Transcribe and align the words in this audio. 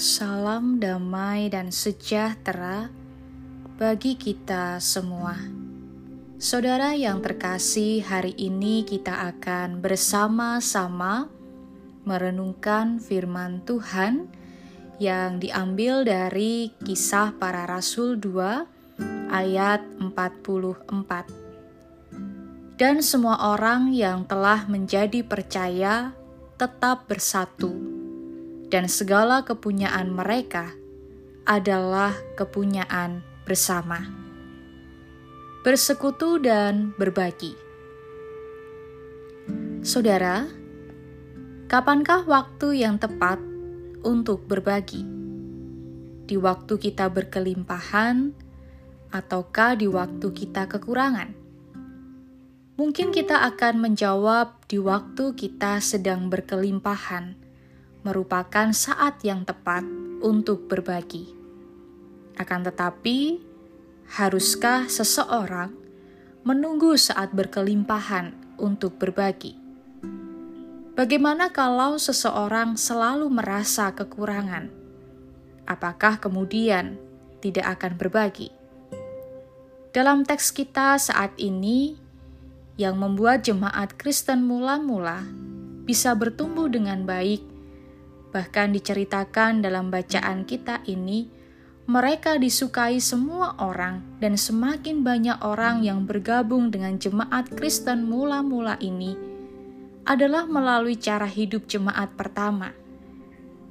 Salam 0.00 0.80
damai 0.80 1.52
dan 1.52 1.68
sejahtera 1.68 2.88
bagi 3.76 4.16
kita 4.16 4.80
semua. 4.80 5.36
Saudara 6.40 6.96
yang 6.96 7.20
terkasih, 7.20 8.00
hari 8.08 8.32
ini 8.40 8.80
kita 8.88 9.28
akan 9.28 9.84
bersama-sama 9.84 11.28
merenungkan 12.08 12.96
firman 12.96 13.60
Tuhan 13.68 14.24
yang 14.96 15.36
diambil 15.36 16.08
dari 16.08 16.72
Kisah 16.80 17.36
Para 17.36 17.68
Rasul 17.68 18.16
2 18.16 19.28
ayat 19.28 19.84
44. 20.00 22.80
Dan 22.80 23.04
semua 23.04 23.52
orang 23.52 23.92
yang 23.92 24.24
telah 24.24 24.64
menjadi 24.64 25.20
percaya 25.20 26.16
tetap 26.56 27.04
bersatu 27.04 27.99
dan 28.70 28.86
segala 28.86 29.42
kepunyaan 29.42 30.14
mereka 30.14 30.70
adalah 31.42 32.14
kepunyaan 32.38 33.26
bersama. 33.42 34.06
Bersekutu 35.66 36.38
dan 36.38 36.94
berbagi. 36.94 37.58
Saudara, 39.82 40.46
kapankah 41.66 42.24
waktu 42.24 42.86
yang 42.86 42.96
tepat 42.96 43.42
untuk 44.06 44.46
berbagi? 44.46 45.02
Di 46.30 46.38
waktu 46.38 46.78
kita 46.78 47.10
berkelimpahan, 47.10 48.30
ataukah 49.10 49.74
di 49.74 49.90
waktu 49.90 50.30
kita 50.30 50.70
kekurangan? 50.70 51.34
Mungkin 52.78 53.10
kita 53.10 53.44
akan 53.50 53.82
menjawab 53.82 54.62
di 54.70 54.78
waktu 54.78 55.34
kita 55.34 55.82
sedang 55.82 56.30
berkelimpahan 56.30 57.39
merupakan 58.00 58.72
saat 58.72 59.20
yang 59.20 59.44
tepat 59.44 59.84
untuk 60.24 60.68
berbagi. 60.68 61.32
Akan 62.40 62.64
tetapi, 62.64 63.40
haruskah 64.16 64.88
seseorang 64.88 65.76
menunggu 66.40 66.96
saat 66.96 67.36
berkelimpahan 67.36 68.32
untuk 68.56 68.96
berbagi? 68.96 69.60
Bagaimana 70.96 71.52
kalau 71.52 72.00
seseorang 72.00 72.76
selalu 72.80 73.28
merasa 73.28 73.92
kekurangan? 73.92 74.72
Apakah 75.68 76.16
kemudian 76.20 76.96
tidak 77.44 77.80
akan 77.80 77.96
berbagi? 78.00 78.48
Dalam 79.90 80.22
teks 80.22 80.52
kita 80.54 80.96
saat 80.96 81.34
ini, 81.36 81.98
yang 82.80 82.96
membuat 82.96 83.44
jemaat 83.44 84.00
Kristen 84.00 84.48
mula-mula 84.48 85.28
bisa 85.84 86.16
bertumbuh 86.16 86.70
dengan 86.70 87.04
baik 87.04 87.49
Bahkan 88.30 88.74
diceritakan 88.78 89.62
dalam 89.62 89.90
bacaan 89.90 90.46
kita 90.46 90.86
ini, 90.86 91.26
mereka 91.90 92.38
disukai 92.38 93.02
semua 93.02 93.58
orang 93.58 94.22
dan 94.22 94.38
semakin 94.38 95.02
banyak 95.02 95.42
orang 95.42 95.82
yang 95.82 96.06
bergabung 96.06 96.70
dengan 96.70 96.94
jemaat 97.02 97.50
Kristen 97.50 98.06
mula-mula 98.06 98.78
ini 98.78 99.18
adalah 100.06 100.46
melalui 100.46 100.94
cara 100.94 101.26
hidup 101.26 101.66
jemaat 101.66 102.14
pertama 102.14 102.70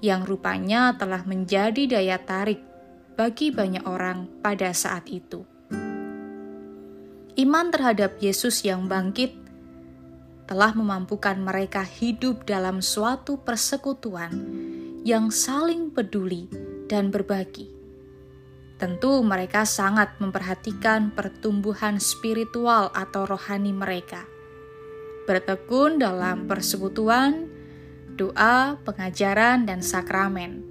yang 0.03 0.23
rupanya 0.27 0.95
telah 0.95 1.23
menjadi 1.23 1.99
daya 1.99 2.19
tarik 2.19 2.59
bagi 3.15 3.51
banyak 3.51 3.83
orang 3.83 4.27
pada 4.39 4.71
saat 4.71 5.07
itu. 5.11 5.43
Iman 7.39 7.71
terhadap 7.71 8.19
Yesus 8.19 8.67
yang 8.67 8.91
bangkit 8.91 9.31
telah 10.49 10.73
memampukan 10.73 11.37
mereka 11.37 11.85
hidup 11.85 12.49
dalam 12.49 12.81
suatu 12.81 13.37
persekutuan 13.45 14.33
yang 15.05 15.29
saling 15.29 15.93
peduli 15.93 16.49
dan 16.89 17.13
berbagi. 17.13 17.69
Tentu, 18.81 19.21
mereka 19.21 19.61
sangat 19.69 20.17
memperhatikan 20.17 21.13
pertumbuhan 21.13 22.01
spiritual 22.01 22.89
atau 22.97 23.29
rohani 23.29 23.77
mereka. 23.77 24.25
Bertekun 25.29 26.01
dalam 26.01 26.49
persekutuan, 26.49 27.45
doa, 28.17 28.73
pengajaran, 28.81 29.69
dan 29.69 29.85
sakramen. 29.85 30.65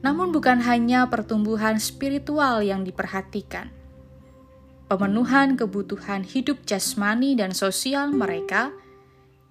Namun, 0.00 0.32
bukan 0.32 0.64
hanya 0.64 1.10
pertumbuhan 1.12 1.76
spiritual 1.76 2.64
yang 2.64 2.88
diperhatikan, 2.88 3.68
pemenuhan 4.88 5.54
kebutuhan 5.60 6.24
hidup 6.24 6.64
jasmani 6.64 7.36
dan 7.36 7.52
sosial 7.52 8.08
mereka 8.08 8.72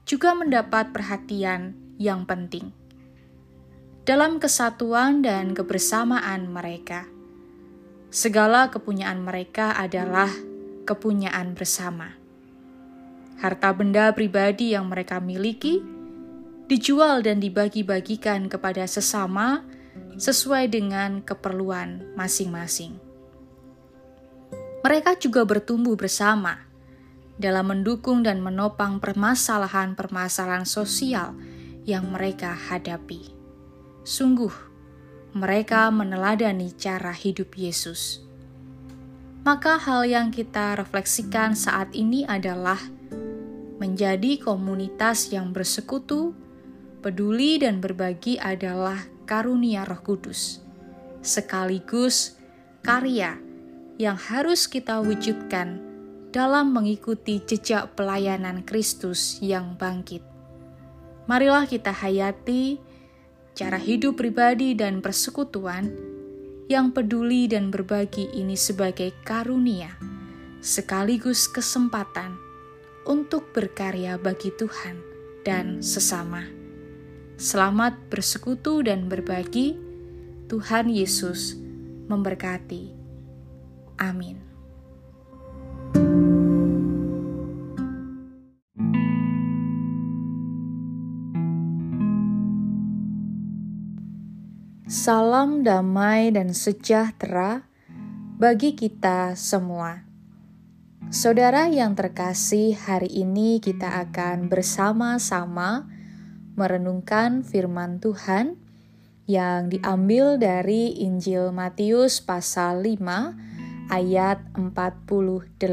juga 0.10 0.34
mendapat 0.34 0.90
perhatian 0.90 1.78
yang 2.02 2.26
penting. 2.26 2.74
Dalam 4.02 4.42
kesatuan 4.42 5.22
dan 5.22 5.54
kebersamaan 5.54 6.50
mereka, 6.50 7.06
segala 8.10 8.74
kepunyaan 8.74 9.22
mereka 9.22 9.78
adalah 9.78 10.32
kepunyaan 10.90 11.54
bersama. 11.54 12.18
Harta 13.38 13.70
benda 13.78 14.10
pribadi 14.18 14.74
yang 14.74 14.90
mereka 14.90 15.22
miliki 15.22 15.86
dijual 16.66 17.22
dan 17.22 17.38
dibagi-bagikan 17.38 18.50
kepada 18.50 18.90
sesama 18.90 19.62
sesuai 20.18 20.74
dengan 20.74 21.22
keperluan 21.22 22.18
masing-masing 22.18 23.07
mereka 24.88 25.20
juga 25.20 25.44
bertumbuh 25.44 26.00
bersama 26.00 26.64
dalam 27.36 27.76
mendukung 27.76 28.24
dan 28.24 28.40
menopang 28.40 29.04
permasalahan-permasalahan 29.04 30.64
sosial 30.64 31.36
yang 31.84 32.08
mereka 32.08 32.56
hadapi. 32.56 33.36
Sungguh, 34.08 34.56
mereka 35.36 35.92
meneladani 35.92 36.72
cara 36.72 37.12
hidup 37.12 37.52
Yesus. 37.60 38.24
Maka, 39.44 39.76
hal 39.76 40.08
yang 40.08 40.32
kita 40.32 40.80
refleksikan 40.80 41.52
saat 41.52 41.92
ini 41.92 42.24
adalah 42.24 42.80
menjadi 43.84 44.40
komunitas 44.40 45.36
yang 45.36 45.52
bersekutu, 45.52 46.32
peduli, 47.04 47.60
dan 47.60 47.84
berbagi 47.84 48.40
adalah 48.40 49.04
karunia 49.28 49.84
Roh 49.84 50.00
Kudus, 50.00 50.64
sekaligus 51.20 52.40
karya 52.88 53.47
yang 53.98 54.16
harus 54.16 54.70
kita 54.70 55.02
wujudkan 55.02 55.82
dalam 56.30 56.70
mengikuti 56.70 57.42
jejak 57.42 57.98
pelayanan 57.98 58.62
Kristus 58.62 59.42
yang 59.42 59.74
bangkit. 59.74 60.22
Marilah 61.26 61.66
kita 61.66 61.92
hayati 61.92 62.78
cara 63.58 63.82
hidup 63.82 64.22
pribadi 64.22 64.78
dan 64.78 65.02
persekutuan 65.02 65.90
yang 66.70 66.94
peduli 66.94 67.50
dan 67.50 67.74
berbagi 67.74 68.30
ini 68.38 68.54
sebagai 68.54 69.12
karunia, 69.26 69.98
sekaligus 70.62 71.50
kesempatan 71.50 72.38
untuk 73.10 73.50
berkarya 73.56 74.22
bagi 74.22 74.54
Tuhan 74.54 75.02
dan 75.42 75.82
sesama. 75.82 76.46
Selamat 77.40 77.98
bersekutu 78.14 78.86
dan 78.86 79.10
berbagi. 79.10 79.80
Tuhan 80.48 80.88
Yesus 80.88 81.60
memberkati. 82.08 82.97
Amin. 83.98 84.48
Salam 94.88 95.68
damai 95.68 96.32
dan 96.32 96.56
sejahtera 96.56 97.68
bagi 98.40 98.72
kita 98.72 99.36
semua. 99.36 100.08
Saudara 101.12 101.68
yang 101.68 101.96
terkasih, 101.96 102.76
hari 102.76 103.12
ini 103.12 103.60
kita 103.60 104.04
akan 104.08 104.48
bersama-sama 104.48 105.88
merenungkan 106.56 107.44
firman 107.44 108.00
Tuhan 108.00 108.60
yang 109.28 109.68
diambil 109.68 110.40
dari 110.40 111.04
Injil 111.04 111.52
Matius 111.52 112.24
pasal 112.24 112.84
5 112.84 113.57
ayat 113.88 114.44
48. 114.56 115.68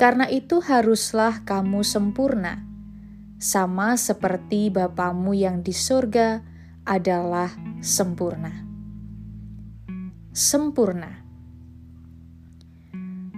Karena 0.00 0.24
itu 0.32 0.64
haruslah 0.64 1.44
kamu 1.44 1.84
sempurna, 1.84 2.64
sama 3.36 4.00
seperti 4.00 4.72
Bapamu 4.72 5.36
yang 5.36 5.60
di 5.60 5.76
surga 5.76 6.40
adalah 6.88 7.52
sempurna. 7.84 8.64
Sempurna. 10.32 11.20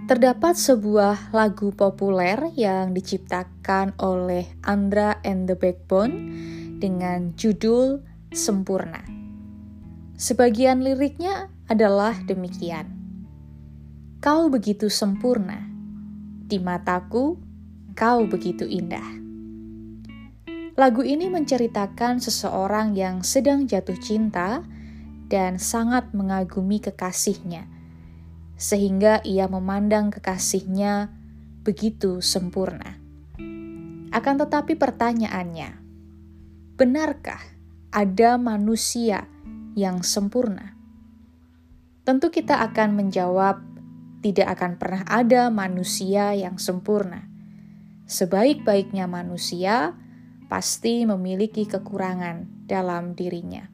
Terdapat 0.03 0.59
sebuah 0.59 1.31
lagu 1.31 1.71
populer 1.71 2.51
yang 2.59 2.91
diciptakan 2.91 3.95
oleh 4.03 4.51
Andra 4.67 5.23
and 5.23 5.47
the 5.47 5.55
Backbone 5.55 6.27
dengan 6.83 7.31
judul 7.39 8.03
Sempurna. 8.35 8.99
Sebagian 10.19 10.83
liriknya 10.83 11.47
adalah 11.73 12.13
demikian. 12.29 12.85
Kau 14.21 14.47
begitu 14.47 14.93
sempurna, 14.93 15.65
di 16.45 16.61
mataku 16.61 17.41
kau 17.97 18.29
begitu 18.29 18.69
indah. 18.69 19.03
Lagu 20.73 21.01
ini 21.05 21.29
menceritakan 21.29 22.21
seseorang 22.21 22.97
yang 22.97 23.25
sedang 23.25 23.65
jatuh 23.65 23.97
cinta 23.97 24.65
dan 25.29 25.57
sangat 25.57 26.13
mengagumi 26.13 26.77
kekasihnya, 26.81 27.65
sehingga 28.57 29.21
ia 29.25 29.49
memandang 29.49 30.13
kekasihnya 30.13 31.13
begitu 31.65 32.21
sempurna. 32.21 32.97
Akan 34.13 34.37
tetapi, 34.37 34.77
pertanyaannya, 34.77 35.73
benarkah 36.77 37.41
ada 37.89 38.37
manusia 38.37 39.25
yang 39.73 40.05
sempurna? 40.05 40.72
Tentu, 42.03 42.27
kita 42.27 42.59
akan 42.59 42.99
menjawab, 42.99 43.63
tidak 44.19 44.59
akan 44.59 44.75
pernah 44.75 45.03
ada 45.07 45.47
manusia 45.47 46.35
yang 46.35 46.59
sempurna. 46.59 47.27
Sebaik-baiknya 48.03 49.07
manusia 49.07 49.95
pasti 50.51 51.07
memiliki 51.07 51.63
kekurangan 51.63 52.67
dalam 52.67 53.15
dirinya. 53.15 53.67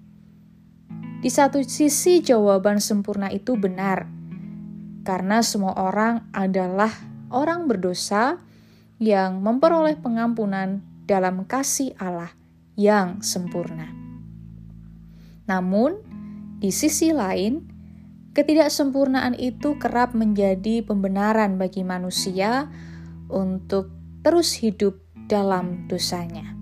Di 1.19 1.27
satu 1.27 1.59
sisi, 1.65 2.21
jawaban 2.21 2.77
sempurna 2.77 3.33
itu 3.33 3.57
benar, 3.57 4.07
karena 5.03 5.41
semua 5.41 5.73
orang 5.75 6.29
adalah 6.31 6.93
orang 7.33 7.65
berdosa 7.65 8.39
yang 9.01 9.41
memperoleh 9.41 9.97
pengampunan 9.97 10.85
dalam 11.09 11.49
kasih 11.49 11.97
Allah 11.97 12.29
yang 12.77 13.25
sempurna. 13.25 13.89
Namun, 15.49 15.97
di 16.61 16.69
sisi 16.69 17.09
lain, 17.09 17.68
ketidaksempurnaan 18.33 19.33
itu 19.37 19.77
kerap 19.81 20.13
menjadi 20.13 20.85
pembenaran 20.85 21.57
bagi 21.57 21.81
manusia 21.81 22.69
untuk 23.29 23.93
terus 24.21 24.57
hidup 24.59 24.99
dalam 25.29 25.85
dosanya. 25.85 26.57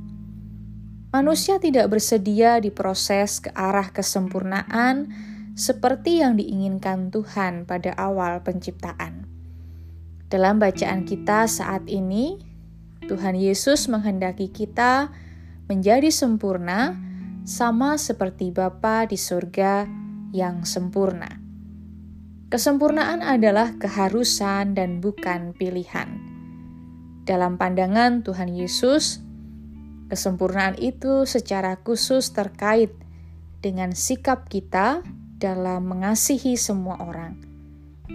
Manusia 1.16 1.58
tidak 1.58 1.88
bersedia 1.88 2.60
diproses 2.60 3.40
ke 3.40 3.50
arah 3.56 3.90
kesempurnaan 3.96 5.08
seperti 5.58 6.22
yang 6.22 6.36
diinginkan 6.38 7.10
Tuhan 7.10 7.66
pada 7.66 7.96
awal 7.96 8.44
penciptaan. 8.44 9.26
Dalam 10.28 10.60
bacaan 10.60 11.08
kita 11.08 11.48
saat 11.48 11.88
ini, 11.88 12.38
Tuhan 13.08 13.40
Yesus 13.40 13.88
menghendaki 13.88 14.52
kita 14.52 15.10
menjadi 15.72 16.12
sempurna 16.12 17.00
sama 17.48 17.96
seperti 17.96 18.52
Bapa 18.52 19.08
di 19.08 19.16
surga 19.16 19.88
yang 20.36 20.68
sempurna. 20.68 21.47
Kesempurnaan 22.48 23.20
adalah 23.20 23.76
keharusan 23.76 24.72
dan 24.72 25.04
bukan 25.04 25.52
pilihan. 25.52 26.08
Dalam 27.28 27.60
pandangan 27.60 28.24
Tuhan 28.24 28.56
Yesus, 28.56 29.28
Kesempurnaan 30.08 30.80
itu 30.80 31.28
secara 31.28 31.76
khusus 31.84 32.32
terkait 32.32 32.96
dengan 33.60 33.92
sikap 33.92 34.48
kita 34.48 35.04
dalam 35.36 35.84
mengasihi 35.84 36.56
semua 36.56 36.96
orang, 37.04 37.36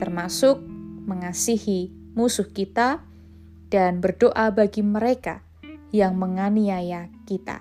termasuk 0.00 0.56
mengasihi 1.04 1.92
musuh 2.16 2.48
kita 2.48 3.04
dan 3.68 4.00
berdoa 4.00 4.48
bagi 4.56 4.80
mereka 4.80 5.44
yang 5.92 6.16
menganiaya 6.16 7.12
kita. 7.28 7.60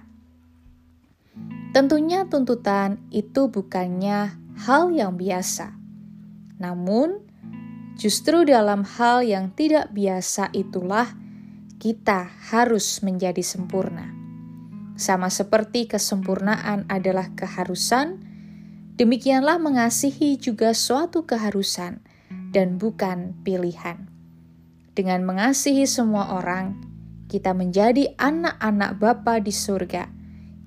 Tentunya 1.75 2.23
tuntutan 2.23 3.03
itu 3.11 3.51
bukannya 3.51 4.31
hal 4.63 4.95
yang 4.95 5.19
biasa. 5.19 5.80
Namun, 6.61 7.25
justru 7.97 8.45
dalam 8.45 8.85
hal 8.85 9.25
yang 9.25 9.49
tidak 9.57 9.89
biasa 9.89 10.53
itulah 10.53 11.09
kita 11.81 12.29
harus 12.53 13.01
menjadi 13.01 13.41
sempurna. 13.41 14.13
Sama 14.93 15.33
seperti 15.33 15.89
kesempurnaan 15.89 16.85
adalah 16.85 17.33
keharusan, 17.33 18.21
demikianlah 19.01 19.57
mengasihi 19.57 20.37
juga 20.37 20.77
suatu 20.77 21.25
keharusan 21.25 22.05
dan 22.53 22.77
bukan 22.77 23.33
pilihan. 23.41 24.05
Dengan 24.93 25.25
mengasihi 25.25 25.89
semua 25.89 26.37
orang, 26.37 26.77
kita 27.25 27.57
menjadi 27.57 28.13
anak-anak 28.21 29.01
Bapa 29.01 29.41
di 29.41 29.49
surga 29.49 30.05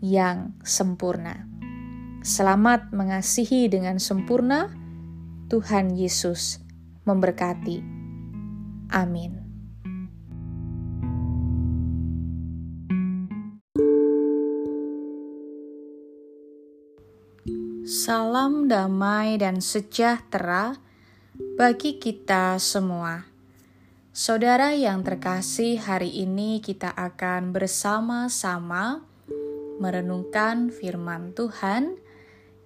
yang 0.02 0.58
sempurna. 0.66 1.46
Selamat 2.24 2.90
mengasihi 2.90 3.68
dengan 3.68 4.00
sempurna, 4.00 4.72
Tuhan 5.48 5.92
Yesus 5.92 6.64
memberkati. 7.04 7.84
Amin. 8.88 9.44
Salam 17.84 18.64
damai 18.64 19.36
dan 19.36 19.60
sejahtera 19.60 20.80
bagi 21.60 22.00
kita 22.00 22.56
semua. 22.56 23.28
Saudara 24.14 24.72
yang 24.72 25.04
terkasih, 25.04 25.82
hari 25.82 26.08
ini 26.22 26.64
kita 26.64 26.88
akan 26.88 27.52
bersama-sama 27.52 29.04
merenungkan 29.82 30.72
firman 30.72 31.34
Tuhan 31.36 31.98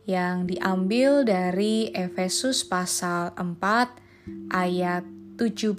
yang 0.09 0.49
diambil 0.49 1.29
dari 1.29 1.93
Efesus 1.93 2.65
pasal 2.65 3.37
4 3.37 3.93
ayat 4.49 5.05
17. 5.37 5.77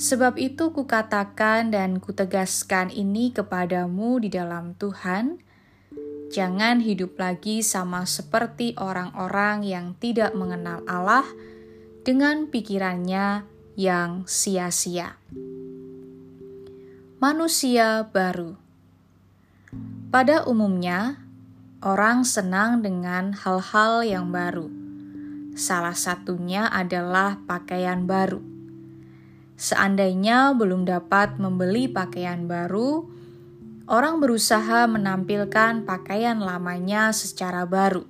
Sebab 0.00 0.34
itu 0.40 0.72
kukatakan 0.72 1.68
dan 1.68 2.00
kutegaskan 2.00 2.88
ini 2.88 3.28
kepadamu 3.36 4.24
di 4.24 4.32
dalam 4.32 4.72
Tuhan, 4.80 5.44
Jangan 6.28 6.84
hidup 6.84 7.16
lagi 7.16 7.64
sama 7.64 8.04
seperti 8.04 8.76
orang-orang 8.76 9.64
yang 9.64 9.96
tidak 9.96 10.36
mengenal 10.36 10.84
Allah 10.84 11.24
dengan 12.04 12.52
pikirannya 12.52 13.48
yang 13.80 14.28
sia-sia. 14.28 15.16
Manusia 17.16 18.04
baru 18.12 18.60
pada 20.12 20.44
umumnya, 20.44 21.16
orang 21.78 22.26
senang 22.26 22.82
dengan 22.82 23.30
hal-hal 23.30 24.02
yang 24.02 24.34
baru. 24.34 24.66
Salah 25.54 25.94
satunya 25.94 26.66
adalah 26.66 27.38
pakaian 27.46 28.02
baru. 28.02 28.42
Seandainya 29.54 30.54
belum 30.58 30.86
dapat 30.86 31.38
membeli 31.38 31.86
pakaian 31.86 32.50
baru, 32.50 33.06
orang 33.86 34.18
berusaha 34.18 34.90
menampilkan 34.90 35.86
pakaian 35.86 36.42
lamanya 36.42 37.14
secara 37.14 37.62
baru, 37.62 38.06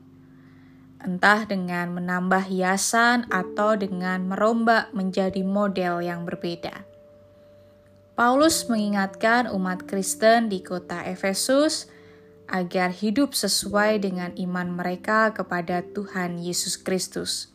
entah 1.05 1.45
dengan 1.45 1.93
menambah 1.93 2.49
hiasan 2.49 3.29
atau 3.29 3.77
dengan 3.77 4.29
merombak 4.33 4.93
menjadi 4.97 5.45
model 5.45 6.05
yang 6.05 6.25
berbeda. 6.25 6.85
Paulus 8.17 8.65
mengingatkan 8.69 9.49
umat 9.53 9.85
Kristen 9.85 10.49
di 10.53 10.65
kota 10.65 11.05
Efesus 11.05 11.89
agar 12.49 12.91
hidup 12.91 13.37
sesuai 13.37 14.01
dengan 14.01 14.33
iman 14.35 14.73
mereka 14.73 15.37
kepada 15.37 15.85
Tuhan 15.85 16.41
Yesus 16.41 16.81
Kristus. 16.81 17.53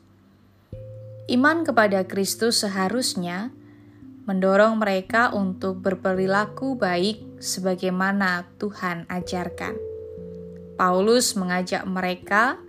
Iman 1.26 1.66
kepada 1.66 2.06
Kristus 2.06 2.62
seharusnya 2.62 3.50
mendorong 4.30 4.78
mereka 4.80 5.34
untuk 5.34 5.82
berperilaku 5.82 6.78
baik 6.78 7.42
sebagaimana 7.42 8.48
Tuhan 8.62 9.10
ajarkan. 9.10 9.76
Paulus 10.78 11.34
mengajak 11.34 11.84
mereka 11.90 12.62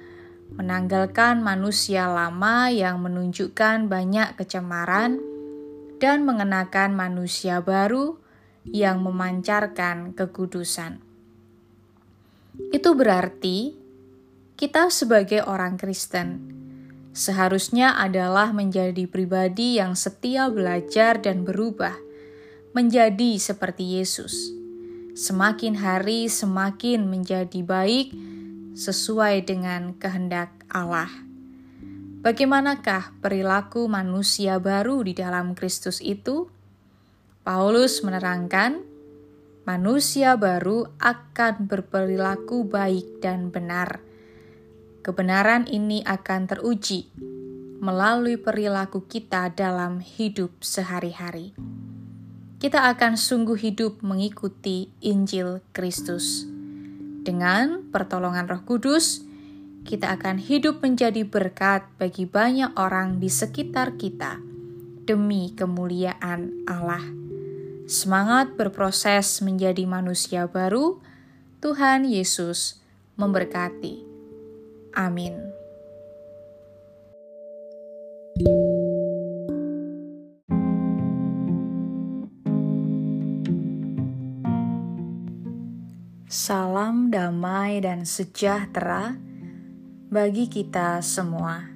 menanggalkan 0.54 1.44
manusia 1.44 2.08
lama 2.08 2.70
yang 2.70 3.02
menunjukkan 3.04 3.90
banyak 3.90 4.38
kecemaran 4.38 5.18
dan 6.00 6.24
mengenakan 6.24 6.94
manusia 6.94 7.60
baru 7.60 8.16
yang 8.64 9.04
memancarkan 9.04 10.16
kekudusan. 10.16 11.03
Itu 12.70 12.94
berarti 12.94 13.74
kita 14.54 14.90
sebagai 14.90 15.42
orang 15.42 15.74
Kristen 15.74 16.54
seharusnya 17.14 17.94
adalah 17.94 18.50
menjadi 18.50 19.06
pribadi 19.06 19.78
yang 19.78 19.94
setia 19.94 20.50
belajar 20.50 21.22
dan 21.22 21.46
berubah, 21.46 21.94
menjadi 22.74 23.38
seperti 23.38 24.02
Yesus. 24.02 24.50
Semakin 25.14 25.78
hari 25.78 26.26
semakin 26.26 27.06
menjadi 27.06 27.62
baik 27.62 28.10
sesuai 28.74 29.46
dengan 29.46 29.94
kehendak 29.94 30.50
Allah. 30.66 31.06
Bagaimanakah 32.26 33.14
perilaku 33.22 33.86
manusia 33.86 34.58
baru 34.58 35.06
di 35.06 35.14
dalam 35.14 35.54
Kristus 35.54 36.02
itu? 36.02 36.50
Paulus 37.46 38.02
menerangkan, 38.02 38.82
manusia 39.64 40.36
baru 40.36 40.92
akan 41.00 41.68
berperilaku 41.68 42.68
baik 42.68 43.20
dan 43.24 43.48
benar 43.48 44.04
Kebenaran 45.04 45.68
ini 45.68 46.00
akan 46.00 46.48
teruji 46.48 47.12
melalui 47.76 48.40
perilaku 48.40 49.04
kita 49.04 49.52
dalam 49.52 50.00
hidup 50.00 50.64
sehari-hari. 50.64 51.52
kita 52.56 52.88
akan 52.88 53.20
sungguh 53.20 53.60
hidup 53.60 54.00
mengikuti 54.00 54.88
Injil 55.04 55.60
Kristus. 55.76 56.48
Dengan 57.20 57.84
pertolongan 57.92 58.48
Roh 58.48 58.64
Kudus, 58.64 59.20
kita 59.84 60.16
akan 60.16 60.40
hidup 60.40 60.80
menjadi 60.80 61.28
berkat 61.28 61.84
bagi 62.00 62.24
banyak 62.24 62.72
orang 62.80 63.20
di 63.20 63.28
sekitar 63.28 64.00
kita 64.00 64.40
demi 65.04 65.52
kemuliaan 65.52 66.64
Allah. 66.64 67.23
Semangat 67.84 68.56
berproses 68.56 69.44
menjadi 69.44 69.84
manusia 69.84 70.48
baru, 70.48 71.04
Tuhan 71.60 72.08
Yesus 72.08 72.80
memberkati. 73.20 74.00
Amin. 74.96 75.36
Salam 86.24 87.12
damai 87.12 87.84
dan 87.84 88.08
sejahtera 88.08 89.12
bagi 90.08 90.48
kita 90.48 91.04
semua. 91.04 91.68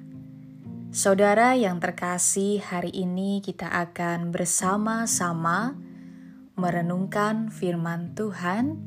Saudara 0.89 1.53
yang 1.53 1.77
terkasih, 1.77 2.65
hari 2.65 2.89
ini 2.97 3.45
kita 3.45 3.69
akan 3.69 4.33
bersama-sama 4.33 5.77
merenungkan 6.59 7.47
firman 7.47 8.13
Tuhan 8.19 8.77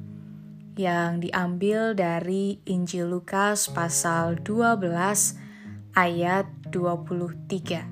yang 0.76 1.24
diambil 1.24 1.96
dari 1.96 2.60
Injil 2.68 3.08
Lukas 3.08 3.72
pasal 3.72 4.36
12 4.44 5.96
ayat 5.96 6.46
23. 6.68 7.88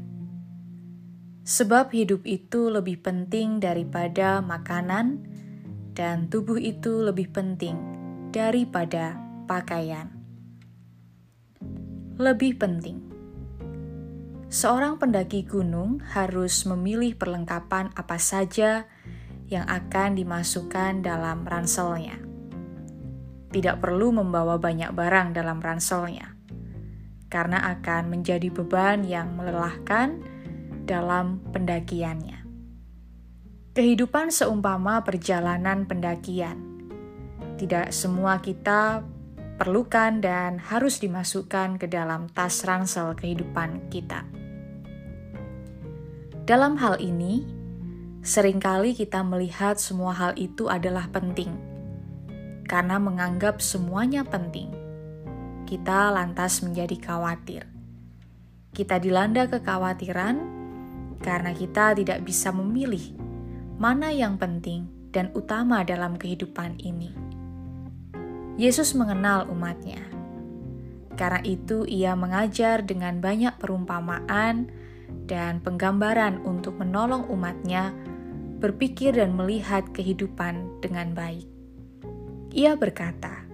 Sebab 1.42 1.90
hidup 1.96 2.28
itu 2.28 2.68
lebih 2.68 3.00
penting 3.00 3.58
daripada 3.58 4.44
makanan 4.44 5.24
dan 5.96 6.28
tubuh 6.28 6.60
itu 6.60 7.00
lebih 7.00 7.32
penting 7.32 7.80
daripada 8.30 9.18
pakaian 9.50 10.20
lebih 12.20 12.60
penting. 12.60 13.00
Seorang 14.52 15.00
pendaki 15.00 15.48
gunung 15.48 16.04
harus 16.12 16.68
memilih 16.68 17.16
perlengkapan 17.16 17.88
apa 17.96 18.20
saja 18.20 18.84
yang 18.84 18.99
akan 19.58 20.14
dimasukkan 20.14 21.02
dalam 21.02 21.42
ranselnya. 21.42 22.22
Tidak 23.50 23.82
perlu 23.82 24.14
membawa 24.14 24.62
banyak 24.62 24.94
barang 24.94 25.34
dalam 25.34 25.58
ranselnya, 25.58 26.38
karena 27.26 27.58
akan 27.74 28.14
menjadi 28.14 28.46
beban 28.46 29.02
yang 29.02 29.34
melelahkan 29.34 30.22
dalam 30.86 31.42
pendakiannya. 31.50 32.46
Kehidupan 33.74 34.30
seumpama 34.30 35.02
perjalanan 35.02 35.82
pendakian. 35.86 36.58
Tidak 37.58 37.90
semua 37.90 38.38
kita 38.38 39.02
perlukan 39.58 40.22
dan 40.22 40.56
harus 40.56 41.02
dimasukkan 41.02 41.76
ke 41.76 41.90
dalam 41.90 42.30
tas 42.30 42.62
ransel 42.62 43.12
kehidupan 43.18 43.90
kita. 43.92 44.24
Dalam 46.48 46.80
hal 46.80 46.98
ini, 46.98 47.59
sering 48.20 48.60
kali 48.60 48.92
kita 48.92 49.24
melihat 49.24 49.80
semua 49.80 50.12
hal 50.12 50.32
itu 50.36 50.68
adalah 50.68 51.08
penting, 51.08 51.56
karena 52.68 53.00
menganggap 53.00 53.64
semuanya 53.64 54.22
penting. 54.22 54.68
Kita 55.64 56.12
lantas 56.12 56.60
menjadi 56.60 56.96
khawatir. 57.00 57.64
Kita 58.70 59.00
dilanda 59.00 59.48
kekhawatiran 59.48 60.36
karena 61.22 61.50
kita 61.54 61.94
tidak 61.96 62.20
bisa 62.26 62.50
memilih 62.50 63.14
mana 63.80 64.12
yang 64.12 64.36
penting 64.36 64.88
dan 65.10 65.32
utama 65.32 65.82
dalam 65.82 66.14
kehidupan 66.20 66.78
ini. 66.82 67.10
Yesus 68.60 68.92
mengenal 68.92 69.48
umatnya. 69.48 70.04
Karena 71.16 71.40
itu 71.44 71.84
ia 71.88 72.12
mengajar 72.16 72.84
dengan 72.84 73.20
banyak 73.20 73.56
perumpamaan 73.60 74.68
dan 75.28 75.62
penggambaran 75.62 76.42
untuk 76.42 76.80
menolong 76.80 77.28
umatnya 77.28 77.92
berpikir 78.60 79.16
dan 79.16 79.32
melihat 79.32 79.88
kehidupan 79.96 80.84
dengan 80.84 81.16
baik. 81.16 81.48
Ia 82.52 82.76
berkata, 82.76 83.48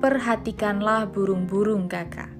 Perhatikanlah 0.00 1.12
burung-burung 1.12 1.88
gagak, 1.88 2.32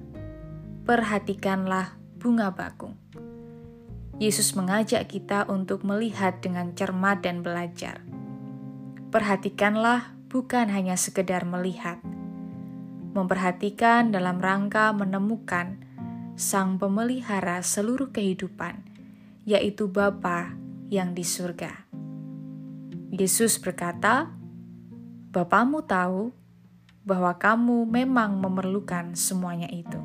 perhatikanlah 0.89 1.97
bunga 2.17 2.49
bakung. 2.49 2.97
Yesus 4.17 4.57
mengajak 4.57 5.05
kita 5.05 5.45
untuk 5.45 5.85
melihat 5.85 6.41
dengan 6.41 6.73
cermat 6.73 7.21
dan 7.21 7.45
belajar. 7.45 8.01
Perhatikanlah 9.13 10.17
bukan 10.33 10.73
hanya 10.73 10.97
sekedar 10.97 11.45
melihat, 11.45 12.01
memperhatikan 13.13 14.09
dalam 14.09 14.41
rangka 14.41 14.89
menemukan 14.93 15.77
sang 16.37 16.81
pemelihara 16.81 17.61
seluruh 17.61 18.09
kehidupan, 18.09 18.81
yaitu 19.45 19.89
Bapa 19.89 20.66
yang 20.87 21.15
di 21.15 21.23
surga. 21.23 21.87
Yesus 23.13 23.59
berkata, 23.59 24.31
Bapamu 25.31 25.85
tahu 25.85 26.33
bahwa 27.05 27.35
kamu 27.37 27.87
memang 27.87 28.39
memerlukan 28.41 29.13
semuanya 29.13 29.69
itu. 29.69 29.99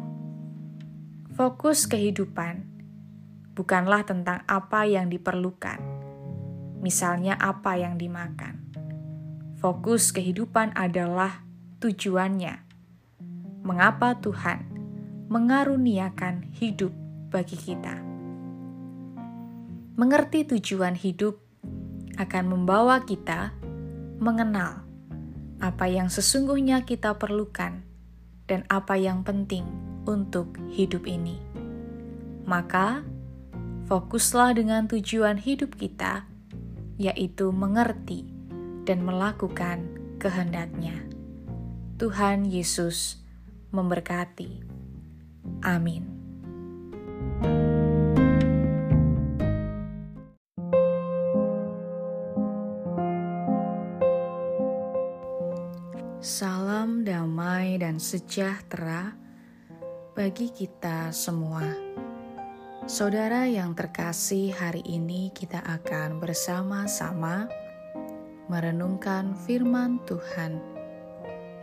Fokus 1.32 1.88
kehidupan 1.88 2.68
bukanlah 3.56 4.04
tentang 4.04 4.44
apa 4.44 4.84
yang 4.84 5.08
diperlukan, 5.08 5.80
misalnya 6.84 7.38
apa 7.40 7.80
yang 7.80 7.96
dimakan 7.96 8.62
Fokus 9.62 10.10
kehidupan 10.10 10.74
adalah 10.74 11.46
tujuannya. 11.78 12.66
Mengapa 13.62 14.18
Tuhan 14.18 14.66
mengaruniakan 15.30 16.50
hidup 16.58 16.90
bagi 17.30 17.54
kita? 17.54 18.11
Mengerti 19.92 20.48
tujuan 20.48 20.96
hidup 20.96 21.36
akan 22.16 22.44
membawa 22.48 23.04
kita 23.04 23.52
mengenal 24.16 24.88
apa 25.60 25.84
yang 25.84 26.08
sesungguhnya 26.08 26.88
kita 26.88 27.20
perlukan 27.20 27.84
dan 28.48 28.64
apa 28.72 28.96
yang 28.96 29.20
penting 29.20 29.68
untuk 30.08 30.56
hidup 30.72 31.04
ini. 31.04 31.38
Maka, 32.48 33.06
fokuslah 33.86 34.56
dengan 34.58 34.88
tujuan 34.88 35.38
hidup 35.38 35.78
kita, 35.78 36.26
yaitu 36.98 37.52
mengerti 37.52 38.26
dan 38.88 39.04
melakukan 39.06 39.86
kehendaknya. 40.18 40.96
Tuhan 42.02 42.48
Yesus 42.48 43.22
memberkati. 43.70 44.66
Amin. 45.62 46.02
Salam 56.22 57.02
damai 57.02 57.82
dan 57.82 57.98
sejahtera 57.98 59.10
bagi 60.14 60.54
kita 60.54 61.10
semua. 61.10 61.66
Saudara 62.86 63.42
yang 63.50 63.74
terkasih, 63.74 64.54
hari 64.54 64.86
ini 64.86 65.34
kita 65.34 65.58
akan 65.58 66.22
bersama-sama 66.22 67.50
merenungkan 68.46 69.34
firman 69.34 69.98
Tuhan 70.06 70.62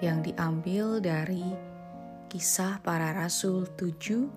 yang 0.03 0.27
diambil 0.27 0.99
dari 0.99 1.55
Kisah 2.27 2.83
Para 2.83 3.15
Rasul 3.15 3.63
7 3.79 4.27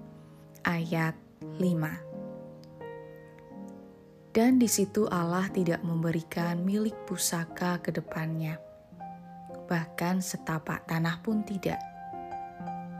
ayat 0.62 1.18
5. 1.58 4.30
Dan 4.30 4.62
di 4.62 4.70
situ 4.70 5.02
Allah 5.10 5.50
tidak 5.50 5.82
memberikan 5.82 6.62
milik 6.62 6.94
pusaka 7.10 7.82
ke 7.82 7.90
depannya. 7.90 8.70
Bahkan 9.66 10.22
setapak 10.22 10.86
tanah 10.86 11.22
pun 11.22 11.42
tidak. 11.46 11.78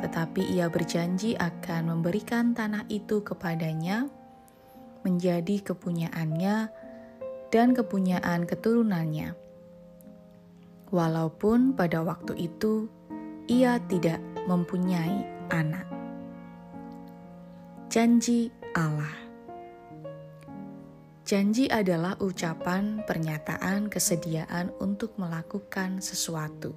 Tetapi 0.00 0.54
ia 0.56 0.66
berjanji 0.66 1.38
akan 1.38 1.94
memberikan 1.94 2.56
tanah 2.56 2.86
itu 2.90 3.22
kepadanya 3.22 4.10
menjadi 5.02 5.62
kepunyaannya 5.72 6.70
dan 7.52 7.68
kepunyaan 7.76 8.48
keturunannya 8.48 9.42
walaupun 10.92 11.72
pada 11.72 12.04
waktu 12.04 12.36
itu 12.36 12.86
ia 13.48 13.80
tidak 13.88 14.20
mempunyai 14.44 15.24
anak. 15.48 15.88
Janji 17.88 18.52
Allah 18.76 19.21
Janji 21.22 21.70
adalah 21.70 22.18
ucapan 22.18 23.06
pernyataan 23.06 23.86
kesediaan 23.86 24.74
untuk 24.82 25.14
melakukan 25.22 26.02
sesuatu. 26.02 26.74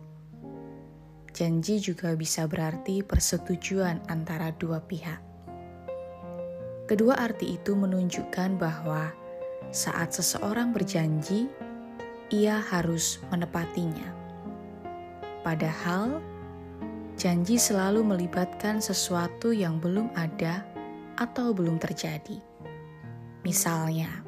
Janji 1.34 1.82
juga 1.82 2.14
bisa 2.14 2.46
berarti 2.46 3.02
persetujuan 3.02 4.06
antara 4.06 4.54
dua 4.54 4.86
pihak. 4.86 5.18
Kedua 6.86 7.18
arti 7.18 7.58
itu 7.58 7.74
menunjukkan 7.74 8.62
bahwa 8.62 9.10
saat 9.74 10.14
seseorang 10.14 10.70
berjanji, 10.70 11.50
ia 12.30 12.62
harus 12.62 13.18
menepatinya. 13.34 14.14
Padahal, 15.42 16.22
janji 17.18 17.58
selalu 17.58 18.06
melibatkan 18.06 18.78
sesuatu 18.78 19.50
yang 19.50 19.82
belum 19.82 20.14
ada 20.14 20.62
atau 21.18 21.50
belum 21.50 21.82
terjadi. 21.82 22.38
Misalnya, 23.42 24.25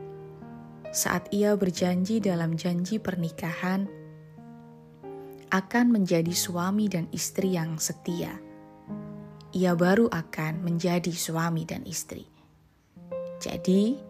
saat 0.96 1.32
ia 1.34 1.54
berjanji 1.58 2.20
dalam 2.20 2.56
janji 2.56 3.00
pernikahan 3.02 3.88
akan 5.48 5.86
menjadi 5.92 6.34
suami 6.36 6.92
dan 6.92 7.08
istri 7.16 7.56
yang 7.56 7.80
setia, 7.80 8.36
ia 9.56 9.74
baru 9.76 10.12
akan 10.12 10.64
menjadi 10.64 11.12
suami 11.14 11.64
dan 11.64 11.88
istri. 11.88 12.28
Jadi, 13.38 14.08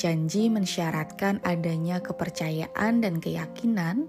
Janji 0.00 0.48
mensyaratkan 0.48 1.44
adanya 1.44 2.00
kepercayaan 2.00 3.04
dan 3.04 3.20
keyakinan 3.20 4.08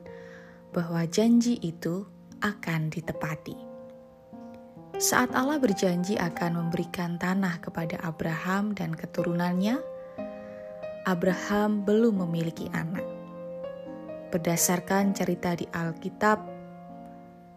bahwa 0.71 1.03
janji 1.03 1.59
itu 1.59 2.07
akan 2.39 2.87
ditepati. 2.87 3.57
Saat 4.95 5.33
Allah 5.35 5.59
berjanji 5.59 6.15
akan 6.15 6.63
memberikan 6.63 7.19
tanah 7.19 7.59
kepada 7.59 7.99
Abraham 8.05 8.71
dan 8.71 8.95
keturunannya, 8.95 9.83
Abraham 11.05 11.81
belum 11.81 12.21
memiliki 12.27 12.69
anak. 12.73 13.01
Berdasarkan 14.29 15.17
cerita 15.17 15.57
di 15.57 15.65
Alkitab, 15.73 16.39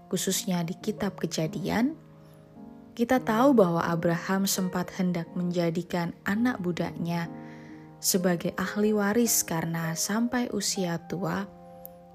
khususnya 0.09 0.65
di 0.65 0.73
Kitab 0.81 1.21
Kejadian, 1.21 1.93
kita 2.95 3.21
tahu 3.21 3.53
bahwa 3.53 3.85
Abraham 3.85 4.47
sempat 4.47 4.89
hendak 4.97 5.29
menjadikan 5.35 6.15
anak 6.25 6.63
budaknya 6.63 7.27
sebagai 7.99 8.55
ahli 8.55 8.95
waris 8.95 9.43
karena 9.43 9.93
sampai 9.99 10.49
usia 10.55 11.01
tua 11.05 11.45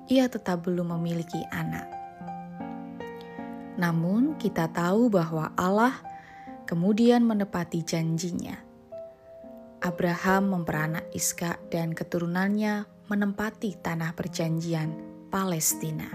ia 0.10 0.26
tetap 0.26 0.66
belum 0.66 0.98
memiliki 0.98 1.42
anak. 1.54 1.86
Namun, 3.78 4.36
kita 4.36 4.68
tahu 4.72 5.08
bahwa 5.08 5.54
Allah 5.56 5.94
kemudian 6.66 7.24
menepati 7.24 7.86
janjinya. 7.86 8.69
Abraham 9.80 10.60
memperanak 10.60 11.08
Iska 11.16 11.56
dan 11.72 11.96
keturunannya 11.96 12.84
menempati 13.08 13.80
tanah 13.80 14.12
perjanjian 14.12 14.92
Palestina. 15.32 16.12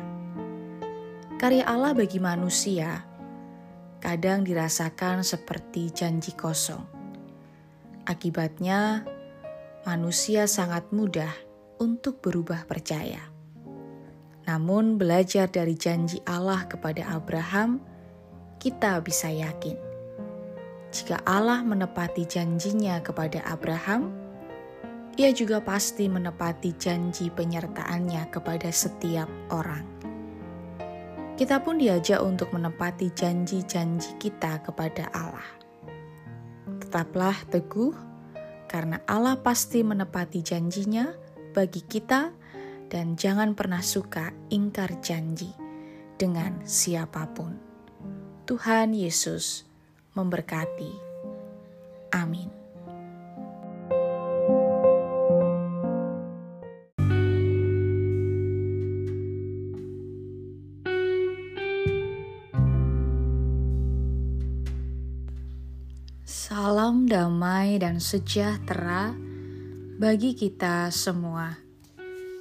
Karya 1.40 1.64
Allah 1.64 1.96
bagi 1.96 2.20
manusia 2.20 3.08
kadang 4.04 4.44
dirasakan 4.44 5.24
seperti 5.24 5.88
janji 5.96 6.36
kosong. 6.36 6.84
Akibatnya, 8.04 9.00
manusia 9.88 10.44
sangat 10.44 10.92
mudah 10.92 11.32
untuk 11.80 12.20
berubah 12.20 12.68
percaya. 12.68 13.32
Namun, 14.44 15.00
belajar 15.00 15.48
dari 15.48 15.72
janji 15.72 16.20
Allah 16.28 16.68
kepada 16.68 17.16
Abraham, 17.16 17.80
kita 18.60 19.00
bisa 19.00 19.32
yakin 19.32 19.93
jika 20.94 21.18
Allah 21.26 21.66
menepati 21.66 22.22
janjinya 22.22 23.02
kepada 23.02 23.42
Abraham, 23.50 24.14
Ia 25.18 25.34
juga 25.34 25.58
pasti 25.58 26.06
menepati 26.06 26.74
janji 26.74 27.34
penyertaannya 27.34 28.30
kepada 28.30 28.70
setiap 28.70 29.26
orang. 29.50 29.82
Kita 31.34 31.62
pun 31.62 31.82
diajak 31.82 32.22
untuk 32.22 32.54
menepati 32.54 33.10
janji-janji 33.10 34.18
kita 34.22 34.62
kepada 34.62 35.10
Allah. 35.10 35.50
Tetaplah 36.78 37.42
teguh 37.50 37.94
karena 38.70 39.02
Allah 39.06 39.38
pasti 39.38 39.82
menepati 39.86 40.46
janjinya 40.46 41.10
bagi 41.54 41.82
kita 41.82 42.34
dan 42.90 43.18
jangan 43.18 43.54
pernah 43.58 43.82
suka 43.82 44.30
ingkar 44.50 44.98
janji 44.98 45.50
dengan 46.18 46.62
siapa 46.66 47.26
pun. 47.34 47.58
Tuhan 48.46 48.94
Yesus 48.94 49.73
memberkati. 50.14 50.92
Amin. 52.14 52.64
Salam 66.24 67.04
damai 67.10 67.76
dan 67.82 67.98
sejahtera 67.98 69.12
bagi 69.98 70.32
kita 70.38 70.88
semua. 70.94 71.58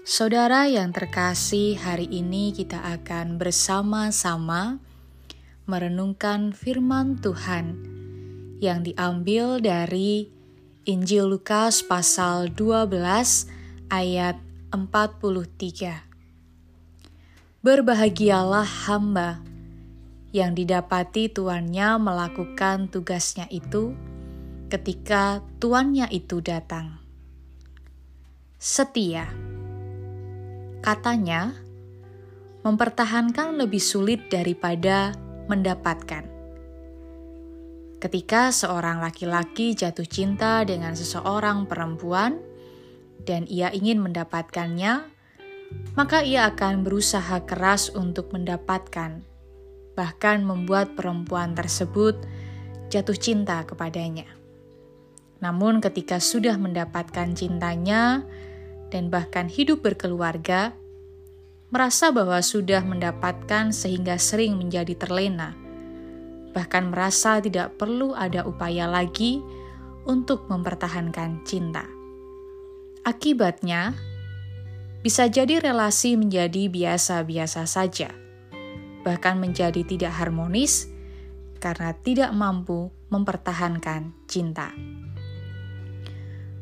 Saudara 0.03 0.67
yang 0.67 0.91
terkasih, 0.91 1.79
hari 1.79 2.11
ini 2.11 2.51
kita 2.51 2.83
akan 2.99 3.39
bersama-sama 3.39 4.83
merenungkan 5.63 6.51
firman 6.51 7.15
Tuhan 7.23 7.79
yang 8.59 8.83
diambil 8.83 9.63
dari 9.63 10.27
Injil 10.83 11.31
Lukas 11.31 11.79
pasal 11.79 12.51
12 12.51 12.91
ayat 13.87 14.35
43. 14.75 16.03
Berbahagialah 17.63 18.67
hamba 18.87 19.39
yang 20.35 20.51
didapati 20.51 21.31
tuannya 21.31 21.95
melakukan 21.95 22.91
tugasnya 22.91 23.47
itu 23.47 23.95
ketika 24.67 25.39
tuannya 25.63 26.11
itu 26.11 26.43
datang. 26.43 26.99
Setia, 28.59 29.31
katanya, 30.83 31.55
mempertahankan 32.67 33.55
lebih 33.55 33.79
sulit 33.79 34.27
daripada 34.27 35.15
mendapatkan. 35.47 36.25
Ketika 37.99 38.51
seorang 38.51 38.99
laki-laki 38.99 39.75
jatuh 39.75 40.03
cinta 40.03 40.63
dengan 40.67 40.91
seseorang 40.91 41.65
perempuan 41.65 42.39
dan 43.23 43.47
ia 43.47 43.71
ingin 43.71 44.03
mendapatkannya, 44.03 45.07
maka 45.95 46.19
ia 46.21 46.51
akan 46.51 46.83
berusaha 46.83 47.43
keras 47.47 47.87
untuk 47.95 48.35
mendapatkan 48.35 49.23
bahkan 49.93 50.41
membuat 50.41 50.97
perempuan 50.97 51.53
tersebut 51.53 52.17
jatuh 52.89 53.17
cinta 53.17 53.61
kepadanya. 53.65 54.25
Namun, 55.41 55.81
ketika 55.81 56.17
sudah 56.17 56.57
mendapatkan 56.57 57.33
cintanya 57.37 58.25
dan 58.89 59.09
bahkan 59.09 59.49
hidup 59.49 59.85
berkeluarga, 59.85 60.73
merasa 61.73 62.13
bahwa 62.13 62.37
sudah 62.45 62.85
mendapatkan 62.85 63.73
sehingga 63.73 64.21
sering 64.21 64.61
menjadi 64.61 64.93
terlena, 64.93 65.57
bahkan 66.53 66.93
merasa 66.93 67.41
tidak 67.41 67.81
perlu 67.81 68.13
ada 68.13 68.45
upaya 68.45 68.85
lagi 68.85 69.41
untuk 70.05 70.45
mempertahankan 70.53 71.41
cinta. 71.41 71.89
Akibatnya, 73.01 73.97
bisa 75.01 75.25
jadi 75.25 75.57
relasi 75.59 76.13
menjadi 76.13 76.69
biasa-biasa 76.69 77.65
saja 77.65 78.23
bahkan 79.03 79.37
menjadi 79.37 79.83
tidak 79.83 80.15
harmonis 80.15 80.87
karena 81.59 81.91
tidak 82.01 82.31
mampu 82.31 82.89
mempertahankan 83.11 84.15
cinta. 84.25 84.71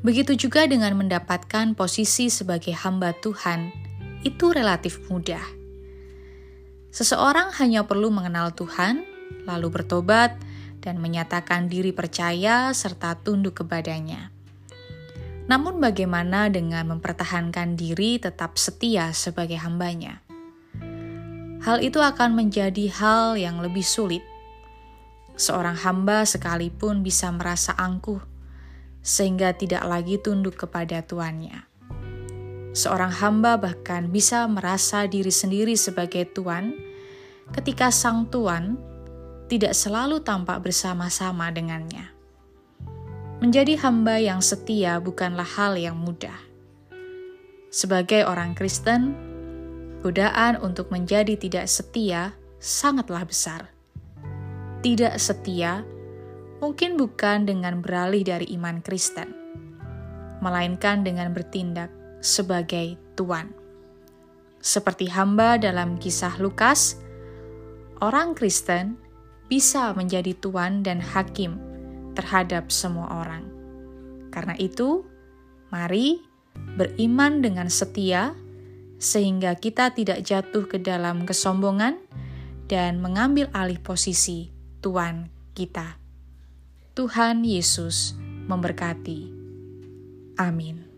Begitu 0.02 0.34
juga 0.34 0.66
dengan 0.66 0.98
mendapatkan 0.98 1.78
posisi 1.78 2.34
sebagai 2.34 2.74
hamba 2.74 3.14
Tuhan, 3.22 3.70
itu 4.22 4.54
relatif 4.54 5.02
mudah. 5.10 5.44
Seseorang 6.92 7.56
hanya 7.60 7.88
perlu 7.88 8.12
mengenal 8.12 8.52
Tuhan, 8.54 9.08
lalu 9.48 9.72
bertobat, 9.72 10.36
dan 10.82 11.00
menyatakan 11.00 11.70
diri 11.70 11.94
percaya 11.96 12.74
serta 12.76 13.16
tunduk 13.22 13.64
kepadanya. 13.64 14.34
Namun, 15.48 15.82
bagaimana 15.82 16.52
dengan 16.52 16.98
mempertahankan 16.98 17.76
diri 17.80 18.22
tetap 18.22 18.58
setia 18.60 19.14
sebagai 19.16 19.58
hambanya? 19.62 20.22
hal 21.62 21.78
itu 21.86 22.02
akan 22.02 22.34
menjadi 22.34 22.90
hal 22.90 23.38
yang 23.38 23.62
lebih 23.62 23.86
sulit. 23.86 24.26
Seorang 25.38 25.78
hamba 25.86 26.26
sekalipun 26.26 27.06
bisa 27.06 27.30
merasa 27.30 27.74
angkuh, 27.78 28.22
sehingga 29.02 29.54
tidak 29.54 29.86
lagi 29.86 30.18
tunduk 30.18 30.58
kepada 30.58 31.02
tuannya. 31.06 31.71
Seorang 32.72 33.12
hamba 33.12 33.60
bahkan 33.60 34.08
bisa 34.08 34.48
merasa 34.48 35.04
diri 35.04 35.32
sendiri 35.32 35.76
sebagai 35.76 36.24
tuan 36.32 36.72
ketika 37.52 37.92
sang 37.92 38.32
tuan 38.32 38.80
tidak 39.52 39.76
selalu 39.76 40.24
tampak 40.24 40.64
bersama-sama 40.64 41.52
dengannya. 41.52 42.08
Menjadi 43.44 43.76
hamba 43.84 44.24
yang 44.24 44.40
setia 44.40 45.04
bukanlah 45.04 45.44
hal 45.44 45.76
yang 45.76 46.00
mudah. 46.00 46.40
Sebagai 47.68 48.24
orang 48.24 48.56
Kristen, 48.56 49.12
godaan 50.00 50.56
untuk 50.64 50.88
menjadi 50.96 51.36
tidak 51.36 51.68
setia 51.68 52.32
sangatlah 52.64 53.28
besar. 53.28 53.68
Tidak 54.80 55.20
setia 55.20 55.84
mungkin 56.64 56.96
bukan 56.96 57.44
dengan 57.44 57.84
beralih 57.84 58.24
dari 58.24 58.48
iman 58.56 58.80
Kristen. 58.80 59.44
melainkan 60.42 61.06
dengan 61.06 61.38
bertindak 61.38 62.01
sebagai 62.22 62.96
tuan. 63.18 63.52
Seperti 64.62 65.10
hamba 65.10 65.58
dalam 65.58 65.98
kisah 65.98 66.38
Lukas, 66.38 67.02
orang 67.98 68.38
Kristen 68.38 68.96
bisa 69.50 69.92
menjadi 69.98 70.38
tuan 70.38 70.86
dan 70.86 71.02
hakim 71.02 71.58
terhadap 72.14 72.70
semua 72.70 73.26
orang. 73.26 73.50
Karena 74.32 74.56
itu, 74.56 75.04
mari 75.74 76.22
beriman 76.78 77.42
dengan 77.42 77.68
setia, 77.68 78.38
sehingga 79.02 79.58
kita 79.58 79.98
tidak 79.98 80.22
jatuh 80.22 80.70
ke 80.70 80.78
dalam 80.78 81.26
kesombongan 81.26 81.98
dan 82.70 83.02
mengambil 83.02 83.50
alih 83.52 83.82
posisi 83.82 84.54
Tuhan 84.80 85.28
kita. 85.58 85.98
Tuhan 86.94 87.42
Yesus 87.42 88.14
memberkati. 88.46 89.42
Amin. 90.38 90.91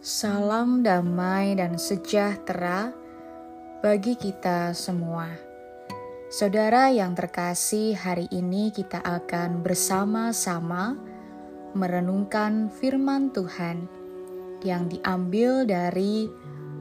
Salam 0.00 0.80
damai 0.80 1.52
dan 1.60 1.76
sejahtera 1.76 2.88
bagi 3.84 4.16
kita 4.16 4.72
semua. 4.72 5.28
Saudara 6.32 6.88
yang 6.88 7.12
terkasih, 7.12 7.92
hari 8.00 8.24
ini 8.32 8.72
kita 8.72 8.96
akan 8.96 9.60
bersama-sama 9.60 10.96
merenungkan 11.76 12.72
firman 12.72 13.28
Tuhan 13.28 13.84
yang 14.64 14.88
diambil 14.88 15.68
dari 15.68 16.32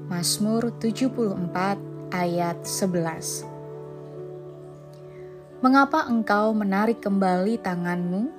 Mazmur 0.07 0.71
74 0.79 2.15
ayat 2.15 2.63
11. 2.63 3.43
Mengapa 5.59 6.07
engkau 6.07 6.55
menarik 6.55 7.03
kembali 7.03 7.59
tanganmu, 7.59 8.31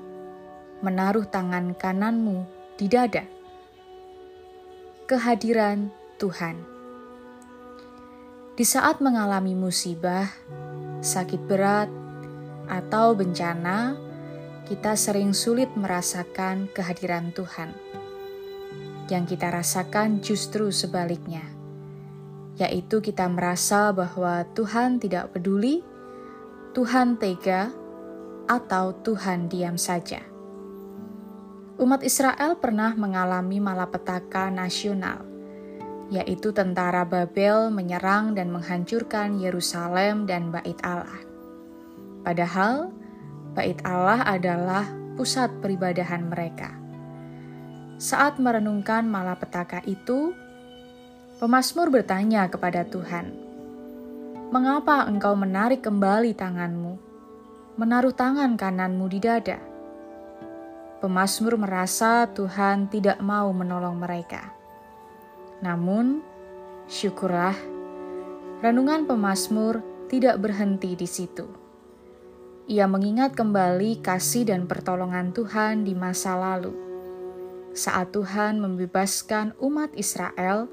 menaruh 0.80 1.28
tangan 1.28 1.76
kananmu 1.76 2.48
di 2.80 2.88
dada? 2.88 3.39
Kehadiran 5.10 5.90
Tuhan. 6.22 6.62
Di 8.54 8.62
saat 8.62 9.02
mengalami 9.02 9.58
musibah, 9.58 10.30
sakit 11.02 11.50
berat, 11.50 11.90
atau 12.70 13.18
bencana, 13.18 13.98
kita 14.70 14.94
sering 14.94 15.34
sulit 15.34 15.66
merasakan 15.74 16.70
kehadiran 16.70 17.34
Tuhan. 17.34 17.74
Yang 19.10 19.34
kita 19.34 19.50
rasakan 19.50 20.22
justru 20.22 20.70
sebaliknya, 20.70 21.42
yaitu 22.62 23.02
kita 23.02 23.26
merasa 23.26 23.90
bahwa 23.90 24.46
Tuhan 24.54 25.02
tidak 25.02 25.34
peduli, 25.34 25.82
Tuhan 26.70 27.18
tega, 27.18 27.74
atau 28.46 28.94
Tuhan 29.02 29.50
diam 29.50 29.74
saja 29.74 30.29
umat 31.80 32.04
Israel 32.04 32.60
pernah 32.60 32.92
mengalami 32.92 33.56
malapetaka 33.56 34.52
nasional, 34.52 35.24
yaitu 36.12 36.52
tentara 36.52 37.08
Babel 37.08 37.72
menyerang 37.72 38.36
dan 38.36 38.52
menghancurkan 38.52 39.40
Yerusalem 39.40 40.28
dan 40.28 40.52
Bait 40.52 40.76
Allah. 40.84 41.24
Padahal, 42.20 42.92
Bait 43.56 43.80
Allah 43.80 44.20
adalah 44.28 44.84
pusat 45.16 45.48
peribadahan 45.64 46.28
mereka. 46.28 46.76
Saat 47.96 48.36
merenungkan 48.36 49.08
malapetaka 49.08 49.80
itu, 49.88 50.36
pemazmur 51.40 51.88
bertanya 51.88 52.52
kepada 52.52 52.84
Tuhan, 52.84 53.32
"Mengapa 54.52 55.08
engkau 55.08 55.32
menarik 55.32 55.80
kembali 55.80 56.36
tanganmu, 56.36 56.94
menaruh 57.80 58.12
tangan 58.12 58.60
kananmu 58.60 59.08
di 59.08 59.20
dada?" 59.20 59.69
Pemasmur 61.00 61.56
merasa 61.56 62.28
Tuhan 62.28 62.92
tidak 62.92 63.24
mau 63.24 63.48
menolong 63.56 63.96
mereka. 63.96 64.52
Namun, 65.64 66.20
syukurlah, 66.84 67.56
renungan 68.60 69.08
pemasmur 69.08 69.80
tidak 70.12 70.36
berhenti 70.44 70.92
di 70.92 71.08
situ. 71.08 71.48
Ia 72.68 72.84
mengingat 72.84 73.32
kembali 73.32 74.04
kasih 74.04 74.52
dan 74.52 74.68
pertolongan 74.68 75.32
Tuhan 75.32 75.88
di 75.88 75.96
masa 75.96 76.36
lalu, 76.36 76.76
saat 77.72 78.12
Tuhan 78.12 78.60
membebaskan 78.60 79.56
umat 79.56 79.96
Israel 79.96 80.68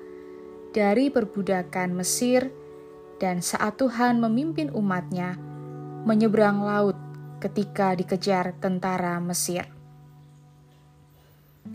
dari 0.75 1.07
perbudakan 1.07 1.95
Mesir 1.95 2.51
dan 3.23 3.39
saat 3.39 3.79
Tuhan 3.79 4.19
memimpin 4.19 4.75
umatnya 4.75 5.39
menyeberang 6.03 6.59
laut 6.67 6.99
ketika 7.39 7.95
dikejar 7.95 8.59
tentara 8.59 9.15
Mesir. 9.23 9.76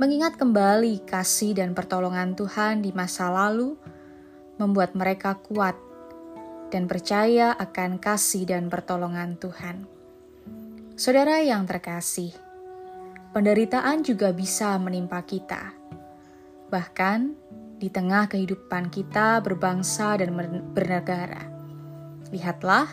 Mengingat 0.00 0.40
kembali 0.40 1.04
kasih 1.04 1.52
dan 1.52 1.76
pertolongan 1.76 2.32
Tuhan 2.32 2.80
di 2.80 2.96
masa 2.96 3.28
lalu 3.28 3.76
membuat 4.56 4.96
mereka 4.96 5.36
kuat 5.36 5.76
dan 6.72 6.88
percaya 6.88 7.52
akan 7.52 8.00
kasih 8.00 8.48
dan 8.48 8.72
pertolongan 8.72 9.36
Tuhan. 9.36 9.84
Saudara 10.96 11.44
yang 11.44 11.68
terkasih, 11.68 12.32
penderitaan 13.36 14.00
juga 14.00 14.32
bisa 14.32 14.80
menimpa 14.80 15.20
kita. 15.28 15.76
Bahkan 16.72 17.20
di 17.76 17.92
tengah 17.92 18.32
kehidupan 18.32 18.88
kita 18.88 19.44
berbangsa 19.44 20.16
dan 20.16 20.32
bernegara. 20.72 21.52
Lihatlah 22.32 22.88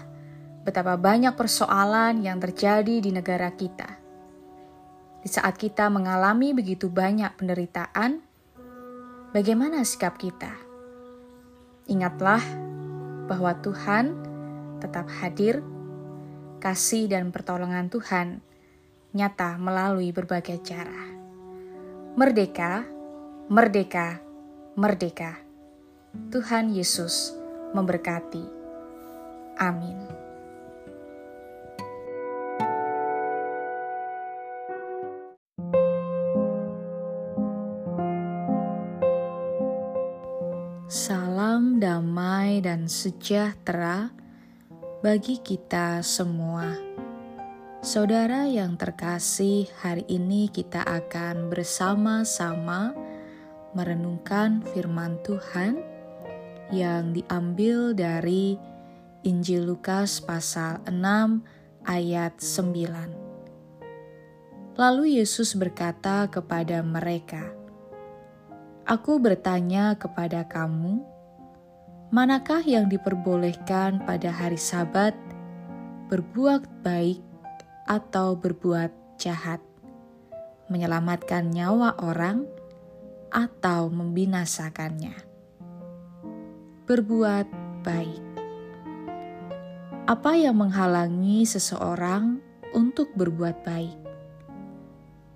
betapa 0.67 0.99
banyak 0.99 1.31
persoalan 1.31 2.27
yang 2.27 2.43
terjadi 2.43 2.99
di 2.99 3.15
negara 3.15 3.55
kita 3.55 3.98
di 5.19 5.27
saat 5.27 5.60
kita 5.60 5.91
mengalami 5.91 6.55
begitu 6.55 6.88
banyak 6.88 7.36
penderitaan, 7.36 8.23
bagaimana 9.36 9.84
sikap 9.84 10.15
kita? 10.15 10.55
Ingatlah 11.91 12.39
bahwa 13.27 13.51
Tuhan 13.60 14.15
tetap 14.79 15.12
hadir, 15.19 15.60
kasih 16.63 17.12
dan 17.12 17.36
pertolongan 17.36 17.91
Tuhan 17.91 18.39
nyata 19.13 19.60
melalui 19.60 20.15
berbagai 20.15 20.62
cara. 20.63 21.03
Merdeka, 22.15 22.86
merdeka, 23.51 24.21
merdeka. 24.79 25.41
Tuhan 26.34 26.73
Yesus 26.73 27.38
memberkati. 27.73 28.45
Amin. 29.62 30.09
Salam 40.89 41.78
damai 41.78 42.65
dan 42.65 42.89
sejahtera 42.89 44.10
bagi 45.06 45.38
kita 45.38 46.02
semua. 46.02 46.73
Saudara 47.86 48.49
yang 48.49 48.73
terkasih, 48.73 49.69
hari 49.86 50.02
ini 50.10 50.49
kita 50.49 50.82
akan 50.82 51.54
bersama-sama 51.54 52.97
merenungkan 53.78 54.65
firman 54.73 55.21
Tuhan 55.21 55.78
yang 56.73 57.13
diambil 57.13 57.93
dari 57.93 58.58
Injil 59.21 59.69
Lukas 59.69 60.17
pasal 60.17 60.82
6 60.89 61.86
ayat 61.86 62.34
9. 62.41 64.73
Lalu 64.73 65.21
Yesus 65.21 65.54
berkata 65.54 66.25
kepada 66.34 66.82
mereka, 66.82 67.59
Aku 68.89 69.21
bertanya 69.21 69.93
kepada 70.02 70.49
kamu, 70.49 71.06
manakah 72.10 72.65
yang 72.65 72.89
diperbolehkan 72.89 74.02
pada 74.02 74.34
hari 74.34 74.58
Sabat, 74.58 75.13
berbuat 76.10 76.65
baik 76.82 77.21
atau 77.86 78.34
berbuat 78.34 78.89
jahat, 79.21 79.62
menyelamatkan 80.73 81.54
nyawa 81.54 82.02
orang 82.02 82.49
atau 83.30 83.93
membinasakannya? 83.93 85.13
Berbuat 86.89 87.45
baik. 87.86 88.25
Apa 90.10 90.34
yang 90.34 90.58
menghalangi 90.58 91.45
seseorang 91.45 92.41
untuk 92.73 93.13
berbuat 93.13 93.62
baik? 93.62 94.02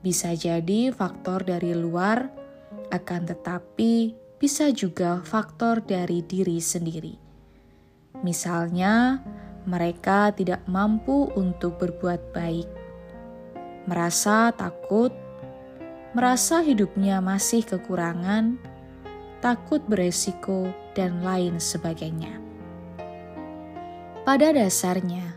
Bisa 0.02 0.34
jadi 0.34 0.90
faktor 0.90 1.46
dari 1.46 1.78
luar 1.78 2.42
akan 2.94 3.26
tetapi 3.26 4.14
bisa 4.38 4.70
juga 4.70 5.26
faktor 5.26 5.82
dari 5.82 6.22
diri 6.22 6.62
sendiri. 6.62 7.18
Misalnya, 8.22 9.26
mereka 9.66 10.30
tidak 10.36 10.62
mampu 10.70 11.34
untuk 11.34 11.82
berbuat 11.82 12.36
baik, 12.36 12.70
merasa 13.90 14.54
takut, 14.54 15.10
merasa 16.14 16.62
hidupnya 16.62 17.18
masih 17.24 17.66
kekurangan, 17.66 18.62
takut 19.42 19.82
beresiko, 19.90 20.70
dan 20.94 21.26
lain 21.26 21.58
sebagainya. 21.58 22.38
Pada 24.24 24.56
dasarnya, 24.56 25.36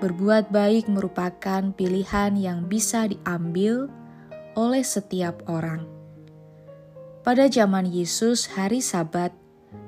berbuat 0.00 0.48
baik 0.48 0.88
merupakan 0.88 1.74
pilihan 1.74 2.32
yang 2.38 2.64
bisa 2.70 3.10
diambil 3.10 3.90
oleh 4.56 4.80
setiap 4.80 5.44
orang. 5.50 5.99
Pada 7.30 7.46
zaman 7.46 7.86
Yesus, 7.86 8.50
hari 8.58 8.82
Sabat 8.82 9.30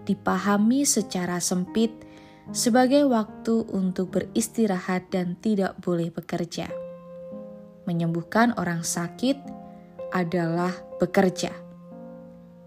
dipahami 0.07 0.87
secara 0.87 1.43
sempit 1.43 1.91
sebagai 2.55 3.03
waktu 3.11 3.67
untuk 3.67 4.15
beristirahat 4.15 5.11
dan 5.11 5.35
tidak 5.43 5.75
boleh 5.83 6.15
bekerja. 6.15 6.71
Menyembuhkan 7.83 8.55
orang 8.55 8.87
sakit 8.87 9.43
adalah 10.15 10.71
bekerja. 11.03 11.51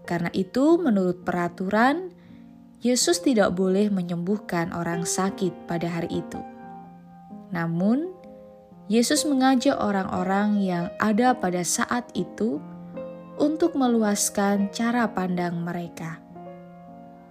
Karena 0.04 0.28
itu, 0.36 0.76
menurut 0.76 1.24
peraturan, 1.24 2.12
Yesus 2.84 3.24
tidak 3.24 3.56
boleh 3.56 3.88
menyembuhkan 3.88 4.76
orang 4.76 5.08
sakit 5.08 5.56
pada 5.64 5.88
hari 5.88 6.20
itu. 6.20 6.40
Namun, 7.48 8.12
Yesus 8.92 9.24
mengajak 9.24 9.80
orang-orang 9.80 10.60
yang 10.60 10.92
ada 11.00 11.32
pada 11.32 11.64
saat 11.64 12.12
itu 12.12 12.60
meluaskan 13.76 14.72
cara 14.72 15.08
pandang 15.12 15.62
mereka. 15.62 16.18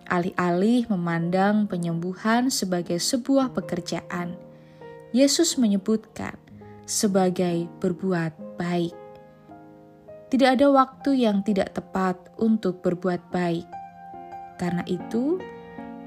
Alih-alih 0.05 0.85
memandang 0.89 1.65
penyembuhan 1.65 2.53
sebagai 2.53 3.01
sebuah 3.01 3.51
pekerjaan, 3.51 4.37
Yesus 5.11 5.57
menyebutkan 5.57 6.37
sebagai 6.85 7.65
berbuat 7.81 8.57
baik. 8.57 8.93
Tidak 10.29 10.49
ada 10.57 10.67
waktu 10.69 11.25
yang 11.25 11.41
tidak 11.41 11.73
tepat 11.77 12.17
untuk 12.37 12.85
berbuat 12.85 13.33
baik 13.33 13.65
karena 14.55 14.83
itu, 14.87 15.39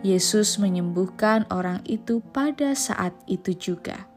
Yesus 0.01 0.57
menyembuhkan 0.57 1.45
orang 1.53 1.85
itu 1.85 2.25
pada 2.33 2.73
saat 2.73 3.13
itu 3.29 3.53
juga. 3.53 4.08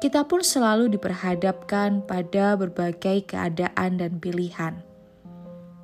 Kita 0.00 0.24
pun 0.24 0.40
selalu 0.40 0.96
diperhadapkan 0.96 2.08
pada 2.08 2.56
berbagai 2.56 3.28
keadaan 3.28 4.00
dan 4.00 4.16
pilihan. 4.16 4.80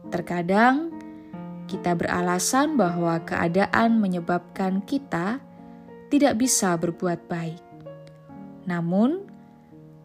Terkadang 0.09 0.88
kita 1.68 1.92
beralasan 1.92 2.81
bahwa 2.81 3.20
keadaan 3.29 4.00
menyebabkan 4.00 4.81
kita 4.88 5.44
tidak 6.09 6.40
bisa 6.40 6.72
berbuat 6.81 7.29
baik. 7.29 7.61
Namun, 8.66 9.26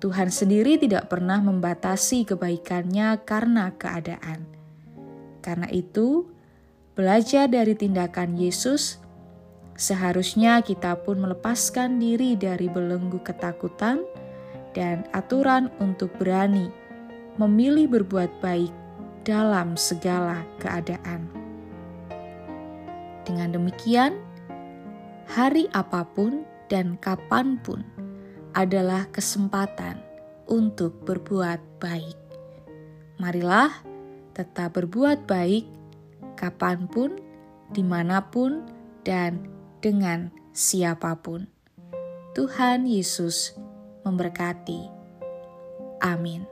Tuhan 0.01 0.33
sendiri 0.33 0.81
tidak 0.81 1.07
pernah 1.07 1.39
membatasi 1.41 2.25
kebaikannya 2.25 3.21
karena 3.25 3.73
keadaan. 3.77 4.43
Karena 5.41 5.69
itu, 5.69 6.29
belajar 6.93 7.49
dari 7.49 7.77
tindakan 7.77 8.37
Yesus, 8.37 9.00
seharusnya 9.81 10.61
kita 10.61 10.93
pun 11.01 11.17
melepaskan 11.17 11.97
diri 11.97 12.37
dari 12.37 12.69
belenggu 12.69 13.17
ketakutan 13.25 14.05
dan 14.77 15.09
aturan 15.09 15.73
untuk 15.81 16.13
berani 16.21 16.69
memilih 17.41 17.89
berbuat 17.89 18.29
baik 18.45 18.69
dalam 19.25 19.73
segala 19.73 20.45
keadaan. 20.61 21.25
Dengan 23.25 23.57
demikian, 23.57 24.21
hari 25.25 25.65
apa 25.73 26.05
pun 26.05 26.45
dan 26.69 27.01
kapan 27.01 27.57
pun 27.65 27.81
adalah 28.53 29.09
kesempatan 29.09 29.97
untuk 30.45 30.93
berbuat 31.09 31.57
baik. 31.81 32.17
Marilah 33.17 33.73
tetap 34.37 34.77
berbuat 34.77 35.25
baik 35.25 35.65
kapan 36.37 36.85
pun, 36.85 37.17
di 37.71 37.85
mana 37.85 38.25
pun, 38.25 38.65
dan 39.05 39.60
dengan 39.81 40.29
siapa 40.53 41.17
pun. 41.19 41.49
Tuhan 42.37 42.87
Yesus 42.87 43.57
memberkati. 44.07 44.87
Amin. 45.99 46.47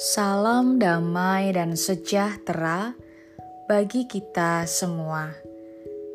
Salam 0.00 0.80
damai 0.80 1.52
dan 1.52 1.76
sejahtera 1.76 2.96
bagi 3.68 4.08
kita 4.08 4.64
semua. 4.64 5.36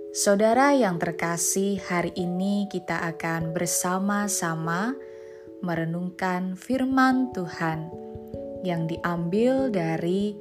Saudara 0.09 0.73
yang 0.73 0.97
terkasih, 0.97 1.77
hari 1.85 2.09
ini 2.17 2.65
kita 2.65 3.05
akan 3.13 3.53
bersama-sama 3.53 4.97
merenungkan 5.63 6.57
firman 6.57 7.31
Tuhan 7.31 7.87
yang 8.65 8.89
diambil 8.89 9.69
dari 9.69 10.33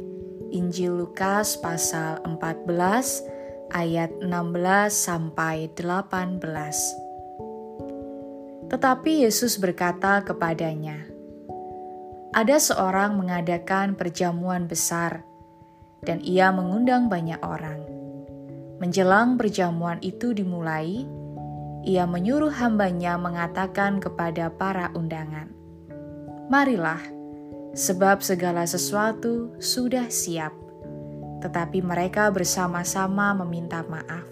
Injil 0.54 1.02
Lukas 1.02 1.58
pasal 1.60 2.22
14 2.24 2.70
ayat 3.74 4.10
16 4.22 4.94
sampai 4.94 5.68
18. 5.74 6.40
Tetapi 8.70 9.28
Yesus 9.28 9.60
berkata 9.60 10.24
kepadanya, 10.24 11.04
"Ada 12.32 12.58
seorang 12.58 13.18
mengadakan 13.18 13.98
perjamuan 13.98 14.70
besar, 14.70 15.26
dan 16.06 16.22
ia 16.24 16.54
mengundang 16.54 17.10
banyak 17.10 17.38
orang." 17.44 17.82
Menjelang 18.82 19.38
perjamuan 19.38 20.02
itu 20.02 20.34
dimulai, 20.34 21.06
ia 21.84 22.08
menyuruh 22.08 22.52
hambanya 22.52 23.20
mengatakan 23.20 24.00
kepada 24.00 24.48
para 24.48 24.88
undangan, 24.96 25.52
"Marilah, 26.48 27.00
sebab 27.76 28.24
segala 28.24 28.64
sesuatu 28.64 29.52
sudah 29.60 30.08
siap." 30.08 30.56
Tetapi 31.44 31.84
mereka 31.84 32.32
bersama-sama 32.32 33.36
meminta 33.44 33.84
maaf. 33.84 34.24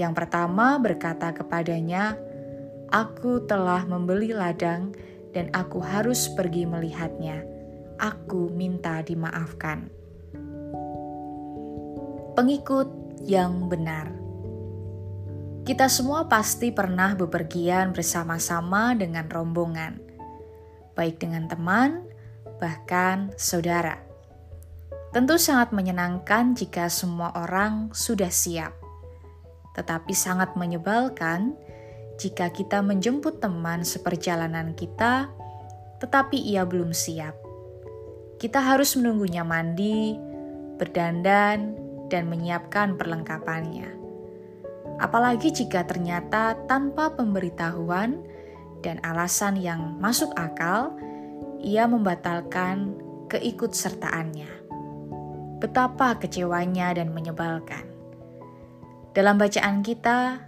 Yang 0.00 0.12
pertama 0.16 0.80
berkata 0.80 1.36
kepadanya, 1.36 2.16
"Aku 2.88 3.44
telah 3.44 3.84
membeli 3.84 4.32
ladang 4.32 4.96
dan 5.36 5.52
aku 5.52 5.84
harus 5.84 6.32
pergi 6.32 6.64
melihatnya. 6.64 7.44
Aku 8.00 8.48
minta 8.48 9.04
dimaafkan." 9.04 9.92
Pengikut 12.36 12.88
yang 13.24 13.72
benar. 13.72 14.25
Kita 15.66 15.90
semua 15.90 16.30
pasti 16.30 16.70
pernah 16.70 17.18
bepergian 17.18 17.90
bersama-sama 17.90 18.94
dengan 18.94 19.26
rombongan, 19.26 19.98
baik 20.94 21.18
dengan 21.18 21.50
teman, 21.50 22.06
bahkan 22.62 23.34
saudara. 23.34 23.98
Tentu 25.10 25.34
sangat 25.42 25.74
menyenangkan 25.74 26.54
jika 26.54 26.86
semua 26.86 27.34
orang 27.34 27.90
sudah 27.90 28.30
siap, 28.30 28.78
tetapi 29.74 30.14
sangat 30.14 30.54
menyebalkan 30.54 31.58
jika 32.14 32.46
kita 32.54 32.78
menjemput 32.78 33.42
teman 33.42 33.82
seperjalanan 33.82 34.70
kita, 34.70 35.34
tetapi 35.98 36.46
ia 36.46 36.62
belum 36.62 36.94
siap. 36.94 37.34
Kita 38.38 38.62
harus 38.62 38.94
menunggunya 38.94 39.42
mandi, 39.42 40.14
berdandan, 40.78 41.74
dan 42.06 42.30
menyiapkan 42.30 42.94
perlengkapannya. 42.94 43.95
Apalagi 44.96 45.52
jika 45.52 45.84
ternyata 45.84 46.56
tanpa 46.64 47.12
pemberitahuan 47.12 48.16
dan 48.80 48.96
alasan 49.04 49.60
yang 49.60 50.00
masuk 50.00 50.32
akal, 50.36 50.96
ia 51.60 51.84
membatalkan 51.84 52.96
keikutsertaannya. 53.28 54.48
Betapa 55.60 56.16
kecewanya 56.20 56.96
dan 56.96 57.12
menyebalkan. 57.12 57.84
Dalam 59.12 59.40
bacaan 59.40 59.80
kita, 59.80 60.44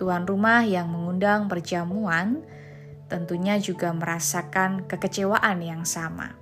tuan 0.00 0.24
rumah 0.24 0.64
yang 0.64 0.88
mengundang 0.88 1.48
perjamuan 1.48 2.40
tentunya 3.12 3.60
juga 3.60 3.92
merasakan 3.92 4.88
kekecewaan 4.88 5.60
yang 5.60 5.84
sama. 5.84 6.32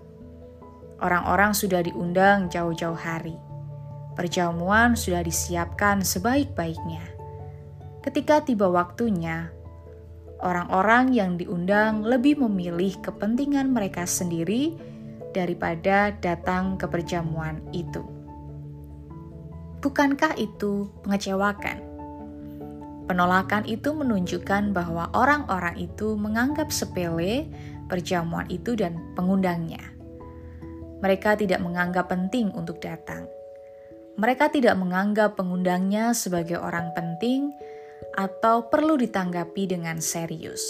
Orang-orang 1.03 1.51
sudah 1.51 1.83
diundang 1.83 2.47
jauh-jauh 2.47 2.95
hari 2.95 3.35
Perjamuan 4.21 4.99
sudah 4.99 5.23
disiapkan 5.23 6.03
sebaik-baiknya. 6.03 7.10
Ketika 8.01 8.41
tiba 8.41 8.65
waktunya, 8.65 9.53
orang-orang 10.41 11.13
yang 11.13 11.37
diundang 11.37 12.01
lebih 12.01 12.41
memilih 12.41 12.97
kepentingan 13.05 13.77
mereka 13.77 14.09
sendiri 14.09 14.73
daripada 15.37 16.09
datang 16.17 16.81
ke 16.81 16.89
perjamuan 16.89 17.61
itu. 17.77 18.01
Bukankah 19.85 20.33
itu 20.41 20.89
mengecewakan? 21.05 21.85
Penolakan 23.05 23.69
itu 23.69 23.93
menunjukkan 23.93 24.73
bahwa 24.73 25.13
orang-orang 25.13 25.77
itu 25.77 26.17
menganggap 26.17 26.73
sepele 26.73 27.53
perjamuan 27.93 28.49
itu 28.49 28.73
dan 28.81 28.97
pengundangnya. 29.13 29.83
Mereka 31.05 31.37
tidak 31.37 31.61
menganggap 31.61 32.09
penting 32.09 32.49
untuk 32.57 32.81
datang 32.81 33.29
mereka 34.21 34.53
tidak 34.53 34.77
menganggap 34.77 35.41
pengundangnya 35.41 36.13
sebagai 36.13 36.61
orang 36.61 36.93
penting 36.93 37.57
atau 38.17 38.67
perlu 38.67 38.99
ditanggapi 38.99 39.71
dengan 39.71 39.99
serius. 40.03 40.63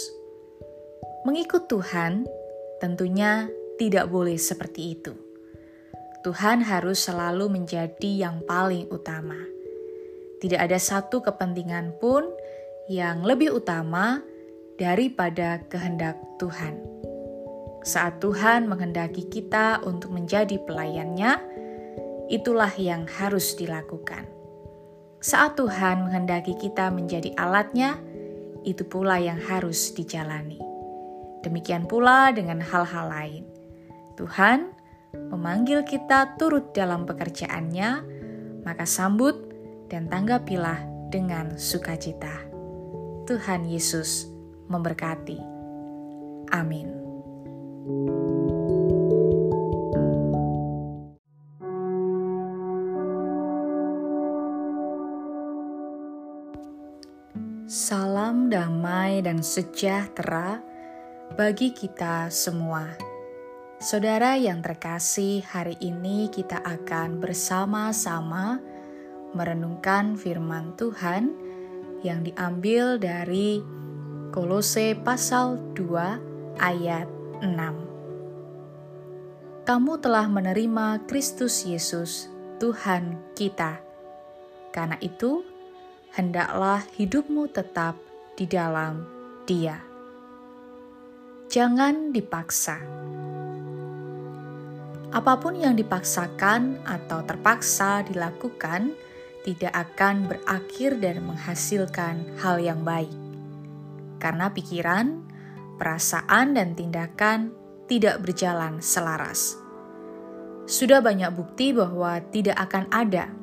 Mengikut 1.25 1.69
Tuhan 1.69 2.25
Tentunya 2.81 3.45
tidak 3.77 4.09
boleh 4.09 4.41
seperti 4.41 4.97
itu. 4.97 5.13
Tuhan 6.25 6.65
harus 6.65 7.05
selalu 7.05 7.61
menjadi 7.61 8.25
yang 8.25 8.41
paling 8.49 8.89
utama. 8.89 9.37
Tidak 10.41 10.57
ada 10.57 10.81
satu 10.81 11.21
kepentingan 11.21 12.01
pun 12.01 12.25
yang 12.89 13.21
lebih 13.21 13.53
utama 13.53 14.25
daripada 14.81 15.61
kehendak 15.69 16.17
Tuhan. 16.41 16.81
Saat 17.85 18.17
Tuhan 18.17 18.65
menghendaki 18.65 19.29
kita 19.29 19.85
untuk 19.85 20.09
menjadi 20.09 20.57
pelayannya, 20.65 21.37
itulah 22.33 22.73
yang 22.81 23.05
harus 23.05 23.53
dilakukan. 23.53 24.25
Saat 25.21 25.61
Tuhan 25.61 26.09
menghendaki 26.09 26.57
kita 26.57 26.89
menjadi 26.89 27.37
alatnya, 27.37 28.01
itu 28.65 28.81
pula 28.81 29.21
yang 29.21 29.37
harus 29.37 29.93
dijalani. 29.93 30.57
Demikian 31.45 31.85
pula 31.85 32.33
dengan 32.33 32.57
hal-hal 32.57 33.05
lain. 33.05 33.43
Tuhan 34.17 34.73
memanggil 35.13 35.85
kita 35.85 36.41
turut 36.41 36.73
dalam 36.73 37.05
pekerjaannya, 37.05 37.89
maka 38.65 38.85
sambut 38.89 39.37
dan 39.93 40.09
tanggapilah 40.09 40.81
dengan 41.13 41.53
sukacita. 41.53 42.41
Tuhan 43.29 43.69
Yesus 43.69 44.25
memberkati. 44.73 45.37
Amin. 46.49 46.89
Salam 57.71 58.51
damai 58.51 59.23
dan 59.23 59.39
sejahtera 59.39 60.59
bagi 61.39 61.71
kita 61.71 62.27
semua. 62.27 62.99
Saudara 63.79 64.35
yang 64.35 64.59
terkasih, 64.59 65.39
hari 65.47 65.79
ini 65.79 66.27
kita 66.27 66.59
akan 66.59 67.23
bersama-sama 67.23 68.59
merenungkan 69.31 70.19
firman 70.19 70.75
Tuhan 70.75 71.31
yang 72.03 72.27
diambil 72.27 72.99
dari 72.99 73.63
Kolose 74.35 74.91
pasal 74.99 75.55
2 75.71 76.59
ayat 76.59 77.07
6. 77.39 79.63
Kamu 79.63 79.93
telah 80.03 80.27
menerima 80.27 81.07
Kristus 81.07 81.63
Yesus, 81.63 82.27
Tuhan 82.59 83.15
kita. 83.31 83.79
Karena 84.75 84.99
itu, 84.99 85.50
hendaklah 86.11 86.83
hidupmu 86.99 87.47
tetap 87.47 87.95
di 88.35 88.43
dalam 88.43 89.07
Dia. 89.47 89.79
Jangan 91.47 92.11
dipaksa 92.11 92.79
Apa 95.11 95.39
pun 95.39 95.59
yang 95.59 95.75
dipaksakan 95.75 96.83
atau 96.87 97.23
terpaksa 97.23 98.03
dilakukan 98.07 98.95
tidak 99.43 99.73
akan 99.75 100.27
berakhir 100.27 100.99
dan 100.99 101.23
menghasilkan 101.27 102.39
hal 102.39 102.61
yang 102.61 102.85
baik, 102.85 103.11
karena 104.21 104.53
pikiran, 104.53 105.19
perasaan, 105.75 106.55
dan 106.55 106.77
tindakan 106.77 107.51
tidak 107.91 108.23
berjalan 108.23 108.79
selaras. 108.79 109.59
Sudah 110.69 111.03
banyak 111.03 111.33
bukti 111.35 111.75
bahwa 111.75 112.21
tidak 112.31 112.55
akan 112.69 112.87
ada 112.93 113.40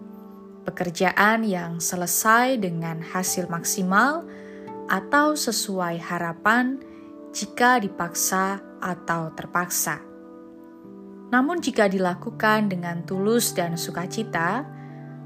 pekerjaan 0.68 1.48
yang 1.48 1.80
selesai 1.80 2.60
dengan 2.60 3.00
hasil 3.00 3.48
maksimal 3.48 4.28
atau 4.92 5.32
sesuai 5.32 5.96
harapan 5.96 6.76
jika 7.32 7.80
dipaksa 7.80 8.60
atau 8.84 9.32
terpaksa. 9.32 10.04
Namun, 11.32 11.64
jika 11.64 11.88
dilakukan 11.88 12.68
dengan 12.68 13.00
tulus 13.08 13.56
dan 13.56 13.80
sukacita, 13.80 14.68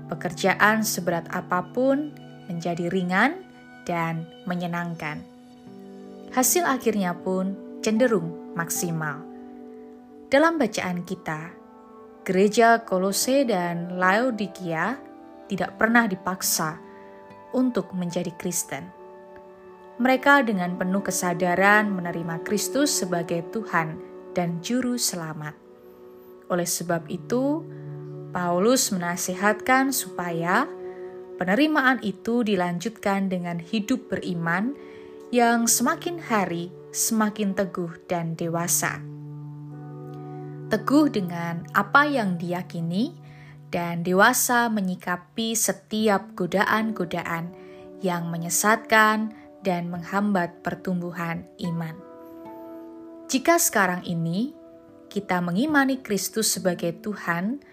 pekerjaan 0.07 0.87
seberat 0.87 1.27
apa 1.35 1.75
pun 1.75 2.15
menjadi 2.47 2.87
ringan 2.87 3.43
dan 3.83 4.27
menyenangkan. 4.47 5.23
Hasil 6.31 6.63
akhirnya 6.67 7.19
pun 7.19 7.59
cenderung 7.83 8.55
maksimal. 8.55 9.27
Dalam 10.31 10.59
bacaan 10.59 11.03
kita, 11.03 11.51
gereja 12.27 12.83
Kolose 12.83 13.43
dan 13.47 13.99
Laodikia 14.01 15.12
tidak 15.53 15.77
pernah 15.77 16.09
dipaksa 16.09 16.81
untuk 17.53 17.93
menjadi 17.93 18.33
Kristen. 18.41 18.89
Mereka 20.01 20.49
dengan 20.49 20.81
penuh 20.81 21.05
kesadaran 21.05 21.93
menerima 21.93 22.41
Kristus 22.41 22.89
sebagai 22.89 23.45
Tuhan 23.53 24.01
dan 24.33 24.65
Juru 24.65 24.97
Selamat. 24.97 25.53
Oleh 26.49 26.65
sebab 26.65 27.05
itu, 27.13 27.61
Paulus 28.33 28.89
menasihatkan 28.89 29.93
supaya 29.93 30.65
penerimaan 31.37 32.01
itu 32.01 32.41
dilanjutkan 32.41 33.29
dengan 33.29 33.61
hidup 33.61 34.09
beriman 34.09 34.73
yang 35.29 35.69
semakin 35.69 36.17
hari 36.17 36.73
semakin 36.93 37.53
teguh 37.53 37.93
dan 38.09 38.37
dewasa. 38.37 39.01
Teguh 40.73 41.13
dengan 41.13 41.69
apa 41.77 42.09
yang 42.09 42.41
diyakini 42.41 43.22
dan 43.73 44.05
dewasa 44.05 44.69
menyikapi 44.69 45.57
setiap 45.57 46.37
godaan-godaan 46.37 47.57
yang 48.05 48.29
menyesatkan 48.29 49.33
dan 49.65 49.89
menghambat 49.89 50.61
pertumbuhan 50.61 51.49
iman. 51.57 51.97
Jika 53.33 53.57
sekarang 53.57 54.05
ini 54.05 54.53
kita 55.09 55.41
mengimani 55.41 56.05
Kristus 56.05 56.53
sebagai 56.53 56.93
Tuhan, 57.01 57.65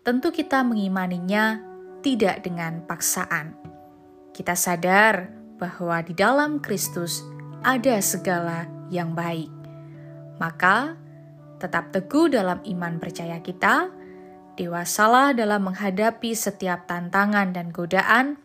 tentu 0.00 0.32
kita 0.32 0.64
mengimaninya 0.64 1.60
tidak 2.00 2.40
dengan 2.40 2.80
paksaan. 2.88 3.52
Kita 4.32 4.56
sadar 4.56 5.28
bahwa 5.60 6.00
di 6.00 6.16
dalam 6.16 6.64
Kristus 6.64 7.20
ada 7.60 8.00
segala 8.00 8.64
yang 8.88 9.12
baik. 9.12 9.52
Maka, 10.36 10.96
tetap 11.56 11.92
teguh 11.92 12.28
dalam 12.28 12.60
iman 12.64 13.00
percaya 13.00 13.40
kita, 13.40 13.88
dewasalah 14.56 15.36
dalam 15.36 15.68
menghadapi 15.68 16.32
setiap 16.32 16.88
tantangan 16.88 17.52
dan 17.52 17.70
godaan, 17.70 18.40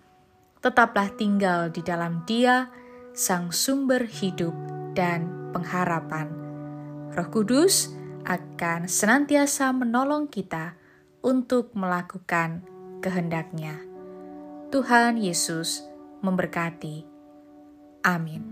tetaplah 0.60 1.10
tinggal 1.16 1.72
di 1.72 1.82
dalam 1.82 2.22
Dia, 2.28 2.70
Sang 3.16 3.50
Sumber 3.50 4.06
hidup 4.06 4.54
dan 4.94 5.52
pengharapan. 5.56 6.32
Roh 7.12 7.30
Kudus, 7.32 7.92
akan 8.22 8.86
senantiasa 8.86 9.74
menolong 9.74 10.30
kita 10.30 10.78
untuk 11.26 11.74
melakukan 11.74 12.62
kehendaknya. 13.02 13.82
Tuhan 14.70 15.18
Yesus 15.18 15.84
memberkati. 16.22 17.04
Amin. 18.06 18.51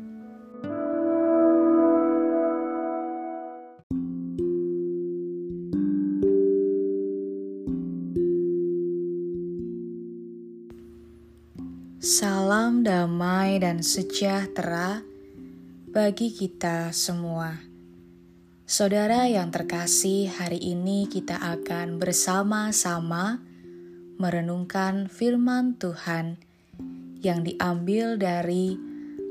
Salam 12.09 12.81
damai 12.81 13.61
dan 13.61 13.85
sejahtera 13.85 15.05
bagi 15.93 16.33
kita 16.33 16.89
semua. 16.89 17.61
Saudara 18.65 19.29
yang 19.29 19.53
terkasih, 19.53 20.25
hari 20.25 20.57
ini 20.57 21.05
kita 21.05 21.37
akan 21.37 22.01
bersama-sama 22.01 23.45
merenungkan 24.17 25.05
firman 25.05 25.77
Tuhan 25.77 26.41
yang 27.21 27.45
diambil 27.45 28.17
dari 28.17 28.73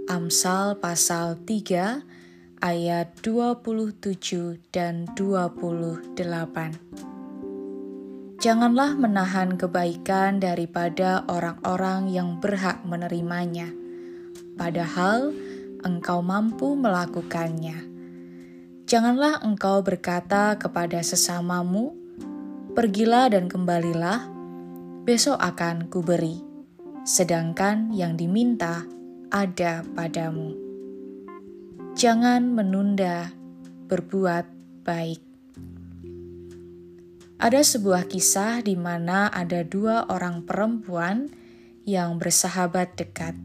Amsal 0.06 0.78
pasal 0.78 1.34
3 1.34 2.62
ayat 2.62 3.10
27 3.26 4.62
dan 4.70 5.02
28. 5.18 7.17
Janganlah 8.38 8.94
menahan 8.94 9.58
kebaikan 9.58 10.38
daripada 10.38 11.26
orang-orang 11.26 12.06
yang 12.06 12.38
berhak 12.38 12.86
menerimanya, 12.86 13.66
padahal 14.54 15.34
engkau 15.82 16.22
mampu 16.22 16.78
melakukannya 16.78 17.88
Janganlah 18.88 19.44
engkau 19.44 19.84
berkata 19.84 20.56
kepada 20.56 21.04
sesamamu, 21.04 21.92
"Pergilah 22.72 23.28
dan 23.28 23.44
kembalilah, 23.44 24.24
besok 25.04 25.36
akan 25.36 25.92
kuberi." 25.92 26.40
Sedangkan 27.04 27.92
yang 27.92 28.16
diminta 28.16 28.88
ada 29.28 29.84
padamu. 29.92 30.56
Jangan 32.00 32.48
menunda 32.48 33.28
berbuat 33.92 34.48
baik. 34.88 35.27
Ada 37.38 37.62
sebuah 37.62 38.10
kisah 38.10 38.66
di 38.66 38.74
mana 38.74 39.30
ada 39.30 39.62
dua 39.62 40.10
orang 40.10 40.42
perempuan 40.42 41.30
yang 41.86 42.18
bersahabat 42.18 42.98
dekat. 42.98 43.38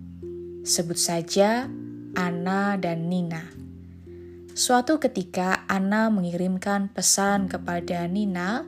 Sebut 0.66 0.98
saja 0.98 1.70
Ana 2.18 2.74
dan 2.82 3.06
Nina. 3.06 3.54
Suatu 4.58 4.98
ketika 4.98 5.70
Anna 5.70 6.10
mengirimkan 6.10 6.90
pesan 6.90 7.46
kepada 7.46 8.10
Nina 8.10 8.66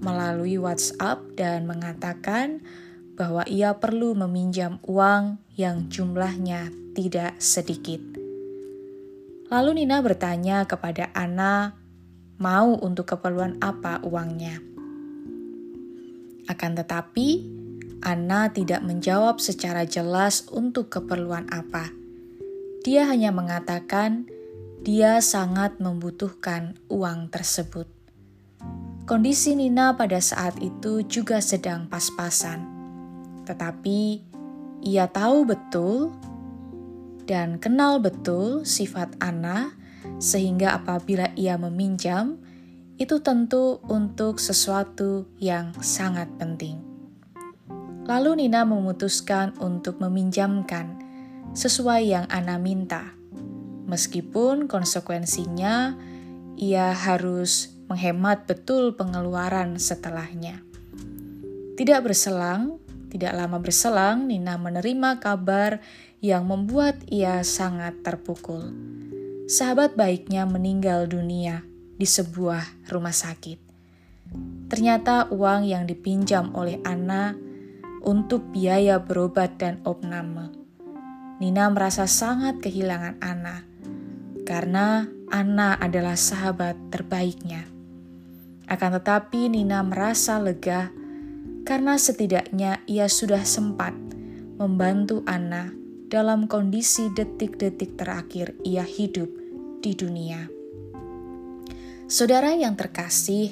melalui 0.00 0.56
WhatsApp 0.56 1.20
dan 1.36 1.68
mengatakan 1.68 2.64
bahwa 3.12 3.44
ia 3.44 3.76
perlu 3.76 4.16
meminjam 4.16 4.80
uang 4.88 5.36
yang 5.52 5.92
jumlahnya 5.92 6.72
tidak 6.96 7.36
sedikit. 7.36 8.00
Lalu 9.52 9.84
Nina 9.84 10.00
bertanya 10.00 10.64
kepada 10.64 11.12
Anna, 11.12 11.76
mau 12.42 12.74
untuk 12.82 13.14
keperluan 13.14 13.62
apa 13.62 14.02
uangnya. 14.02 14.58
Akan 16.50 16.74
tetapi, 16.74 17.46
Anna 18.02 18.50
tidak 18.50 18.82
menjawab 18.82 19.38
secara 19.38 19.86
jelas 19.86 20.50
untuk 20.50 20.90
keperluan 20.90 21.46
apa. 21.54 21.94
Dia 22.82 23.06
hanya 23.06 23.30
mengatakan 23.30 24.26
dia 24.82 25.22
sangat 25.22 25.78
membutuhkan 25.78 26.74
uang 26.90 27.30
tersebut. 27.30 27.86
Kondisi 29.06 29.54
Nina 29.54 29.94
pada 29.94 30.18
saat 30.18 30.58
itu 30.58 31.06
juga 31.06 31.38
sedang 31.38 31.86
pas-pasan, 31.86 32.66
tetapi 33.46 34.18
ia 34.82 35.06
tahu 35.06 35.46
betul 35.46 36.10
dan 37.22 37.62
kenal 37.62 38.02
betul 38.02 38.66
sifat 38.66 39.14
Anna, 39.22 39.78
sehingga 40.22 40.78
apabila 40.78 41.34
ia 41.34 41.58
meminjam, 41.58 42.38
itu 42.94 43.18
tentu 43.18 43.82
untuk 43.90 44.38
sesuatu 44.38 45.26
yang 45.42 45.74
sangat 45.82 46.30
penting. 46.38 46.78
Lalu 48.06 48.46
Nina 48.46 48.62
memutuskan 48.62 49.58
untuk 49.58 49.98
meminjamkan 49.98 51.02
sesuai 51.58 52.02
yang 52.06 52.26
Ana 52.30 52.62
minta. 52.62 53.10
Meskipun 53.90 54.70
konsekuensinya 54.70 55.98
ia 56.54 56.94
harus 56.94 57.74
menghemat 57.90 58.46
betul 58.46 58.94
pengeluaran 58.94 59.82
setelahnya. 59.82 60.62
Tidak 61.74 62.00
berselang, 62.06 62.78
tidak 63.10 63.34
lama 63.34 63.58
berselang, 63.58 64.30
Nina 64.30 64.54
menerima 64.54 65.18
kabar 65.18 65.82
yang 66.22 66.46
membuat 66.46 67.02
ia 67.10 67.42
sangat 67.42 67.98
terpukul. 68.06 68.70
Sahabat 69.52 70.00
baiknya 70.00 70.48
meninggal 70.48 71.04
dunia 71.04 71.60
di 72.00 72.08
sebuah 72.08 72.88
rumah 72.88 73.12
sakit. 73.12 73.60
Ternyata 74.72 75.28
uang 75.28 75.68
yang 75.68 75.84
dipinjam 75.84 76.56
oleh 76.56 76.80
Anna 76.88 77.36
untuk 78.00 78.48
biaya 78.48 78.96
berobat 78.96 79.60
dan 79.60 79.84
opname. 79.84 80.48
Nina 81.36 81.68
merasa 81.68 82.08
sangat 82.08 82.64
kehilangan 82.64 83.20
Anna 83.20 83.60
karena 84.48 85.04
Anna 85.28 85.76
adalah 85.76 86.16
sahabat 86.16 86.88
terbaiknya. 86.88 87.68
Akan 88.72 88.96
tetapi 88.96 89.52
Nina 89.52 89.84
merasa 89.84 90.40
lega 90.40 90.88
karena 91.68 92.00
setidaknya 92.00 92.80
ia 92.88 93.04
sudah 93.04 93.44
sempat 93.44 93.92
membantu 94.56 95.20
Anna 95.28 95.76
dalam 96.08 96.48
kondisi 96.48 97.12
detik-detik 97.12 98.00
terakhir 98.00 98.56
ia 98.64 98.88
hidup 98.88 99.41
di 99.82 99.98
dunia. 99.98 100.46
Saudara 102.06 102.54
yang 102.54 102.78
terkasih, 102.78 103.50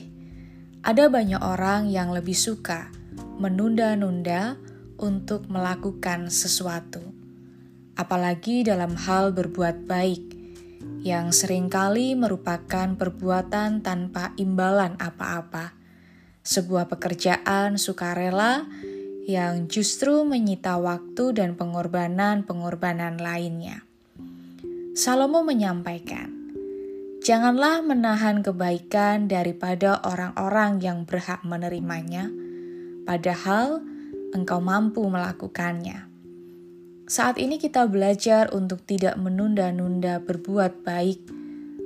ada 0.87 1.11
banyak 1.11 1.43
orang 1.43 1.91
yang 1.91 2.14
lebih 2.14 2.39
suka 2.39 2.89
menunda-nunda 3.43 4.55
untuk 5.01 5.51
melakukan 5.51 6.31
sesuatu, 6.31 7.03
apalagi 7.99 8.62
dalam 8.62 8.95
hal 8.95 9.35
berbuat 9.35 9.91
baik, 9.91 10.24
yang 11.03 11.35
sering 11.35 11.66
kali 11.66 12.14
merupakan 12.14 12.95
perbuatan 12.95 13.83
tanpa 13.83 14.37
imbalan 14.39 14.95
apa-apa, 15.01 15.74
sebuah 16.47 16.87
pekerjaan 16.87 17.81
sukarela 17.81 18.68
yang 19.26 19.68
justru 19.68 20.24
menyita 20.24 20.76
waktu 20.81 21.37
dan 21.37 21.57
pengorbanan-pengorbanan 21.57 23.20
lainnya. 23.20 23.89
Salomo 24.93 25.43
menyampaikan, 25.47 26.53
"Janganlah 27.24 27.82
menahan 27.82 28.43
kebaikan 28.45 29.26
daripada 29.30 30.03
orang-orang 30.03 30.82
yang 30.82 31.09
berhak 31.09 31.43
menerimanya." 31.43 32.28
padahal 33.11 33.82
engkau 34.30 34.62
mampu 34.62 35.03
melakukannya. 35.03 36.07
Saat 37.11 37.43
ini 37.43 37.59
kita 37.59 37.91
belajar 37.91 38.55
untuk 38.55 38.86
tidak 38.86 39.18
menunda-nunda 39.18 40.22
berbuat 40.22 40.86
baik 40.86 41.26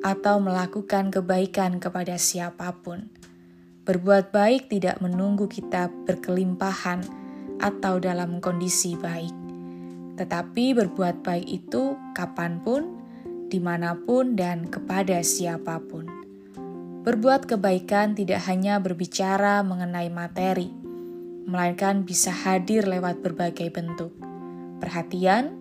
atau 0.04 0.36
melakukan 0.36 1.08
kebaikan 1.08 1.80
kepada 1.80 2.20
siapa 2.20 2.76
pun. 2.84 3.08
Berbuat 3.88 4.36
baik 4.36 4.68
tidak 4.68 5.00
menunggu 5.00 5.48
kita 5.48 5.88
berkelimpahan 6.04 7.00
atau 7.56 7.96
dalam 7.96 8.44
kondisi 8.44 9.00
baik, 9.00 9.32
tetapi 10.20 10.76
berbuat 10.76 11.24
baik 11.24 11.48
itu 11.48 11.96
kapan 12.12 12.60
pun, 12.60 12.93
di 13.54 13.62
mana 13.62 13.94
pun, 13.94 14.34
dan 14.34 14.66
kepada 14.66 15.22
siapa 15.22 15.78
pun. 15.78 16.10
Berbuat 17.06 17.46
kebaikan 17.46 18.18
tidak 18.18 18.42
hanya 18.50 18.82
berbicara 18.82 19.62
mengenai 19.62 20.10
materi, 20.10 20.74
melainkan 21.46 22.02
bisa 22.02 22.34
hadir 22.34 22.82
lewat 22.90 23.22
berbagai 23.22 23.70
bentuk. 23.70 24.10
Perhatian, 24.82 25.54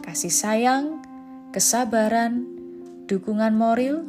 kasih 0.00 0.32
sayang, 0.32 1.04
kesabaran, 1.52 2.48
dukungan 3.04 3.52
moral, 3.52 4.08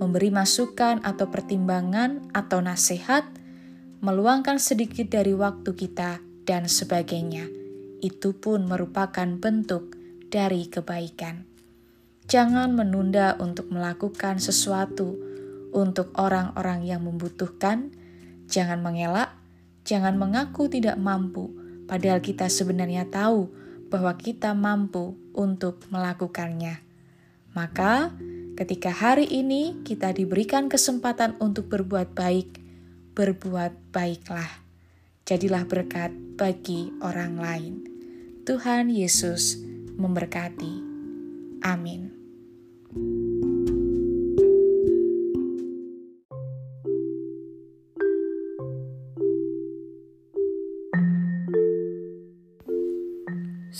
memberi 0.00 0.32
masukan 0.32 1.04
atau 1.04 1.28
pertimbangan 1.28 2.32
atau 2.32 2.64
nasihat, 2.64 3.28
meluangkan 4.00 4.56
sedikit 4.56 5.12
dari 5.12 5.36
waktu 5.36 5.76
kita, 5.76 6.24
dan 6.48 6.64
sebagainya. 6.64 7.44
Itu 8.00 8.32
pun 8.32 8.64
merupakan 8.64 9.28
bentuk 9.36 9.92
dari 10.32 10.64
kebaikan. 10.72 11.49
Jangan 12.30 12.78
menunda 12.78 13.34
untuk 13.42 13.74
melakukan 13.74 14.38
sesuatu 14.38 15.18
untuk 15.74 16.14
orang-orang 16.14 16.86
yang 16.86 17.02
membutuhkan. 17.02 17.90
Jangan 18.46 18.82
mengelak 18.82 19.40
Jangan 19.90 20.20
mengaku 20.20 20.68
tidak 20.68 21.00
mampu, 21.00 21.50
padahal 21.88 22.20
kita 22.20 22.46
sebenarnya 22.52 23.08
tahu 23.08 23.48
bahwa 23.90 24.14
kita 24.14 24.54
mampu 24.54 25.16
untuk 25.34 25.82
melakukannya. 25.90 26.78
Maka, 27.56 28.14
ketika 28.54 28.94
hari 28.94 29.26
ini 29.26 29.82
kita 29.82 30.14
diberikan 30.14 30.70
kesempatan 30.70 31.34
untuk 31.42 31.66
berbuat 31.66 32.14
baik, 32.14 32.62
berbuat 33.18 33.90
baiklah. 33.90 34.62
Jadilah 35.26 35.66
berkat 35.66 36.14
bagi 36.38 36.94
orang 37.02 37.38
lain. 37.38 37.74
Tuhan 38.46 38.90
Yesus 38.94 39.58
memberkati. 39.98 40.86
Amin. 41.66 42.19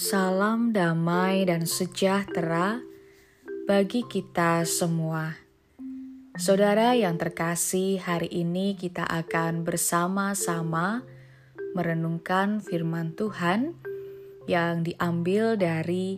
Salam 0.01 0.73
damai 0.73 1.45
dan 1.45 1.69
sejahtera 1.69 2.81
bagi 3.69 4.01
kita 4.01 4.65
semua. 4.65 5.37
Saudara 6.41 6.97
yang 6.97 7.21
terkasih, 7.21 8.01
hari 8.01 8.33
ini 8.33 8.81
kita 8.81 9.05
akan 9.05 9.61
bersama-sama 9.61 11.05
merenungkan 11.77 12.65
firman 12.65 13.13
Tuhan 13.13 13.77
yang 14.49 14.89
diambil 14.89 15.61
dari 15.61 16.17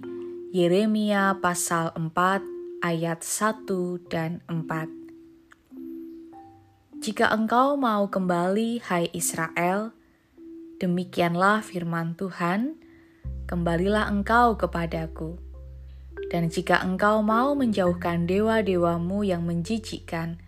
Yeremia 0.54 1.42
pasal 1.42 1.90
4 1.98 2.86
ayat 2.86 3.26
1 3.26 3.66
dan 4.06 4.46
4. 4.46 7.02
Jika 7.02 7.34
engkau 7.34 7.74
mau 7.74 8.06
kembali, 8.06 8.78
hai 8.86 9.10
Israel, 9.10 9.90
demikianlah 10.78 11.66
firman 11.66 12.14
Tuhan, 12.14 12.78
kembalilah 13.52 14.08
engkau 14.08 14.56
kepadaku. 14.56 15.36
Dan 16.32 16.48
jika 16.48 16.80
engkau 16.80 17.20
mau 17.20 17.52
menjauhkan 17.52 18.24
dewa-dewamu 18.24 19.20
yang 19.20 19.44
menjijikkan, 19.44 20.40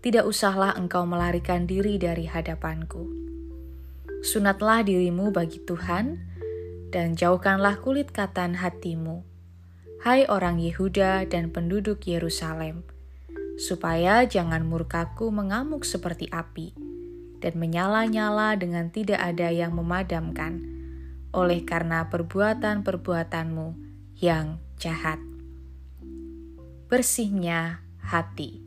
tidak 0.00 0.24
usahlah 0.24 0.72
engkau 0.72 1.04
melarikan 1.04 1.68
diri 1.68 2.00
dari 2.00 2.24
hadapanku. 2.24 3.04
Sunatlah 4.24 4.80
dirimu 4.80 5.28
bagi 5.28 5.60
Tuhan, 5.60 6.16
dan 6.88 7.12
jauhkanlah 7.12 7.84
kulit 7.84 8.08
katan 8.16 8.56
hatimu. 8.56 9.20
Hai 10.00 10.24
orang 10.24 10.56
Yehuda 10.60 11.28
dan 11.28 11.52
penduduk 11.52 12.08
Yerusalem, 12.08 12.88
supaya 13.60 14.24
jangan 14.24 14.64
murkaku 14.64 15.28
mengamuk 15.28 15.84
seperti 15.84 16.32
api, 16.32 16.72
dan 17.44 17.60
menyala-nyala 17.60 18.56
dengan 18.56 18.88
tidak 18.88 19.20
ada 19.20 19.52
yang 19.52 19.76
memadamkan 19.76 20.73
oleh 21.34 21.66
karena 21.66 22.06
perbuatan-perbuatanmu 22.06 23.68
yang 24.22 24.62
jahat. 24.78 25.18
Bersihnya 26.86 27.82
hati. 27.98 28.62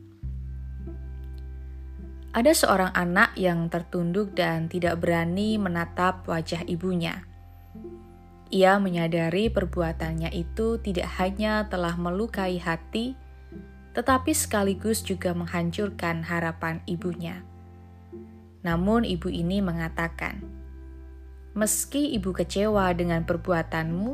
Ada 2.36 2.52
seorang 2.52 2.92
anak 2.92 3.34
yang 3.40 3.72
tertunduk 3.72 4.36
dan 4.36 4.68
tidak 4.68 5.00
berani 5.00 5.56
menatap 5.56 6.28
wajah 6.28 6.60
ibunya. 6.68 7.24
Ia 8.52 8.76
menyadari 8.80 9.48
perbuatannya 9.48 10.32
itu 10.36 10.76
tidak 10.80 11.08
hanya 11.16 11.68
telah 11.72 11.96
melukai 11.96 12.60
hati, 12.60 13.16
tetapi 13.96 14.32
sekaligus 14.36 15.00
juga 15.04 15.32
menghancurkan 15.32 16.24
harapan 16.24 16.84
ibunya. 16.84 17.44
Namun, 18.64 19.04
ibu 19.04 19.32
ini 19.32 19.64
mengatakan, 19.64 20.57
"Meski 21.56 22.12
ibu 22.16 22.34
kecewa 22.34 22.90
dengan 22.92 23.24
perbuatanmu, 23.24 24.10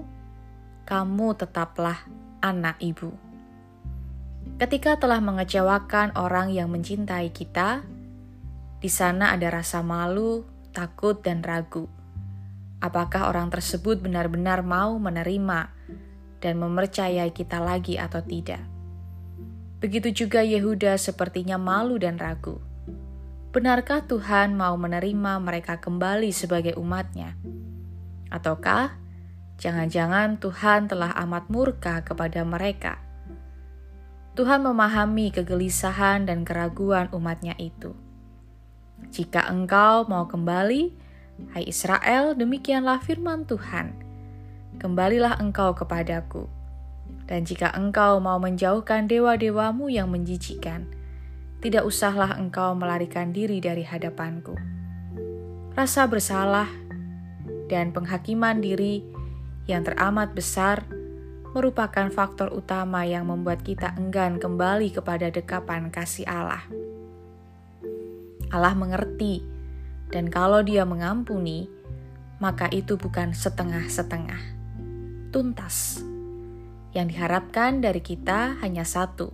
kamu 0.87 1.28
tetaplah 1.39 2.05
anak 2.45 2.78
ibu." 2.82 3.14
Ketika 4.55 5.01
telah 5.01 5.18
mengecewakan 5.18 6.14
orang 6.14 6.55
yang 6.55 6.70
mencintai 6.70 7.35
kita, 7.35 7.82
di 8.78 8.93
sana 8.93 9.32
ada 9.32 9.49
rasa 9.49 9.80
malu, 9.80 10.45
takut, 10.76 11.18
dan 11.24 11.41
ragu. 11.41 11.89
Apakah 12.85 13.32
orang 13.32 13.49
tersebut 13.49 13.99
benar-benar 14.05 14.61
mau 14.61 15.01
menerima 15.01 15.72
dan 16.45 16.61
mempercayai 16.61 17.32
kita 17.32 17.64
lagi 17.64 17.97
atau 17.97 18.20
tidak? 18.20 18.61
Begitu 19.80 20.12
juga 20.12 20.45
Yehuda 20.45 21.01
sepertinya 21.01 21.57
malu 21.57 21.97
dan 21.97 22.20
ragu. 22.20 22.61
Benarkah 23.55 24.02
Tuhan 24.02 24.59
mau 24.59 24.74
menerima 24.74 25.38
mereka 25.38 25.78
kembali 25.78 26.34
sebagai 26.34 26.74
umatnya? 26.74 27.38
Ataukah 28.26 28.98
jangan-jangan 29.62 30.42
Tuhan 30.42 30.90
telah 30.90 31.14
amat 31.22 31.46
murka 31.55 32.02
kepada 32.02 32.42
mereka? 32.42 32.98
Tuhan 34.34 34.66
memahami 34.66 35.30
kegelisahan 35.30 36.26
dan 36.26 36.42
keraguan 36.42 37.07
umatnya 37.14 37.55
itu. 37.62 37.94
Jika 39.14 39.46
engkau 39.46 40.02
mau 40.11 40.26
kembali, 40.26 40.90
hai 41.55 41.62
Israel, 41.70 42.34
demikianlah 42.34 43.07
firman 43.07 43.46
Tuhan. 43.46 43.94
Kembalilah 44.82 45.38
engkau 45.38 45.78
kepadaku. 45.78 46.50
Dan 47.30 47.46
jika 47.46 47.70
engkau 47.70 48.18
mau 48.18 48.42
menjauhkan 48.42 49.07
dewa-dewamu 49.07 49.94
yang 49.94 50.11
menjijikan, 50.11 51.03
tidak 51.64 51.88
usahlah 51.88 52.36
engkau 52.36 52.76
melarikan 52.76 53.32
diri 53.32 53.56
dari 53.56 53.80
hadapanku. 53.80 54.52
Rasa 55.72 56.04
bersalah 56.04 56.68
dan 57.72 57.88
penghakiman 57.88 58.60
diri 58.60 59.00
yang 59.64 59.80
teramat 59.80 60.36
besar 60.36 60.84
merupakan 61.56 62.12
faktor 62.12 62.52
utama 62.52 63.08
yang 63.08 63.32
membuat 63.32 63.64
kita 63.64 63.96
enggan 63.96 64.36
kembali 64.36 64.92
kepada 64.92 65.32
dekapan 65.32 65.88
kasih 65.88 66.28
Allah. 66.28 66.60
Allah 68.52 68.76
mengerti, 68.76 69.40
dan 70.12 70.28
kalau 70.28 70.60
Dia 70.60 70.84
mengampuni, 70.84 71.64
maka 72.44 72.68
itu 72.68 73.00
bukan 73.00 73.32
setengah-setengah, 73.32 74.42
tuntas. 75.32 76.04
Yang 76.92 77.16
diharapkan 77.16 77.80
dari 77.80 78.04
kita 78.04 78.60
hanya 78.62 78.84
satu: 78.84 79.32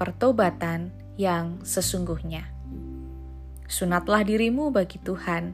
pertobatan 0.00 0.99
yang 1.20 1.60
sesungguhnya. 1.60 2.48
Sunatlah 3.68 4.24
dirimu 4.24 4.72
bagi 4.72 4.96
Tuhan, 5.04 5.52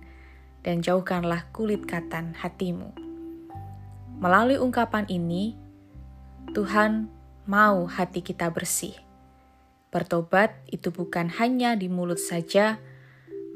dan 0.63 0.83
jauhkanlah 0.87 1.51
kulit 1.51 1.83
katan 1.91 2.39
hatimu. 2.39 2.95
Melalui 4.23 4.63
ungkapan 4.63 5.11
ini, 5.11 5.59
Tuhan 6.55 7.11
mau 7.51 7.91
hati 7.91 8.23
kita 8.23 8.51
bersih 8.55 8.95
Bertobat 9.97 10.53
itu 10.69 10.93
bukan 10.93 11.33
hanya 11.41 11.73
di 11.73 11.89
mulut 11.89 12.21
saja, 12.21 12.77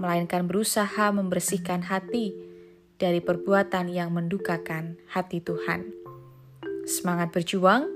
melainkan 0.01 0.49
berusaha 0.49 1.13
membersihkan 1.13 1.85
hati 1.85 2.33
dari 2.97 3.21
perbuatan 3.21 3.93
yang 3.93 4.09
mendukakan 4.17 4.97
hati 5.13 5.45
Tuhan. 5.45 5.93
Semangat 6.89 7.37
berjuang 7.37 7.93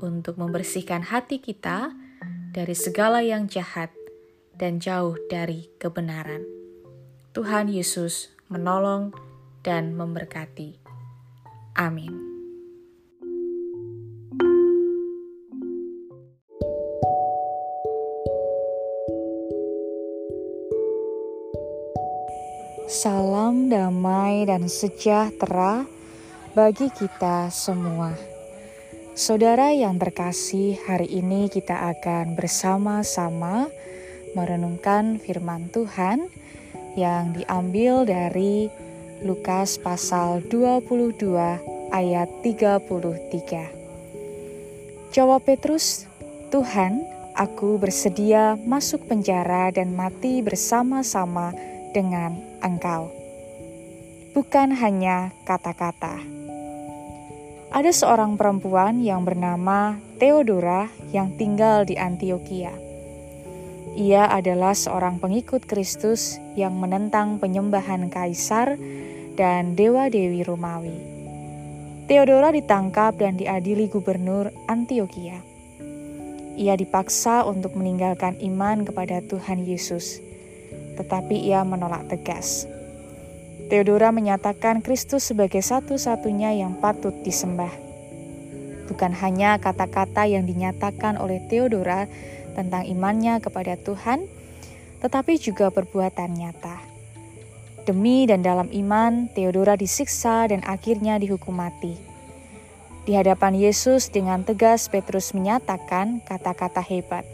untuk 0.00 0.40
membersihkan 0.40 1.04
hati 1.04 1.44
kita 1.44 1.92
dari 2.52 2.76
segala 2.76 3.24
yang 3.24 3.48
jahat 3.48 3.88
dan 4.52 4.76
jauh 4.76 5.16
dari 5.32 5.72
kebenaran. 5.80 6.44
Tuhan 7.32 7.72
Yesus 7.72 8.28
menolong 8.52 9.16
dan 9.64 9.96
memberkati. 9.96 10.76
Amin. 11.80 12.12
Salam 22.92 23.72
damai 23.72 24.44
dan 24.44 24.68
sejahtera 24.68 25.88
bagi 26.52 26.92
kita 26.92 27.48
semua. 27.48 28.31
Saudara 29.12 29.76
yang 29.76 30.00
terkasih, 30.00 30.80
hari 30.88 31.04
ini 31.04 31.52
kita 31.52 31.92
akan 31.92 32.32
bersama-sama 32.32 33.68
merenungkan 34.32 35.20
firman 35.20 35.68
Tuhan 35.68 36.32
yang 36.96 37.36
diambil 37.36 38.08
dari 38.08 38.72
Lukas 39.20 39.76
pasal 39.76 40.40
22 40.48 41.28
ayat 41.92 42.28
33. 42.40 43.68
Jawab 45.12 45.44
Petrus, 45.44 46.08
"Tuhan, 46.48 47.04
aku 47.36 47.76
bersedia 47.76 48.56
masuk 48.64 49.04
penjara 49.12 49.68
dan 49.76 49.92
mati 49.92 50.40
bersama-sama 50.40 51.52
dengan 51.92 52.40
engkau. 52.64 53.12
Bukan 54.32 54.72
hanya 54.72 55.36
kata-kata. 55.44 56.16
Ada 57.72 57.88
seorang 57.88 58.36
perempuan 58.36 59.00
yang 59.00 59.24
bernama 59.24 59.96
Theodora 60.20 60.92
yang 61.08 61.32
tinggal 61.40 61.88
di 61.88 61.96
Antioquia. 61.96 62.68
Ia 63.96 64.28
adalah 64.28 64.76
seorang 64.76 65.16
pengikut 65.16 65.64
Kristus 65.64 66.36
yang 66.52 66.76
menentang 66.76 67.40
penyembahan 67.40 68.12
kaisar 68.12 68.76
dan 69.40 69.72
dewa-dewi 69.72 70.44
Romawi. 70.44 71.00
Theodora 72.12 72.52
ditangkap 72.52 73.16
dan 73.16 73.40
diadili 73.40 73.88
gubernur 73.88 74.52
Antioquia. 74.68 75.40
Ia 76.60 76.76
dipaksa 76.76 77.48
untuk 77.48 77.72
meninggalkan 77.72 78.36
iman 78.44 78.84
kepada 78.84 79.24
Tuhan 79.24 79.64
Yesus 79.64 80.20
tetapi 80.96 81.48
ia 81.48 81.64
menolak 81.64 82.04
tegas. 82.12 82.68
Theodora 83.72 84.12
menyatakan 84.12 84.84
Kristus 84.84 85.32
sebagai 85.32 85.64
satu-satunya 85.64 86.60
yang 86.60 86.76
patut 86.76 87.16
disembah. 87.24 87.72
Bukan 88.84 89.16
hanya 89.16 89.56
kata-kata 89.56 90.28
yang 90.28 90.44
dinyatakan 90.44 91.16
oleh 91.16 91.40
Theodora 91.48 92.04
tentang 92.52 92.84
imannya 92.84 93.40
kepada 93.40 93.80
Tuhan, 93.80 94.28
tetapi 95.00 95.40
juga 95.40 95.72
perbuatan 95.72 96.36
nyata. 96.36 96.84
Demi 97.88 98.28
dan 98.28 98.44
dalam 98.44 98.68
iman, 98.68 99.32
Theodora 99.32 99.72
disiksa 99.80 100.52
dan 100.52 100.60
akhirnya 100.68 101.16
dihukum 101.16 101.56
mati. 101.56 101.96
Di 103.08 103.16
hadapan 103.16 103.56
Yesus 103.56 104.12
dengan 104.12 104.44
tegas 104.44 104.92
Petrus 104.92 105.32
menyatakan 105.32 106.20
kata-kata 106.28 106.84
hebat. 106.84 107.24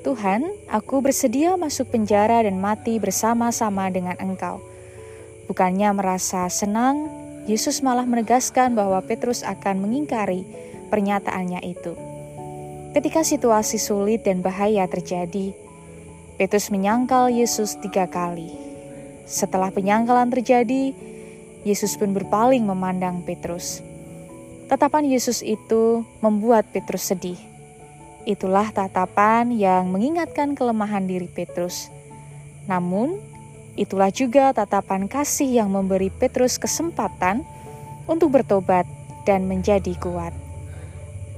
Tuhan, 0.00 0.48
aku 0.72 1.04
bersedia 1.04 1.60
masuk 1.60 1.92
penjara 1.92 2.40
dan 2.40 2.56
mati 2.56 2.96
bersama-sama 2.96 3.92
dengan 3.92 4.16
Engkau. 4.16 4.71
Bukannya 5.50 5.90
merasa 5.94 6.46
senang, 6.52 7.10
Yesus 7.50 7.82
malah 7.82 8.06
menegaskan 8.06 8.78
bahwa 8.78 9.02
Petrus 9.02 9.42
akan 9.42 9.82
mengingkari 9.82 10.46
pernyataannya 10.90 11.62
itu. 11.66 11.94
Ketika 12.92 13.24
situasi 13.24 13.80
sulit 13.80 14.22
dan 14.28 14.44
bahaya 14.44 14.86
terjadi, 14.86 15.56
Petrus 16.36 16.68
menyangkal 16.70 17.32
Yesus 17.32 17.80
tiga 17.80 18.06
kali. 18.06 18.52
Setelah 19.26 19.72
penyangkalan 19.72 20.30
terjadi, 20.30 20.92
Yesus 21.66 21.94
pun 21.98 22.12
berpaling 22.12 22.62
memandang 22.62 23.22
Petrus. 23.22 23.80
Tetapan 24.68 25.08
Yesus 25.08 25.40
itu 25.40 26.06
membuat 26.20 26.68
Petrus 26.70 27.10
sedih 27.10 27.52
Itulah 28.22 28.70
tatapan 28.70 29.50
yang 29.50 29.90
mengingatkan 29.90 30.54
kelemahan 30.54 31.10
diri 31.10 31.26
Petrus. 31.26 31.90
Namun, 32.70 33.18
itulah 33.78 34.12
juga 34.12 34.52
tatapan 34.52 35.08
kasih 35.08 35.62
yang 35.62 35.72
memberi 35.72 36.12
Petrus 36.12 36.60
kesempatan 36.60 37.44
untuk 38.04 38.34
bertobat 38.34 38.84
dan 39.24 39.46
menjadi 39.48 39.94
kuat. 39.96 40.34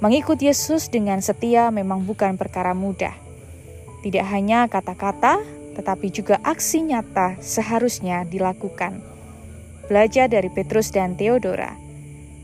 Mengikut 0.03 0.43
Yesus 0.43 0.91
dengan 0.91 1.22
setia 1.22 1.70
memang 1.70 2.03
bukan 2.03 2.35
perkara 2.37 2.74
mudah. 2.74 3.14
Tidak 4.03 4.26
hanya 4.26 4.68
kata-kata, 4.68 5.41
tetapi 5.78 6.12
juga 6.12 6.37
aksi 6.45 6.85
nyata 6.85 7.41
seharusnya 7.41 8.26
dilakukan. 8.28 9.01
Belajar 9.89 10.28
dari 10.28 10.49
Petrus 10.53 10.93
dan 10.93 11.16
Theodora, 11.16 11.76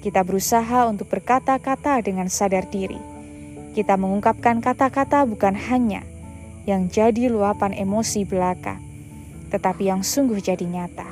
kita 0.01 0.25
berusaha 0.25 0.89
untuk 0.89 1.13
berkata-kata 1.13 2.01
dengan 2.01 2.33
sadar 2.33 2.65
diri 2.69 2.97
Kita 3.77 4.01
mengungkapkan 4.01 4.65
kata-kata 4.65 5.29
bukan 5.29 5.55
hanya 5.55 6.03
yang 6.65 6.91
jadi 6.91 7.31
luapan 7.31 7.71
emosi 7.77 8.27
belaka, 8.27 8.83
tetapi 9.51 9.91
yang 9.91 10.07
sungguh 10.07 10.39
jadi 10.39 10.63
nyata. 10.63 11.11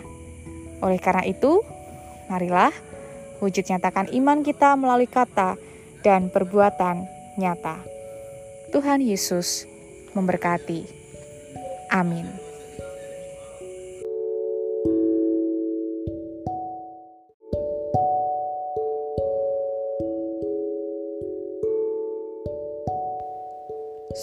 Oleh 0.80 1.02
karena 1.02 1.26
itu, 1.26 1.60
marilah 2.30 2.70
wujud 3.42 3.66
nyatakan 3.66 4.10
iman 4.14 4.46
kita 4.46 4.78
melalui 4.78 5.10
kata 5.10 5.58
dan 6.06 6.30
perbuatan 6.30 7.06
nyata. 7.38 7.82
Tuhan 8.70 9.02
Yesus 9.02 9.66
memberkati. 10.14 10.86
Amin. 11.90 12.48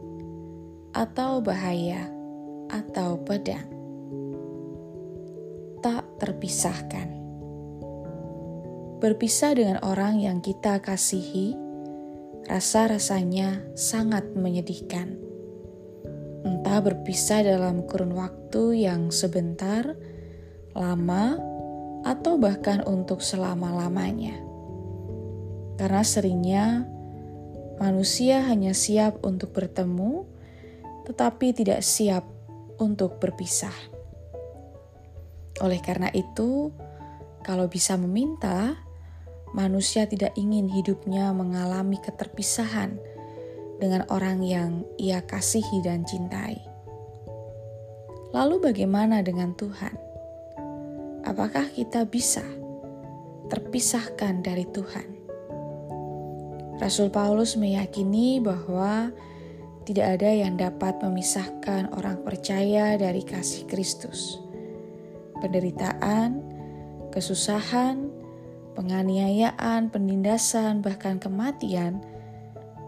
atau 0.94 1.38
bahaya, 1.42 2.10
atau 2.70 3.22
pedang. 3.22 3.68
Tak 5.80 6.04
terpisahkan. 6.18 7.08
Berpisah 9.00 9.56
dengan 9.56 9.80
orang 9.86 10.20
yang 10.20 10.44
kita 10.44 10.84
kasihi, 10.84 11.56
rasa-rasanya 12.50 13.64
sangat 13.78 14.28
menyedihkan. 14.36 15.16
Entah 16.44 16.80
berpisah 16.84 17.46
dalam 17.48 17.88
kurun 17.88 18.12
waktu 18.18 18.84
yang 18.84 19.14
sebentar, 19.14 19.96
lama, 20.74 21.38
atau 22.04 22.40
bahkan 22.40 22.82
untuk 22.88 23.20
selama-lamanya. 23.20 24.38
Karena 25.80 26.04
seringnya 26.04 26.84
manusia 27.80 28.44
hanya 28.44 28.76
siap 28.76 29.24
untuk 29.24 29.56
bertemu 29.56 30.40
tetapi 31.10 31.58
tidak 31.58 31.82
siap 31.82 32.22
untuk 32.78 33.18
berpisah. 33.18 33.74
Oleh 35.66 35.82
karena 35.82 36.14
itu, 36.14 36.70
kalau 37.42 37.66
bisa 37.66 37.98
meminta, 37.98 38.78
manusia 39.58 40.06
tidak 40.06 40.38
ingin 40.38 40.70
hidupnya 40.70 41.34
mengalami 41.34 41.98
keterpisahan 41.98 43.02
dengan 43.82 44.06
orang 44.14 44.46
yang 44.46 44.86
ia 45.02 45.26
kasihi 45.26 45.82
dan 45.82 46.06
cintai. 46.06 46.62
Lalu, 48.30 48.70
bagaimana 48.70 49.26
dengan 49.26 49.58
Tuhan? 49.58 50.09
Apakah 51.30 51.70
kita 51.70 52.10
bisa 52.10 52.42
terpisahkan 53.54 54.42
dari 54.42 54.66
Tuhan? 54.66 55.06
Rasul 56.82 57.14
Paulus 57.14 57.54
meyakini 57.54 58.42
bahwa 58.42 59.14
tidak 59.86 60.18
ada 60.18 60.32
yang 60.34 60.58
dapat 60.58 60.98
memisahkan 61.06 61.94
orang 61.94 62.26
percaya 62.26 62.98
dari 62.98 63.22
kasih 63.22 63.70
Kristus. 63.70 64.42
Penderitaan, 65.38 66.42
kesusahan, 67.14 68.10
penganiayaan, 68.74 69.94
penindasan, 69.94 70.82
bahkan 70.82 71.22
kematian 71.22 72.02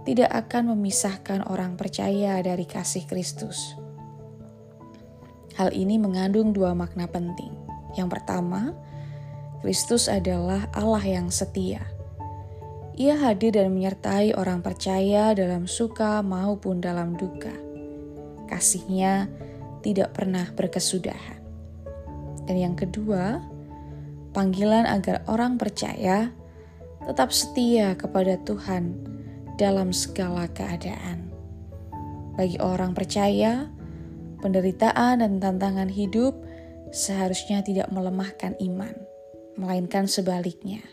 tidak 0.01 0.33
akan 0.33 0.73
memisahkan 0.73 1.45
orang 1.45 1.77
percaya 1.77 2.41
dari 2.41 2.65
kasih 2.65 3.05
Kristus. 3.05 3.77
Hal 5.61 5.77
ini 5.77 6.01
mengandung 6.01 6.57
dua 6.57 6.73
makna 6.73 7.05
penting. 7.05 7.60
Yang 7.97 8.19
pertama, 8.19 8.75
Kristus 9.61 10.09
adalah 10.09 10.67
Allah 10.73 11.03
yang 11.03 11.27
setia 11.29 11.83
ia 13.01 13.17
hadir 13.17 13.57
dan 13.57 13.73
menyertai 13.73 14.37
orang 14.37 14.59
percaya 14.61 15.33
dalam 15.33 15.65
suka 15.65 16.19
maupun 16.21 16.83
dalam 16.83 17.17
duka. 17.17 17.49
Kasihnya 18.45 19.25
tidak 19.81 20.13
pernah 20.13 20.45
berkesudahan. 20.53 21.41
Dan 22.45 22.55
yang 22.61 22.75
kedua, 22.77 23.39
panggilan 24.37 24.85
agar 24.85 25.25
orang 25.31 25.55
percaya 25.55 26.35
tetap 27.01 27.33
setia 27.33 27.97
kepada 27.97 28.37
Tuhan 28.43 28.93
dalam 29.55 29.95
segala 29.95 30.45
keadaan. 30.51 31.31
Bagi 32.37 32.61
orang 32.61 32.93
percaya, 32.93 33.65
penderitaan 34.45 35.25
dan 35.25 35.41
tantangan 35.41 35.89
hidup 35.89 36.37
seharusnya 36.91 37.63
tidak 37.63 37.87
melemahkan 37.89 38.55
iman, 38.59 38.93
melainkan 39.57 40.05
sebaliknya 40.05 40.83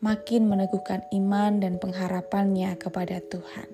makin 0.00 0.48
meneguhkan 0.48 1.04
iman 1.12 1.60
dan 1.60 1.76
pengharapannya 1.76 2.72
kepada 2.80 3.20
Tuhan. 3.20 3.68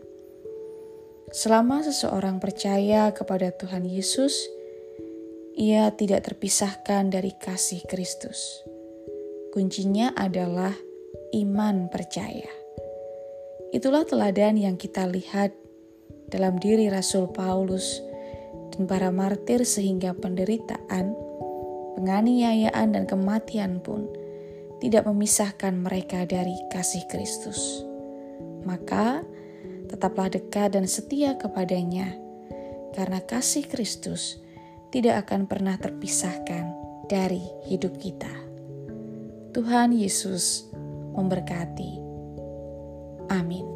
Selama 1.30 1.82
seseorang 1.86 2.42
percaya 2.42 3.10
kepada 3.14 3.50
Tuhan 3.54 3.86
Yesus, 3.86 4.46
ia 5.54 5.90
tidak 5.94 6.26
terpisahkan 6.26 7.10
dari 7.10 7.34
kasih 7.34 7.82
Kristus. 7.86 8.62
Kuncinya 9.54 10.12
adalah 10.14 10.74
iman 11.34 11.88
percaya. 11.90 12.50
Itulah 13.74 14.06
teladan 14.06 14.58
yang 14.58 14.76
kita 14.78 15.06
lihat 15.08 15.54
dalam 16.30 16.58
diri 16.58 16.90
Rasul 16.90 17.30
Paulus 17.30 18.02
dan 18.74 18.86
para 18.86 19.10
martir 19.10 19.62
sehingga 19.66 20.14
penderitaan, 20.14 21.25
penganiayaan 21.96 22.94
dan 22.94 23.04
kematian 23.08 23.80
pun 23.80 24.06
tidak 24.78 25.08
memisahkan 25.08 25.72
mereka 25.72 26.28
dari 26.28 26.54
kasih 26.68 27.02
Kristus. 27.08 27.82
Maka, 28.68 29.24
tetaplah 29.88 30.28
dekat 30.28 30.76
dan 30.76 30.84
setia 30.84 31.34
kepadanya, 31.40 32.12
karena 32.92 33.24
kasih 33.24 33.64
Kristus 33.64 34.40
tidak 34.92 35.28
akan 35.28 35.48
pernah 35.48 35.76
terpisahkan 35.80 36.72
dari 37.08 37.42
hidup 37.68 37.96
kita. 37.96 38.30
Tuhan 39.56 39.96
Yesus 39.96 40.68
memberkati. 41.16 41.92
Amin. 43.32 43.75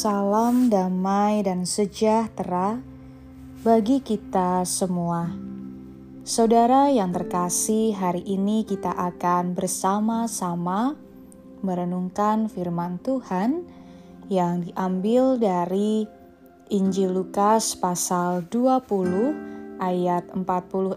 Salam 0.00 0.72
damai 0.72 1.44
dan 1.44 1.68
sejahtera 1.68 2.80
bagi 3.60 4.00
kita 4.00 4.64
semua. 4.64 5.28
Saudara 6.24 6.88
yang 6.88 7.12
terkasih, 7.12 7.92
hari 7.92 8.24
ini 8.24 8.64
kita 8.64 8.96
akan 8.96 9.52
bersama-sama 9.52 10.96
merenungkan 11.60 12.48
firman 12.48 12.96
Tuhan 13.04 13.68
yang 14.32 14.64
diambil 14.64 15.36
dari 15.36 16.08
Injil 16.72 17.12
Lukas 17.12 17.76
pasal 17.76 18.48
20 18.48 19.84
ayat 19.84 20.32
46 20.32 20.96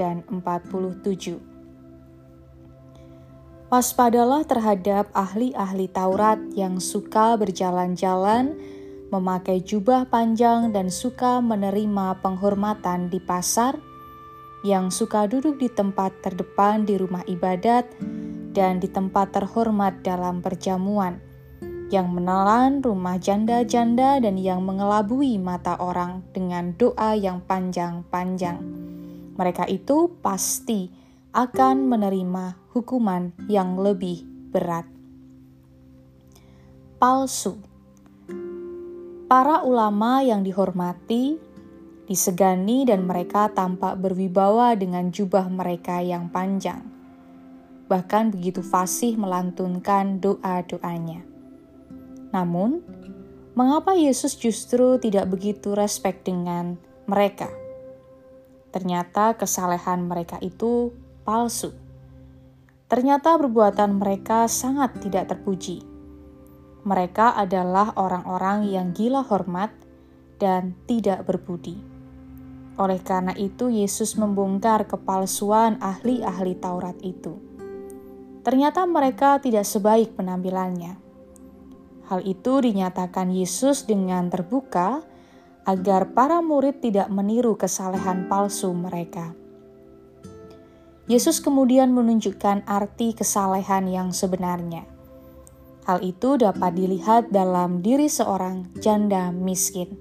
dan 0.00 0.24
47. 0.24 1.47
Waspadalah 3.68 4.48
terhadap 4.48 5.12
ahli-ahli 5.12 5.92
Taurat 5.92 6.40
yang 6.56 6.80
suka 6.80 7.36
berjalan-jalan, 7.36 8.56
memakai 9.12 9.60
jubah 9.60 10.08
panjang, 10.08 10.72
dan 10.72 10.88
suka 10.88 11.44
menerima 11.44 12.16
penghormatan 12.24 13.12
di 13.12 13.20
pasar, 13.20 13.76
yang 14.64 14.88
suka 14.88 15.28
duduk 15.28 15.60
di 15.60 15.68
tempat 15.68 16.16
terdepan 16.24 16.88
di 16.88 16.96
rumah 16.96 17.20
ibadat 17.28 17.84
dan 18.56 18.80
di 18.80 18.88
tempat 18.88 19.36
terhormat 19.36 20.00
dalam 20.00 20.40
perjamuan, 20.40 21.20
yang 21.92 22.08
menelan 22.08 22.80
rumah 22.80 23.20
janda-janda 23.20 24.16
dan 24.16 24.40
yang 24.40 24.64
mengelabui 24.64 25.36
mata 25.36 25.76
orang 25.76 26.24
dengan 26.32 26.72
doa 26.72 27.12
yang 27.12 27.44
panjang-panjang. 27.44 28.64
Mereka 29.36 29.68
itu 29.68 30.08
pasti 30.24 30.97
akan 31.36 31.92
menerima 31.92 32.72
hukuman 32.72 33.36
yang 33.52 33.76
lebih 33.76 34.24
berat. 34.48 34.88
Palsu 36.96 37.60
Para 39.28 39.60
ulama 39.60 40.24
yang 40.24 40.40
dihormati, 40.40 41.36
disegani 42.08 42.88
dan 42.88 43.04
mereka 43.04 43.52
tampak 43.52 44.00
berwibawa 44.00 44.72
dengan 44.72 45.12
jubah 45.12 45.52
mereka 45.52 46.00
yang 46.00 46.32
panjang. 46.32 46.80
Bahkan 47.92 48.32
begitu 48.32 48.64
fasih 48.64 49.20
melantunkan 49.20 50.16
doa-doanya. 50.16 51.28
Namun, 52.32 52.80
mengapa 53.52 53.92
Yesus 53.92 54.32
justru 54.32 54.96
tidak 54.96 55.28
begitu 55.28 55.76
respek 55.76 56.24
dengan 56.24 56.80
mereka? 57.04 57.52
Ternyata 58.72 59.36
kesalehan 59.36 60.08
mereka 60.08 60.40
itu 60.40 60.96
palsu. 61.28 61.76
Ternyata 62.88 63.36
perbuatan 63.36 64.00
mereka 64.00 64.48
sangat 64.48 64.96
tidak 65.04 65.28
terpuji. 65.28 65.84
Mereka 66.88 67.36
adalah 67.36 67.92
orang-orang 68.00 68.64
yang 68.64 68.96
gila 68.96 69.20
hormat 69.28 69.68
dan 70.40 70.72
tidak 70.88 71.28
berbudi. 71.28 71.76
Oleh 72.80 73.04
karena 73.04 73.36
itu, 73.36 73.68
Yesus 73.68 74.16
membongkar 74.16 74.88
kepalsuan 74.88 75.76
ahli-ahli 75.84 76.56
Taurat 76.56 76.96
itu. 77.04 77.36
Ternyata 78.40 78.88
mereka 78.88 79.36
tidak 79.36 79.68
sebaik 79.68 80.16
penampilannya. 80.16 80.96
Hal 82.08 82.24
itu 82.24 82.64
dinyatakan 82.64 83.28
Yesus 83.28 83.84
dengan 83.84 84.32
terbuka 84.32 85.04
agar 85.68 86.16
para 86.16 86.40
murid 86.40 86.80
tidak 86.80 87.12
meniru 87.12 87.52
kesalehan 87.60 88.32
palsu 88.32 88.72
mereka. 88.72 89.36
Yesus 91.08 91.40
kemudian 91.40 91.88
menunjukkan 91.96 92.68
arti 92.68 93.16
kesalehan 93.16 93.88
yang 93.88 94.12
sebenarnya. 94.12 94.84
Hal 95.88 96.04
itu 96.04 96.36
dapat 96.36 96.76
dilihat 96.76 97.32
dalam 97.32 97.80
diri 97.80 98.12
seorang 98.12 98.76
janda 98.76 99.32
miskin. 99.32 99.96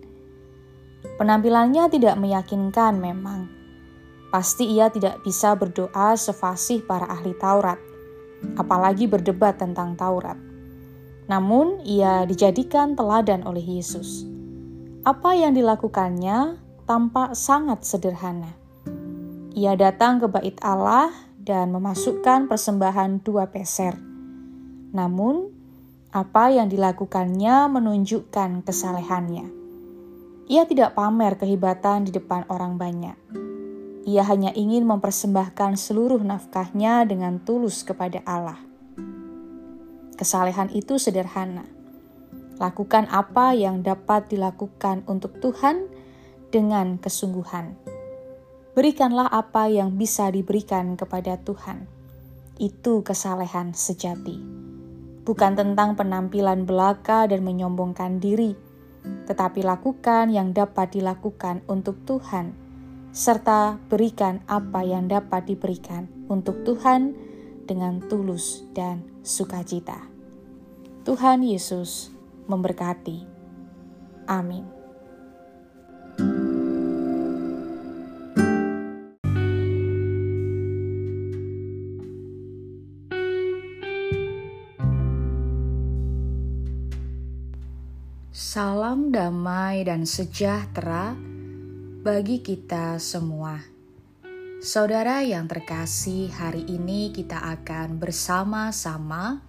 Penampilannya 1.16 1.88
tidak 1.88 2.20
meyakinkan 2.20 3.00
memang. 3.00 3.48
Pasti 4.36 4.68
ia 4.68 4.92
tidak 4.92 5.24
bisa 5.24 5.56
berdoa 5.56 6.20
sefasih 6.20 6.84
para 6.84 7.08
ahli 7.08 7.32
Taurat, 7.40 7.80
apalagi 8.60 9.08
berdebat 9.08 9.64
tentang 9.64 9.96
Taurat. 9.96 10.36
Namun, 11.32 11.80
ia 11.88 12.28
dijadikan 12.28 13.00
teladan 13.00 13.48
oleh 13.48 13.64
Yesus. 13.64 14.28
Apa 15.08 15.40
yang 15.40 15.56
dilakukannya 15.56 16.60
tampak 16.84 17.32
sangat 17.32 17.88
sederhana 17.88 18.67
ia 19.58 19.74
datang 19.74 20.22
ke 20.22 20.30
bait 20.30 20.54
Allah 20.62 21.10
dan 21.42 21.74
memasukkan 21.74 22.46
persembahan 22.46 23.26
dua 23.26 23.50
peser. 23.50 23.98
Namun, 24.94 25.50
apa 26.14 26.54
yang 26.54 26.70
dilakukannya 26.70 27.66
menunjukkan 27.66 28.62
kesalehannya. 28.62 29.50
Ia 30.46 30.64
tidak 30.70 30.94
pamer 30.94 31.42
kehebatan 31.42 32.06
di 32.06 32.14
depan 32.14 32.46
orang 32.54 32.78
banyak. 32.78 33.18
Ia 34.06 34.24
hanya 34.30 34.54
ingin 34.54 34.86
mempersembahkan 34.86 35.74
seluruh 35.74 36.22
nafkahnya 36.22 37.10
dengan 37.10 37.42
tulus 37.42 37.82
kepada 37.82 38.22
Allah. 38.30 38.62
Kesalehan 40.22 40.70
itu 40.70 41.02
sederhana. 41.02 41.66
Lakukan 42.62 43.10
apa 43.10 43.58
yang 43.58 43.82
dapat 43.82 44.30
dilakukan 44.30 45.02
untuk 45.10 45.42
Tuhan 45.42 45.90
dengan 46.54 47.02
kesungguhan 47.02 47.97
berikanlah 48.78 49.26
apa 49.26 49.74
yang 49.74 49.98
bisa 49.98 50.30
diberikan 50.30 50.94
kepada 50.94 51.42
Tuhan. 51.42 51.90
Itu 52.62 53.02
kesalehan 53.02 53.74
sejati. 53.74 54.38
Bukan 55.26 55.58
tentang 55.58 55.98
penampilan 55.98 56.70
belaka 56.70 57.26
dan 57.26 57.42
menyombongkan 57.42 58.22
diri, 58.22 58.54
tetapi 59.26 59.66
lakukan 59.66 60.30
yang 60.30 60.54
dapat 60.54 60.94
dilakukan 60.94 61.66
untuk 61.66 62.06
Tuhan, 62.06 62.54
serta 63.10 63.82
berikan 63.90 64.46
apa 64.46 64.86
yang 64.86 65.10
dapat 65.10 65.50
diberikan 65.50 66.06
untuk 66.30 66.62
Tuhan 66.62 67.18
dengan 67.66 67.98
tulus 68.06 68.62
dan 68.78 69.02
sukacita. 69.26 70.06
Tuhan 71.02 71.42
Yesus 71.42 72.14
memberkati. 72.46 73.26
Amin. 74.30 74.77
Salam 88.58 89.14
damai 89.14 89.86
dan 89.86 90.10
sejahtera 90.10 91.14
bagi 92.02 92.42
kita 92.42 92.98
semua. 92.98 93.62
Saudara 94.66 95.22
yang 95.22 95.46
terkasih, 95.46 96.34
hari 96.34 96.66
ini 96.66 97.14
kita 97.14 97.38
akan 97.38 98.02
bersama-sama 98.02 99.46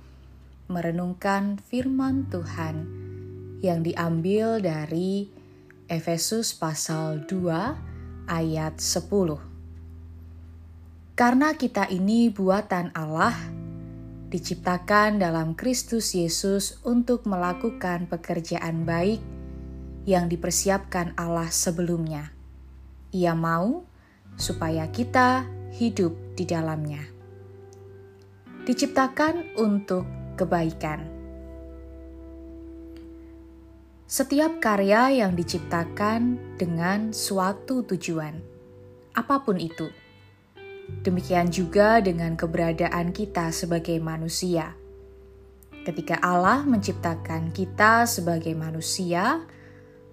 merenungkan 0.68 1.56
firman 1.56 2.28
Tuhan 2.28 2.84
yang 3.64 3.80
diambil 3.80 4.60
dari 4.60 5.32
Efesus 5.88 6.52
pasal 6.52 7.24
2 7.24 8.28
ayat 8.28 8.76
10. 8.76 9.40
Karena 11.16 11.56
kita 11.56 11.88
ini 11.88 12.28
buatan 12.28 12.92
Allah, 12.92 13.32
diciptakan 14.28 15.16
dalam 15.16 15.56
Kristus 15.56 16.12
Yesus 16.12 16.84
untuk 16.84 17.24
melakukan 17.24 18.04
pekerjaan 18.12 18.84
baik 18.84 19.24
yang 20.04 20.28
dipersiapkan 20.28 21.16
Allah 21.16 21.48
sebelumnya. 21.48 22.32
Ia 23.16 23.32
mau 23.32 23.88
supaya 24.36 24.84
kita 24.92 25.48
hidup 25.72 26.36
di 26.36 26.44
dalamnya. 26.44 27.00
Diciptakan 28.68 29.56
untuk 29.56 30.04
kebaikan. 30.36 31.08
Setiap 34.08 34.60
karya 34.60 35.24
yang 35.24 35.36
diciptakan 35.36 36.56
dengan 36.56 37.12
suatu 37.12 37.84
tujuan, 37.84 38.40
apa 39.12 39.40
pun 39.44 39.60
itu 39.60 39.88
Demikian 41.04 41.52
juga 41.52 42.00
dengan 42.02 42.34
keberadaan 42.34 43.14
kita 43.14 43.52
sebagai 43.54 43.96
manusia. 44.02 44.74
Ketika 45.88 46.20
Allah 46.20 46.68
menciptakan 46.68 47.48
kita 47.54 48.04
sebagai 48.04 48.52
manusia, 48.52 49.40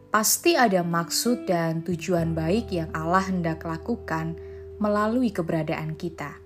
pasti 0.07 0.55
ada 0.55 0.79
maksud 0.87 1.43
dan 1.43 1.83
tujuan 1.83 2.31
baik 2.31 2.71
yang 2.71 2.87
Allah 2.95 3.27
hendak 3.27 3.67
lakukan 3.67 4.39
melalui 4.79 5.35
keberadaan 5.35 5.99
kita. 5.99 6.39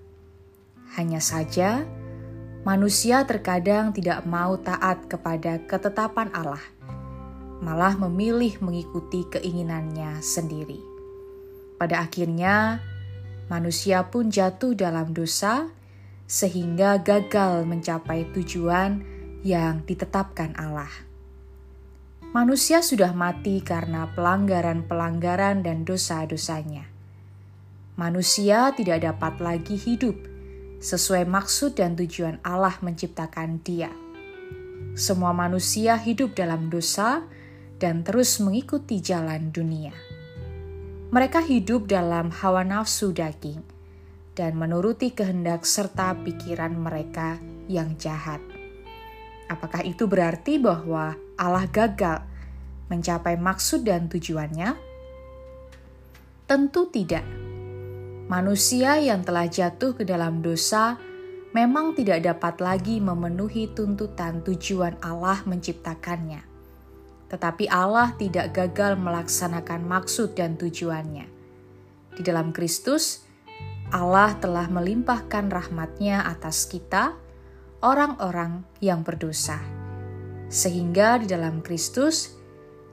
Hanya 0.97 1.21
saja, 1.21 1.86
manusia 2.65 3.21
terkadang 3.30 3.93
tidak 3.93 4.25
mau 4.25 4.57
taat 4.57 5.05
kepada 5.05 5.61
ketetapan 5.69 6.34
Allah, 6.34 6.61
malah 7.61 7.93
memilih 8.09 8.57
mengikuti 8.65 9.30
keinginannya 9.30 10.17
sendiri. 10.25 10.82
Pada 11.77 12.01
akhirnya, 12.01 12.82
manusia 13.49 14.07
pun 14.13 14.29
jatuh 14.29 14.77
dalam 14.77 15.11
dosa 15.11 15.67
sehingga 16.29 17.01
gagal 17.01 17.65
mencapai 17.65 18.29
tujuan 18.37 19.01
yang 19.41 19.81
ditetapkan 19.83 20.53
Allah. 20.55 21.09
Manusia 22.29 22.85
sudah 22.85 23.09
mati 23.17 23.65
karena 23.65 24.13
pelanggaran-pelanggaran 24.13 25.65
dan 25.65 25.81
dosa-dosanya. 25.81 26.85
Manusia 27.97 28.69
tidak 28.77 29.01
dapat 29.01 29.41
lagi 29.41 29.75
hidup 29.75 30.13
sesuai 30.79 31.25
maksud 31.25 31.73
dan 31.73 31.97
tujuan 31.97 32.37
Allah 32.45 32.77
menciptakan 32.85 33.65
dia. 33.65 33.89
Semua 34.93 35.33
manusia 35.33 35.97
hidup 35.97 36.37
dalam 36.37 36.69
dosa 36.69 37.25
dan 37.81 38.05
terus 38.05 38.37
mengikuti 38.37 39.01
jalan 39.01 39.49
dunia. 39.49 40.09
Mereka 41.10 41.41
hidup 41.41 41.89
dalam 41.89 42.30
hawa 42.30 42.62
nafsu 42.62 43.10
daging 43.10 43.66
dan 44.38 44.53
menuruti 44.53 45.10
kehendak 45.10 45.66
serta 45.66 46.14
pikiran 46.22 46.70
mereka 46.78 47.41
yang 47.66 47.97
jahat. 47.97 48.38
Apakah 49.49 49.82
itu 49.82 50.05
berarti 50.05 50.62
bahwa 50.62 51.18
Allah 51.34 51.66
gagal 51.66 52.22
mencapai 52.93 53.41
maksud 53.41 53.89
dan 53.89 54.05
tujuannya? 54.05 54.78
Tentu 56.45 56.93
tidak. 56.93 57.26
Manusia 58.30 59.01
yang 59.01 59.26
telah 59.26 59.49
jatuh 59.49 59.97
ke 59.97 60.05
dalam 60.05 60.45
dosa 60.45 61.01
memang 61.57 61.97
tidak 61.97 62.22
dapat 62.22 62.62
lagi 62.62 63.01
memenuhi 63.01 63.74
tuntutan 63.74 64.45
tujuan 64.45 65.01
Allah 65.01 65.41
menciptakannya 65.49 66.48
tetapi 67.30 67.69
Allah 67.69 68.17
tidak 68.17 68.57
gagal 68.57 68.97
melaksanakan 68.97 69.86
maksud 69.86 70.34
dan 70.34 70.57
tujuannya. 70.57 71.30
Di 72.17 72.21
dalam 72.25 72.49
Kristus, 72.49 73.23
Allah 73.93 74.34
telah 74.41 74.65
melimpahkan 74.65 75.47
rahmatnya 75.47 76.25
atas 76.25 76.65
kita, 76.65 77.13
orang-orang 77.86 78.65
yang 78.82 79.05
berdosa. 79.05 79.61
Sehingga 80.49 81.21
di 81.21 81.30
dalam 81.30 81.61
Kristus, 81.61 82.34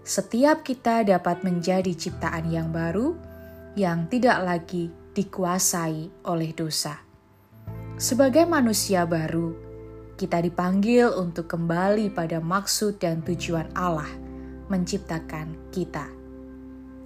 setiap 0.04 0.60
kita 0.62 1.02
dapat 1.02 1.40
menjadi 1.40 1.96
ciptaan 1.96 2.52
yang 2.52 2.68
baru, 2.68 3.16
yang 3.72 4.04
tidak 4.12 4.38
lagi 4.44 4.92
dikuasai 5.16 6.28
oleh 6.28 6.52
dosa. 6.52 7.00
Sebagai 7.96 8.44
manusia 8.44 9.08
baru, 9.08 9.56
kita 10.20 10.44
dipanggil 10.44 11.08
untuk 11.16 11.48
kembali 11.48 12.12
pada 12.12 12.40
maksud 12.44 13.00
dan 13.00 13.24
tujuan 13.24 13.72
Allah 13.72 14.25
menciptakan 14.66 15.70
kita. 15.70 16.10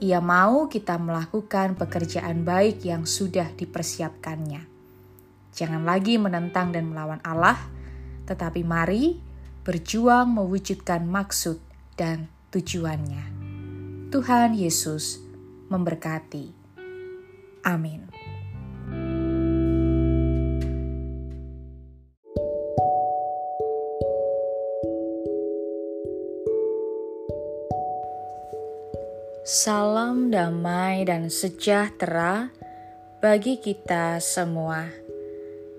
Ia 0.00 0.20
mau 0.24 0.64
kita 0.72 0.96
melakukan 0.96 1.76
pekerjaan 1.76 2.40
baik 2.40 2.88
yang 2.88 3.04
sudah 3.04 3.52
dipersiapkannya. 3.52 4.64
Jangan 5.52 5.84
lagi 5.84 6.16
menentang 6.16 6.72
dan 6.72 6.88
melawan 6.88 7.20
Allah, 7.20 7.60
tetapi 8.24 8.64
mari 8.64 9.20
berjuang 9.60 10.30
mewujudkan 10.40 11.04
maksud 11.04 11.60
dan 12.00 12.32
tujuannya. 12.48 13.24
Tuhan 14.08 14.56
Yesus 14.56 15.20
memberkati. 15.68 16.56
Amin. 17.68 17.99
Salam 29.50 30.30
damai 30.30 31.02
dan 31.02 31.26
sejahtera 31.26 32.54
bagi 33.18 33.58
kita 33.58 34.22
semua. 34.22 34.86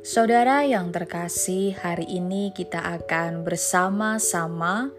Saudara 0.03 0.67
yang 0.67 0.91
terkasih, 0.91 1.79
hari 1.79 2.03
ini 2.03 2.51
kita 2.51 2.83
akan 2.83 3.47
bersama-sama 3.47 4.91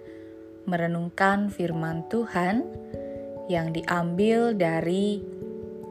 merenungkan 0.65 1.53
firman 1.53 2.09
Tuhan 2.09 2.65
yang 3.53 3.77
diambil 3.77 4.57
dari 4.57 5.21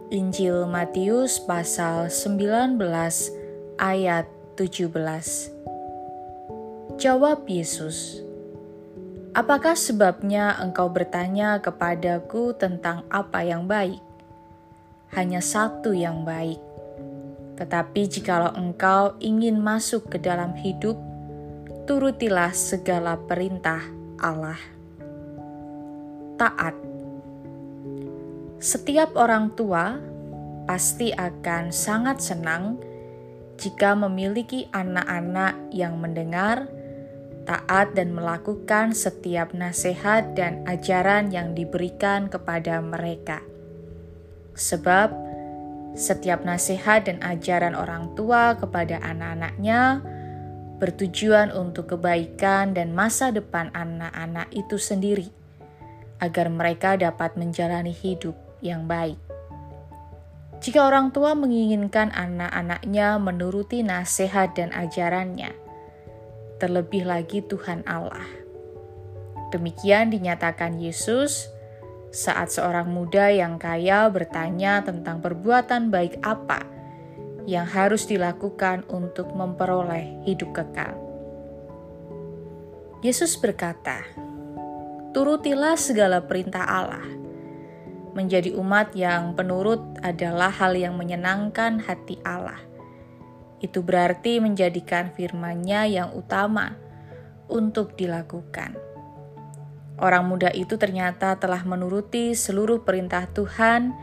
Injil 0.09 0.65
Matius 0.65 1.37
pasal 1.37 2.09
19 2.09 2.81
ayat 3.77 4.25
17. 4.57 4.89
Jawab 6.97 7.45
Yesus, 7.45 8.25
Apakah 9.31 9.79
sebabnya 9.79 10.59
engkau 10.59 10.91
bertanya 10.91 11.63
kepadaku 11.63 12.51
tentang 12.51 13.07
apa 13.07 13.39
yang 13.47 13.63
baik? 13.63 14.03
Hanya 15.15 15.39
satu 15.39 15.95
yang 15.95 16.27
baik. 16.27 16.59
Tetapi 17.55 18.11
jikalau 18.11 18.51
engkau 18.59 19.15
ingin 19.23 19.55
masuk 19.63 20.11
ke 20.11 20.19
dalam 20.19 20.51
hidup, 20.59 20.99
turutilah 21.87 22.51
segala 22.51 23.15
perintah 23.15 23.79
Allah. 24.19 24.59
Taat. 26.35 26.75
Setiap 28.59 29.15
orang 29.15 29.55
tua 29.55 29.95
pasti 30.67 31.15
akan 31.15 31.71
sangat 31.71 32.19
senang 32.19 32.83
jika 33.55 33.95
memiliki 33.95 34.67
anak-anak 34.75 35.71
yang 35.71 36.03
mendengar 36.03 36.67
taat 37.51 37.91
dan 37.99 38.15
melakukan 38.15 38.95
setiap 38.95 39.51
nasihat 39.51 40.31
dan 40.39 40.63
ajaran 40.63 41.35
yang 41.35 41.51
diberikan 41.51 42.31
kepada 42.31 42.79
mereka. 42.79 43.43
Sebab 44.55 45.11
setiap 45.91 46.47
nasihat 46.47 47.11
dan 47.11 47.19
ajaran 47.19 47.75
orang 47.75 48.15
tua 48.15 48.55
kepada 48.55 49.03
anak-anaknya 49.03 49.99
bertujuan 50.79 51.51
untuk 51.51 51.91
kebaikan 51.91 52.71
dan 52.71 52.95
masa 52.95 53.35
depan 53.35 53.67
anak-anak 53.75 54.47
itu 54.55 54.79
sendiri, 54.79 55.27
agar 56.23 56.47
mereka 56.47 56.95
dapat 56.95 57.35
menjalani 57.35 57.91
hidup 57.91 58.33
yang 58.63 58.87
baik. 58.87 59.19
Jika 60.63 60.87
orang 60.87 61.11
tua 61.11 61.35
menginginkan 61.35 62.15
anak-anaknya 62.15 63.19
menuruti 63.19 63.83
nasihat 63.83 64.55
dan 64.55 64.71
ajarannya, 64.71 65.51
terlebih 66.61 67.09
lagi 67.09 67.41
Tuhan 67.41 67.81
Allah. 67.89 68.29
Demikian 69.49 70.13
dinyatakan 70.13 70.77
Yesus 70.77 71.49
saat 72.13 72.53
seorang 72.53 72.85
muda 72.85 73.33
yang 73.33 73.57
kaya 73.57 74.05
bertanya 74.13 74.85
tentang 74.85 75.25
perbuatan 75.25 75.89
baik 75.89 76.21
apa 76.21 76.61
yang 77.49 77.65
harus 77.65 78.05
dilakukan 78.05 78.85
untuk 78.93 79.33
memperoleh 79.33 80.21
hidup 80.29 80.53
kekal. 80.53 80.93
Yesus 83.01 83.33
berkata, 83.41 84.05
"Turutilah 85.17 85.73
segala 85.73 86.21
perintah 86.21 86.61
Allah." 86.61 87.03
Menjadi 88.13 88.53
umat 88.59 88.93
yang 88.93 89.33
penurut 89.33 89.81
adalah 90.05 90.53
hal 90.53 90.77
yang 90.77 90.93
menyenangkan 90.99 91.81
hati 91.81 92.21
Allah 92.21 92.70
itu 93.61 93.85
berarti 93.85 94.41
menjadikan 94.41 95.13
firman-Nya 95.13 95.85
yang 95.85 96.09
utama 96.17 96.73
untuk 97.45 97.93
dilakukan. 97.93 98.73
Orang 100.01 100.33
muda 100.33 100.49
itu 100.49 100.81
ternyata 100.81 101.37
telah 101.37 101.61
menuruti 101.61 102.33
seluruh 102.33 102.81
perintah 102.81 103.29
Tuhan 103.29 103.93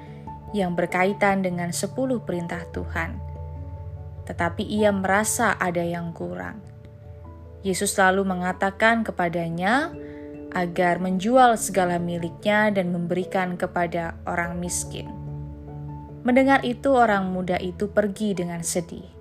yang 0.54 0.78
berkaitan 0.78 1.42
dengan 1.42 1.74
sepuluh 1.74 2.22
perintah 2.22 2.62
Tuhan. 2.70 3.18
Tetapi 4.30 4.62
ia 4.62 4.94
merasa 4.94 5.58
ada 5.58 5.82
yang 5.82 6.14
kurang. 6.14 6.62
Yesus 7.66 7.98
lalu 7.98 8.22
mengatakan 8.22 9.02
kepadanya 9.02 9.90
agar 10.54 11.02
menjual 11.02 11.58
segala 11.58 11.98
miliknya 11.98 12.70
dan 12.70 12.94
memberikan 12.94 13.58
kepada 13.58 14.14
orang 14.22 14.62
miskin. 14.62 15.10
Mendengar 16.22 16.62
itu, 16.62 16.94
orang 16.94 17.34
muda 17.34 17.58
itu 17.58 17.90
pergi 17.90 18.38
dengan 18.38 18.62
sedih 18.62 19.17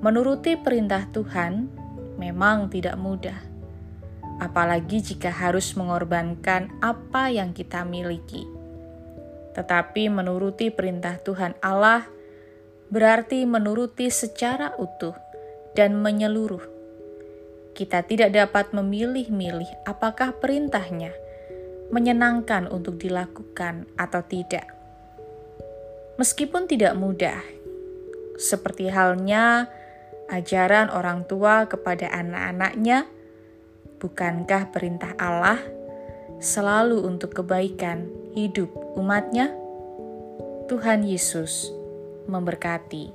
Menuruti 0.00 0.56
perintah 0.56 1.04
Tuhan 1.12 1.68
memang 2.16 2.72
tidak 2.72 2.96
mudah, 2.96 3.36
apalagi 4.40 5.04
jika 5.04 5.28
harus 5.28 5.76
mengorbankan 5.76 6.72
apa 6.80 7.28
yang 7.28 7.52
kita 7.52 7.84
miliki. 7.84 8.48
Tetapi 9.52 10.08
menuruti 10.08 10.72
perintah 10.72 11.20
Tuhan 11.20 11.52
Allah 11.60 12.08
berarti 12.88 13.44
menuruti 13.44 14.08
secara 14.08 14.72
utuh 14.80 15.12
dan 15.76 16.00
menyeluruh. 16.00 16.64
Kita 17.76 18.00
tidak 18.00 18.32
dapat 18.32 18.72
memilih-milih 18.72 19.68
apakah 19.84 20.32
perintahnya 20.32 21.12
menyenangkan 21.92 22.72
untuk 22.72 22.96
dilakukan 22.96 23.84
atau 24.00 24.24
tidak. 24.24 24.64
Meskipun 26.16 26.64
tidak 26.64 26.96
mudah, 26.96 27.40
seperti 28.40 28.88
halnya 28.88 29.68
ajaran 30.30 30.88
orang 30.94 31.26
tua 31.26 31.66
kepada 31.66 32.06
anak-anaknya, 32.08 33.10
bukankah 33.98 34.70
perintah 34.70 35.12
Allah 35.18 35.58
selalu 36.38 37.04
untuk 37.04 37.34
kebaikan 37.42 38.06
hidup 38.32 38.70
umatnya? 38.94 39.52
Tuhan 40.70 41.02
Yesus 41.02 41.74
memberkati. 42.30 43.10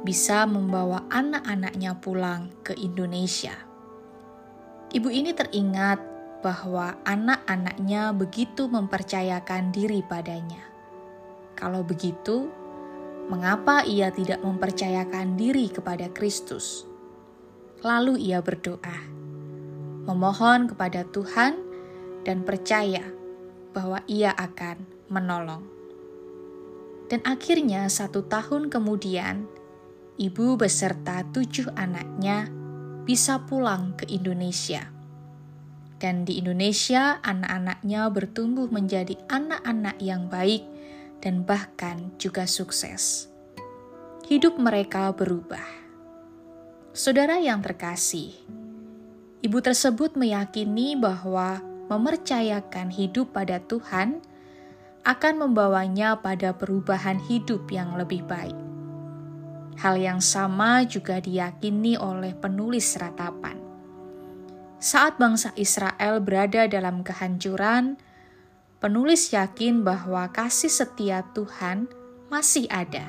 bisa 0.00 0.48
membawa 0.48 1.04
anak-anaknya 1.12 1.98
pulang 2.00 2.48
ke 2.64 2.72
Indonesia. 2.78 3.52
Ibu 4.90 5.08
ini 5.12 5.36
teringat 5.36 6.00
bahwa 6.40 6.96
anak-anaknya 7.04 8.16
begitu 8.16 8.64
mempercayakan 8.64 9.70
diri 9.76 10.00
padanya. 10.00 10.64
Kalau 11.52 11.84
begitu, 11.84 12.48
mengapa 13.30 13.86
ia 13.86 14.10
tidak 14.10 14.42
mempercayakan 14.42 15.38
diri 15.38 15.70
kepada 15.70 16.10
Kristus? 16.10 16.82
Lalu 17.86 18.18
ia 18.18 18.42
berdoa, 18.42 18.98
memohon 20.10 20.66
kepada 20.74 21.06
Tuhan 21.06 21.54
dan 22.26 22.42
percaya 22.42 23.06
bahwa 23.70 24.02
ia 24.10 24.34
akan 24.34 24.82
menolong. 25.06 25.62
Dan 27.06 27.22
akhirnya 27.22 27.86
satu 27.86 28.26
tahun 28.26 28.66
kemudian, 28.66 29.46
ibu 30.18 30.58
beserta 30.58 31.22
tujuh 31.30 31.70
anaknya 31.78 32.50
bisa 33.06 33.46
pulang 33.46 33.94
ke 33.94 34.10
Indonesia. 34.10 34.90
Dan 36.02 36.26
di 36.26 36.42
Indonesia, 36.42 37.22
anak-anaknya 37.22 38.10
bertumbuh 38.10 38.66
menjadi 38.72 39.14
anak-anak 39.30 40.00
yang 40.02 40.26
baik 40.26 40.79
dan 41.20 41.44
bahkan 41.44 42.12
juga 42.16 42.48
sukses. 42.48 43.28
Hidup 44.26 44.56
mereka 44.56 45.12
berubah. 45.12 45.64
Saudara 46.90 47.38
yang 47.38 47.62
terkasih, 47.62 48.34
ibu 49.44 49.58
tersebut 49.62 50.18
meyakini 50.18 50.98
bahwa 50.98 51.62
mempercayakan 51.86 52.90
hidup 52.90 53.30
pada 53.34 53.62
Tuhan 53.62 54.22
akan 55.06 55.34
membawanya 55.48 56.20
pada 56.20 56.52
perubahan 56.52 57.16
hidup 57.24 57.70
yang 57.72 57.96
lebih 57.96 58.26
baik. 58.28 58.56
Hal 59.80 59.96
yang 59.96 60.20
sama 60.20 60.84
juga 60.84 61.24
diyakini 61.24 61.96
oleh 61.96 62.36
penulis 62.36 63.00
ratapan. 63.00 63.56
Saat 64.76 65.16
bangsa 65.16 65.56
Israel 65.56 66.20
berada 66.20 66.68
dalam 66.68 67.00
kehancuran, 67.00 67.96
penulis 68.80 69.36
yakin 69.36 69.84
bahwa 69.84 70.24
kasih 70.32 70.72
setia 70.72 71.20
Tuhan 71.36 71.84
masih 72.32 72.64
ada. 72.72 73.04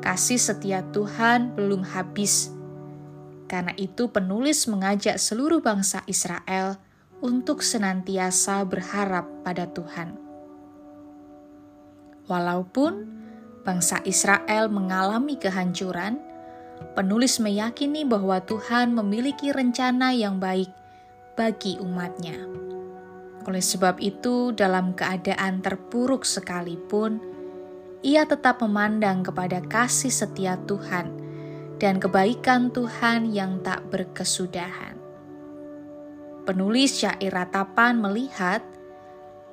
Kasih 0.00 0.40
setia 0.40 0.80
Tuhan 0.96 1.52
belum 1.52 1.84
habis. 1.84 2.48
Karena 3.46 3.76
itu, 3.76 4.08
penulis 4.10 4.64
mengajak 4.66 5.20
seluruh 5.20 5.60
bangsa 5.60 6.02
Israel 6.08 6.80
untuk 7.20 7.60
senantiasa 7.60 8.64
berharap 8.66 9.28
pada 9.44 9.68
Tuhan. 9.70 10.18
Walaupun 12.26 13.06
bangsa 13.62 14.02
Israel 14.02 14.66
mengalami 14.72 15.38
kehancuran, 15.38 16.18
penulis 16.98 17.38
meyakini 17.38 18.02
bahwa 18.02 18.42
Tuhan 18.42 18.96
memiliki 18.96 19.54
rencana 19.54 20.10
yang 20.16 20.42
baik 20.42 20.72
bagi 21.38 21.78
umatnya. 21.78 22.66
Oleh 23.46 23.62
sebab 23.62 24.02
itu, 24.02 24.50
dalam 24.50 24.90
keadaan 24.98 25.62
terpuruk 25.62 26.26
sekalipun, 26.26 27.22
ia 28.02 28.26
tetap 28.26 28.58
memandang 28.58 29.22
kepada 29.22 29.62
kasih 29.62 30.10
setia 30.10 30.58
Tuhan 30.66 31.14
dan 31.78 32.02
kebaikan 32.02 32.74
Tuhan 32.74 33.30
yang 33.30 33.62
tak 33.62 33.86
berkesudahan. 33.94 34.98
Penulis 36.42 37.02
syair 37.02 37.30
ratapan 37.30 37.98
melihat 37.98 38.62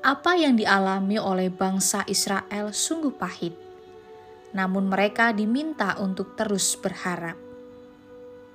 apa 0.02 0.38
yang 0.38 0.58
dialami 0.58 1.22
oleh 1.22 1.54
bangsa 1.54 2.02
Israel 2.10 2.74
sungguh 2.74 3.14
pahit, 3.14 3.54
namun 4.58 4.90
mereka 4.90 5.30
diminta 5.34 5.98
untuk 6.02 6.34
terus 6.34 6.74
berharap. 6.78 7.38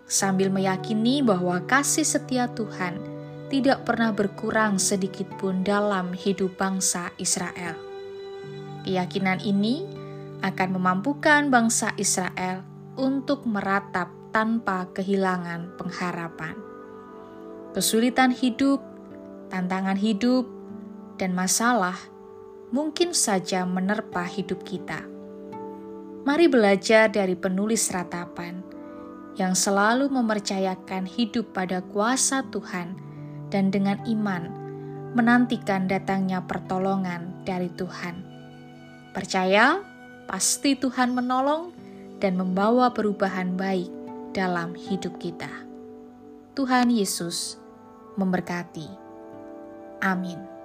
Sambil 0.07 0.51
meyakini 0.51 1.23
bahwa 1.23 1.63
kasih 1.63 2.07
setia 2.07 2.51
Tuhan 2.51 3.18
tidak 3.49 3.89
pernah 3.89 4.13
berkurang 4.13 4.77
sedikit 4.77 5.29
pun 5.41 5.65
dalam 5.65 6.13
hidup 6.13 6.57
bangsa 6.61 7.13
Israel. 7.17 7.77
Keyakinan 8.85 9.41
ini 9.45 9.85
akan 10.45 10.69
memampukan 10.79 11.49
bangsa 11.51 11.93
Israel 11.97 12.63
untuk 13.01 13.49
meratap 13.49 14.13
tanpa 14.31 14.87
kehilangan 14.93 15.75
pengharapan 15.81 16.69
kesulitan 17.79 18.33
hidup, 18.33 18.83
tantangan 19.55 19.95
hidup, 19.95 20.51
dan 21.15 21.31
masalah 21.31 21.95
mungkin 22.75 23.15
saja 23.15 23.63
menerpa 23.63 24.25
hidup 24.27 24.67
kita. 24.67 25.05
Mari 26.27 26.51
belajar 26.51 27.09
dari 27.09 27.39
penulis 27.39 27.89
ratapan 27.95 28.61
yang 29.39 29.55
selalu 29.55 30.11
mempercayakan 30.11 31.07
hidup 31.07 31.55
pada 31.55 31.79
kuasa 31.81 32.45
Tuhan 32.51 33.08
dan 33.49 33.73
dengan 33.73 34.01
iman 34.05 34.49
menantikan 35.17 35.89
datangnya 35.89 36.45
pertolongan 36.45 37.33
dari 37.49 37.73
Tuhan. 37.73 38.21
Percaya, 39.17 39.81
pasti 40.29 40.77
Tuhan 40.77 41.17
menolong 41.17 41.73
dan 42.21 42.37
membawa 42.37 42.93
perubahan 42.93 43.57
baik 43.57 43.89
dalam 44.37 44.77
hidup 44.77 45.17
kita. 45.17 45.49
Tuhan 46.53 46.93
Yesus 46.93 47.57
memberkati. 48.19 48.89
Amin. 50.05 50.58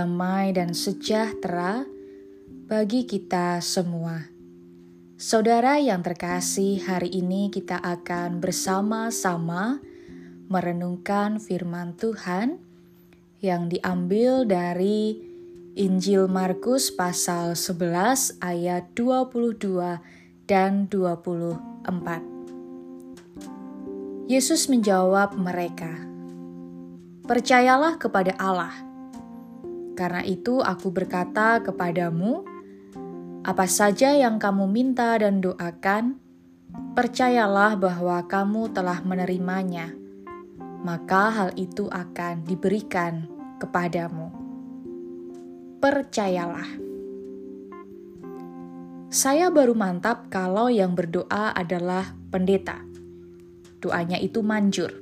Damai 0.00 0.56
dan 0.56 0.72
sejahtera 0.72 1.84
bagi 2.64 3.04
kita 3.04 3.60
semua. 3.60 4.32
Saudara 5.20 5.76
yang 5.76 6.00
terkasih, 6.00 6.80
hari 6.88 7.12
ini 7.20 7.52
kita 7.52 7.76
akan 7.76 8.40
bersama-sama 8.40 9.76
merenungkan 10.48 11.36
firman 11.36 11.92
Tuhan 12.00 12.56
yang 13.44 13.68
diambil 13.68 14.48
dari 14.48 15.20
Injil 15.76 16.32
Markus 16.32 16.88
pasal 16.88 17.52
11 17.52 18.40
ayat 18.40 18.88
22 18.96 20.00
dan 20.48 20.88
24. 20.88 22.24
Yesus 24.32 24.64
menjawab 24.72 25.36
mereka, 25.36 25.92
"Percayalah 27.28 28.00
kepada 28.00 28.32
Allah. 28.40 28.89
Karena 30.00 30.24
itu 30.24 30.64
aku 30.64 30.88
berkata 30.88 31.60
kepadamu, 31.60 32.40
apa 33.44 33.68
saja 33.68 34.16
yang 34.16 34.40
kamu 34.40 34.64
minta 34.64 35.12
dan 35.20 35.44
doakan, 35.44 36.16
percayalah 36.96 37.76
bahwa 37.76 38.24
kamu 38.24 38.72
telah 38.72 39.04
menerimanya." 39.04 40.00
maka 40.80 41.28
hal 41.28 41.50
itu 41.60 41.86
akan 41.92 42.44
diberikan 42.48 43.28
kepadamu. 43.60 44.32
Percayalah. 45.80 46.68
Saya 49.10 49.50
baru 49.50 49.74
mantap 49.74 50.30
kalau 50.30 50.70
yang 50.70 50.94
berdoa 50.94 51.52
adalah 51.52 52.14
pendeta. 52.30 52.80
Doanya 53.80 54.20
itu 54.20 54.44
manjur, 54.44 54.92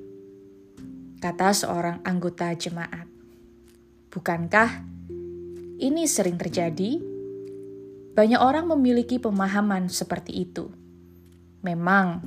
kata 1.18 1.50
seorang 1.50 1.98
anggota 2.06 2.54
jemaat. 2.54 3.07
Bukankah 4.08 4.84
ini 5.78 6.04
sering 6.08 6.40
terjadi? 6.40 7.00
Banyak 8.16 8.40
orang 8.42 8.66
memiliki 8.66 9.22
pemahaman 9.22 9.86
seperti 9.86 10.48
itu. 10.48 10.68
Memang, 11.62 12.24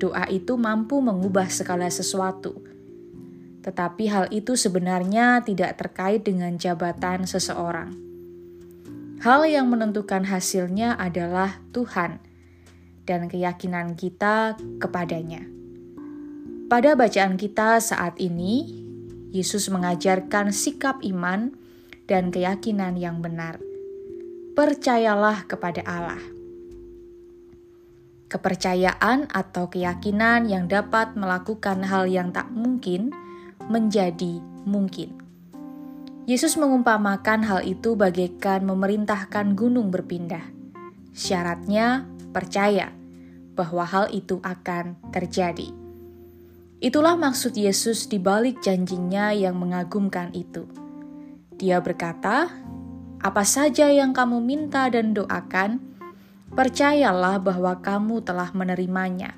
doa 0.00 0.26
itu 0.26 0.58
mampu 0.58 0.98
mengubah 0.98 1.46
segala 1.52 1.86
sesuatu 1.86 2.70
tetapi 3.60 4.08
hal 4.08 4.26
itu 4.32 4.56
sebenarnya 4.56 5.44
tidak 5.44 5.76
terkait 5.76 6.24
dengan 6.24 6.56
jabatan 6.56 7.28
seseorang. 7.28 7.92
Hal 9.20 9.44
yang 9.44 9.68
menentukan 9.68 10.24
hasilnya 10.24 10.96
adalah 10.96 11.60
Tuhan 11.76 12.24
dan 13.04 13.28
keyakinan 13.28 13.92
kita 14.00 14.56
kepadanya. 14.80 15.44
Pada 16.72 16.96
bacaan 16.96 17.36
kita 17.36 17.84
saat 17.84 18.16
ini, 18.16 18.79
Yesus 19.30 19.70
mengajarkan 19.70 20.50
sikap 20.50 21.06
iman 21.06 21.54
dan 22.10 22.34
keyakinan 22.34 22.98
yang 22.98 23.22
benar. 23.22 23.62
Percayalah 24.58 25.46
kepada 25.46 25.86
Allah. 25.86 26.18
Kepercayaan 28.26 29.30
atau 29.30 29.70
keyakinan 29.70 30.50
yang 30.50 30.66
dapat 30.66 31.14
melakukan 31.14 31.86
hal 31.86 32.10
yang 32.10 32.34
tak 32.34 32.50
mungkin 32.50 33.14
menjadi 33.70 34.42
mungkin. 34.66 35.14
Yesus 36.26 36.58
mengumpamakan 36.58 37.46
hal 37.46 37.62
itu 37.62 37.94
bagaikan 37.94 38.66
memerintahkan 38.66 39.54
gunung 39.54 39.94
berpindah. 39.94 40.42
Syaratnya 41.14 42.06
percaya 42.34 42.90
bahwa 43.54 43.86
hal 43.86 44.10
itu 44.10 44.38
akan 44.42 44.98
terjadi. 45.10 45.79
Itulah 46.80 47.14
maksud 47.14 47.54
Yesus 47.60 48.08
di 48.08 48.16
balik 48.16 48.64
janjinya 48.64 49.36
yang 49.36 49.60
mengagumkan 49.60 50.32
itu. 50.32 50.64
Dia 51.60 51.76
berkata, 51.84 52.48
"Apa 53.20 53.44
saja 53.44 53.92
yang 53.92 54.16
kamu 54.16 54.40
minta 54.40 54.88
dan 54.88 55.12
doakan, 55.12 55.76
percayalah 56.56 57.38
bahwa 57.38 57.78
kamu 57.78 58.24
telah 58.24 58.50
menerimanya, 58.56 59.36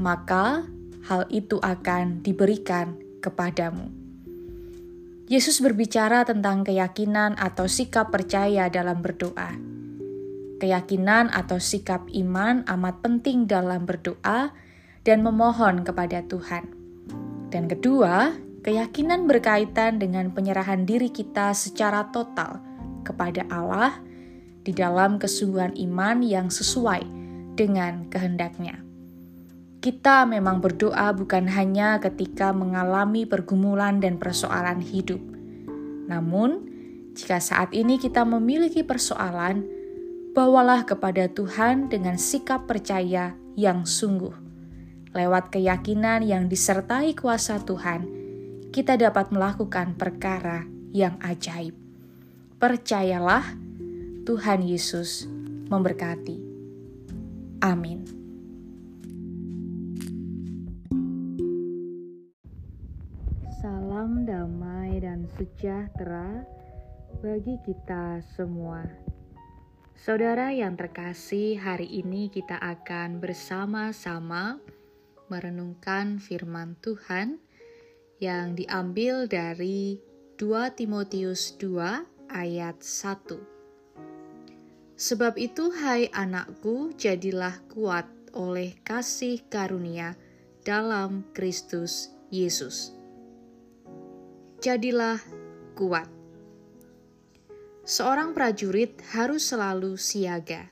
maka 0.00 0.66
hal 1.06 1.28
itu 1.30 1.60
akan 1.62 2.20
diberikan 2.20 2.98
kepadamu. 3.22 3.90
Yesus 5.28 5.60
berbicara 5.60 6.24
tentang 6.24 6.64
keyakinan 6.64 7.36
atau 7.36 7.68
sikap 7.68 8.08
percaya 8.08 8.72
dalam 8.72 9.04
berdoa. 9.04 9.52
Keyakinan 10.58 11.28
atau 11.30 11.60
sikap 11.60 12.08
iman 12.16 12.64
amat 12.64 13.04
penting 13.04 13.44
dalam 13.44 13.84
berdoa 13.84 14.50
dan 15.08 15.24
memohon 15.24 15.88
kepada 15.88 16.20
Tuhan. 16.28 16.68
Dan 17.48 17.64
kedua, 17.64 18.36
keyakinan 18.60 19.24
berkaitan 19.24 19.96
dengan 19.96 20.28
penyerahan 20.36 20.84
diri 20.84 21.08
kita 21.08 21.56
secara 21.56 22.12
total 22.12 22.60
kepada 23.08 23.48
Allah 23.48 23.96
di 24.60 24.76
dalam 24.76 25.16
kesungguhan 25.16 25.72
iman 25.88 26.20
yang 26.20 26.52
sesuai 26.52 27.08
dengan 27.56 28.04
kehendaknya. 28.12 28.84
Kita 29.80 30.28
memang 30.28 30.60
berdoa 30.60 31.16
bukan 31.16 31.48
hanya 31.48 31.96
ketika 32.04 32.52
mengalami 32.52 33.24
pergumulan 33.24 34.04
dan 34.04 34.20
persoalan 34.20 34.84
hidup. 34.84 35.22
Namun, 36.04 36.68
jika 37.16 37.40
saat 37.40 37.72
ini 37.72 37.96
kita 37.96 38.28
memiliki 38.28 38.84
persoalan, 38.84 39.64
bawalah 40.36 40.84
kepada 40.84 41.32
Tuhan 41.32 41.88
dengan 41.88 42.20
sikap 42.20 42.68
percaya 42.68 43.32
yang 43.56 43.88
sungguh. 43.88 44.47
Lewat 45.16 45.48
keyakinan 45.48 46.20
yang 46.20 46.52
disertai 46.52 47.16
kuasa 47.16 47.60
Tuhan, 47.64 48.04
kita 48.68 49.00
dapat 49.00 49.32
melakukan 49.32 49.96
perkara 49.96 50.68
yang 50.92 51.16
ajaib. 51.24 51.72
Percayalah, 52.60 53.56
Tuhan 54.28 54.60
Yesus 54.60 55.24
memberkati. 55.72 56.36
Amin. 57.64 58.04
Salam 63.58 64.28
damai 64.28 65.00
dan 65.00 65.24
sejahtera 65.34 66.44
bagi 67.24 67.56
kita 67.64 68.20
semua. 68.36 68.84
Saudara 69.98 70.54
yang 70.54 70.78
terkasih, 70.78 71.58
hari 71.58 71.90
ini 71.90 72.30
kita 72.30 72.54
akan 72.54 73.18
bersama-sama 73.18 74.62
merenungkan 75.32 76.20
firman 76.20 76.76
Tuhan 76.80 77.40
yang 78.20 78.56
diambil 78.58 79.30
dari 79.30 80.00
2 80.36 80.76
Timotius 80.76 81.56
2 81.56 82.32
ayat 82.32 82.82
1. 82.82 83.38
Sebab 84.98 85.38
itu 85.38 85.70
hai 85.78 86.10
anakku, 86.10 86.90
jadilah 86.98 87.54
kuat 87.70 88.10
oleh 88.34 88.74
kasih 88.82 89.46
karunia 89.46 90.18
dalam 90.66 91.22
Kristus 91.32 92.10
Yesus 92.28 92.98
jadilah 94.58 95.22
kuat. 95.78 96.10
Seorang 97.86 98.34
prajurit 98.34 98.98
harus 99.14 99.46
selalu 99.46 99.94
siaga. 99.94 100.66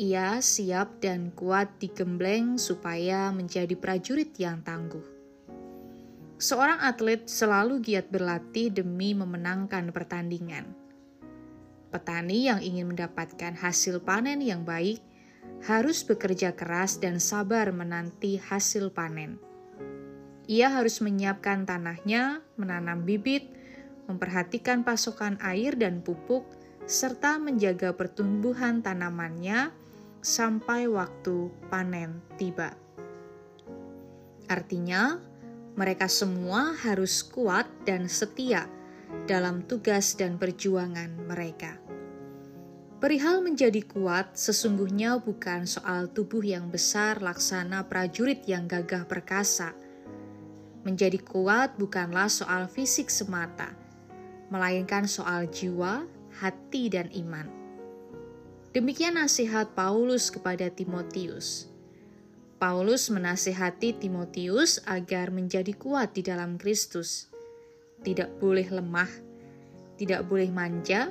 Ia 0.00 0.40
siap 0.40 1.04
dan 1.04 1.28
kuat 1.36 1.76
digembleng 1.76 2.56
supaya 2.56 3.28
menjadi 3.36 3.76
prajurit 3.76 4.32
yang 4.40 4.64
tangguh. 4.64 5.04
Seorang 6.40 6.80
atlet 6.80 7.28
selalu 7.28 7.84
giat 7.84 8.08
berlatih 8.08 8.72
demi 8.72 9.12
memenangkan 9.12 9.92
pertandingan. 9.92 10.72
Petani 11.92 12.48
yang 12.48 12.64
ingin 12.64 12.96
mendapatkan 12.96 13.60
hasil 13.60 14.00
panen 14.00 14.40
yang 14.40 14.64
baik 14.64 15.04
harus 15.68 16.00
bekerja 16.00 16.56
keras 16.56 16.96
dan 16.96 17.20
sabar 17.20 17.68
menanti 17.68 18.40
hasil 18.40 18.88
panen 18.96 19.36
ia 20.50 20.66
harus 20.66 20.98
menyiapkan 20.98 21.62
tanahnya, 21.62 22.42
menanam 22.58 23.06
bibit, 23.06 23.46
memperhatikan 24.10 24.82
pasokan 24.82 25.38
air 25.38 25.78
dan 25.78 26.02
pupuk, 26.02 26.42
serta 26.90 27.38
menjaga 27.38 27.94
pertumbuhan 27.94 28.82
tanamannya 28.82 29.70
sampai 30.20 30.88
waktu 30.88 31.48
panen 31.68 32.20
tiba. 32.40 32.76
Artinya, 34.48 35.20
mereka 35.76 36.08
semua 36.08 36.76
harus 36.76 37.24
kuat 37.24 37.68
dan 37.88 38.08
setia 38.08 38.68
dalam 39.26 39.64
tugas 39.64 40.14
dan 40.14 40.36
perjuangan 40.36 41.26
mereka. 41.26 41.76
Perihal 43.00 43.40
menjadi 43.40 43.80
kuat 43.84 44.36
sesungguhnya 44.36 45.24
bukan 45.24 45.64
soal 45.64 46.12
tubuh 46.12 46.44
yang 46.44 46.68
besar 46.68 47.24
laksana 47.24 47.88
prajurit 47.88 48.44
yang 48.44 48.68
gagah 48.68 49.08
perkasa 49.08 49.72
Menjadi 50.80 51.20
kuat 51.20 51.76
bukanlah 51.76 52.32
soal 52.32 52.64
fisik 52.64 53.12
semata, 53.12 53.68
melainkan 54.48 55.04
soal 55.04 55.44
jiwa, 55.44 56.08
hati, 56.40 56.88
dan 56.88 57.12
iman. 57.12 57.59
Demikian 58.70 59.18
nasihat 59.18 59.74
Paulus 59.74 60.30
kepada 60.30 60.70
Timotius. 60.70 61.66
Paulus 62.62 63.10
menasihati 63.10 63.98
Timotius 63.98 64.78
agar 64.86 65.34
menjadi 65.34 65.74
kuat 65.74 66.14
di 66.14 66.22
dalam 66.22 66.54
Kristus. 66.54 67.26
Tidak 68.06 68.38
boleh 68.38 68.70
lemah, 68.70 69.10
tidak 69.98 70.22
boleh 70.30 70.54
manja, 70.54 71.10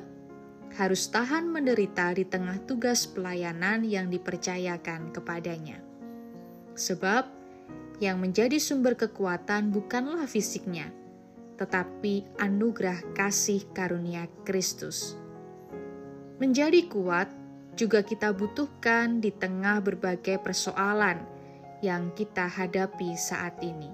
harus 0.80 1.11
tahan 1.11 1.52
menderita 1.52 2.15
di 2.15 2.23
tengah 2.23 2.64
tugas 2.64 3.03
pelayanan 3.03 3.84
yang 3.84 4.07
dipercayakan 4.07 5.11
kepadanya. 5.11 5.84
Sebab 6.80 7.27
yang 7.99 8.23
menjadi 8.23 8.56
sumber 8.56 8.95
kekuatan 8.95 9.76
bukanlah 9.76 10.31
fisiknya, 10.31 10.95
tetapi 11.60 12.23
anugerah 12.40 13.03
kasih 13.11 13.68
karunia 13.76 14.31
Kristus. 14.48 15.19
Menjadi 16.40 16.88
kuat 16.88 17.39
juga 17.80 18.04
kita 18.04 18.36
butuhkan 18.36 19.24
di 19.24 19.32
tengah 19.32 19.80
berbagai 19.80 20.44
persoalan 20.44 21.24
yang 21.80 22.12
kita 22.12 22.44
hadapi 22.44 23.16
saat 23.16 23.56
ini. 23.64 23.88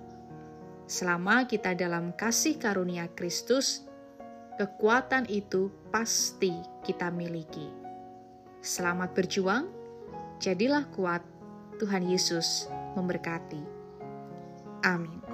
Selama 0.90 1.45
kita 1.45 1.78
dalam 1.78 2.10
kasih 2.18 2.57
karunia 2.57 3.06
Kristus, 3.14 3.86
kekuatan 4.57 5.30
itu 5.30 5.70
pasti 5.94 6.49
kita 6.82 7.14
miliki. 7.14 7.70
Selamat 8.66 9.14
berjuang, 9.14 9.70
jadilah 10.41 10.90
kuat. 10.90 11.22
Tuhan 11.76 12.07
Yesus 12.07 12.72
memberkati. 12.95 13.60
Amin. 14.88 15.24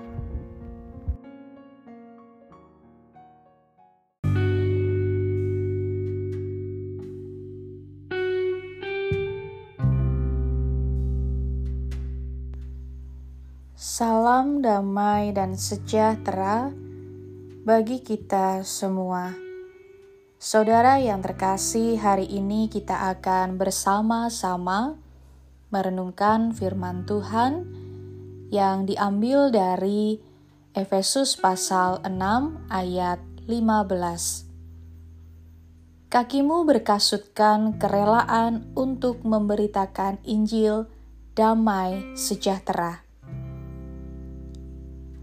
Salam 14.01 14.65
damai 14.65 15.29
dan 15.29 15.53
sejahtera 15.53 16.73
bagi 17.61 18.01
kita 18.01 18.65
semua. 18.65 19.29
Saudara 20.41 20.97
yang 20.97 21.21
terkasih, 21.21 22.01
hari 22.01 22.25
ini 22.25 22.65
kita 22.65 23.13
akan 23.13 23.61
bersama-sama 23.61 24.97
merenungkan 25.69 26.49
firman 26.49 27.05
Tuhan 27.05 27.69
yang 28.49 28.89
diambil 28.89 29.53
dari 29.53 30.17
Efesus 30.73 31.37
pasal 31.37 32.01
6 32.01 32.73
ayat 32.73 33.21
15. 33.45 36.09
Kakimu 36.09 36.65
berkasutkan 36.65 37.77
kerelaan 37.77 38.65
untuk 38.73 39.21
memberitakan 39.21 40.25
Injil 40.25 40.89
damai 41.37 42.17
sejahtera. 42.17 43.10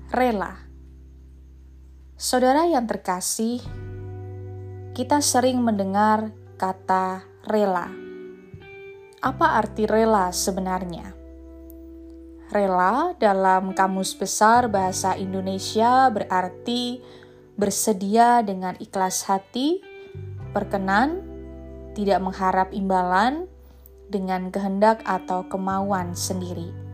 Rela. 0.08 0.56
Saudara 2.16 2.64
yang 2.64 2.88
terkasih, 2.88 3.60
kita 4.96 5.20
sering 5.20 5.60
mendengar 5.60 6.32
kata 6.56 7.28
rela. 7.44 7.92
Apa 9.20 9.60
arti 9.60 9.84
rela 9.84 10.32
sebenarnya? 10.32 11.12
Rela 12.48 13.12
dalam 13.20 13.76
Kamus 13.76 14.16
Besar 14.16 14.72
Bahasa 14.72 15.12
Indonesia 15.12 16.08
berarti 16.08 17.04
bersedia 17.60 18.40
dengan 18.40 18.80
ikhlas 18.80 19.28
hati, 19.28 19.84
berkenan, 20.56 21.20
tidak 21.92 22.24
mengharap 22.24 22.72
imbalan, 22.72 23.44
dengan 24.08 24.48
kehendak 24.48 25.04
atau 25.04 25.44
kemauan 25.52 26.16
sendiri. 26.16 26.87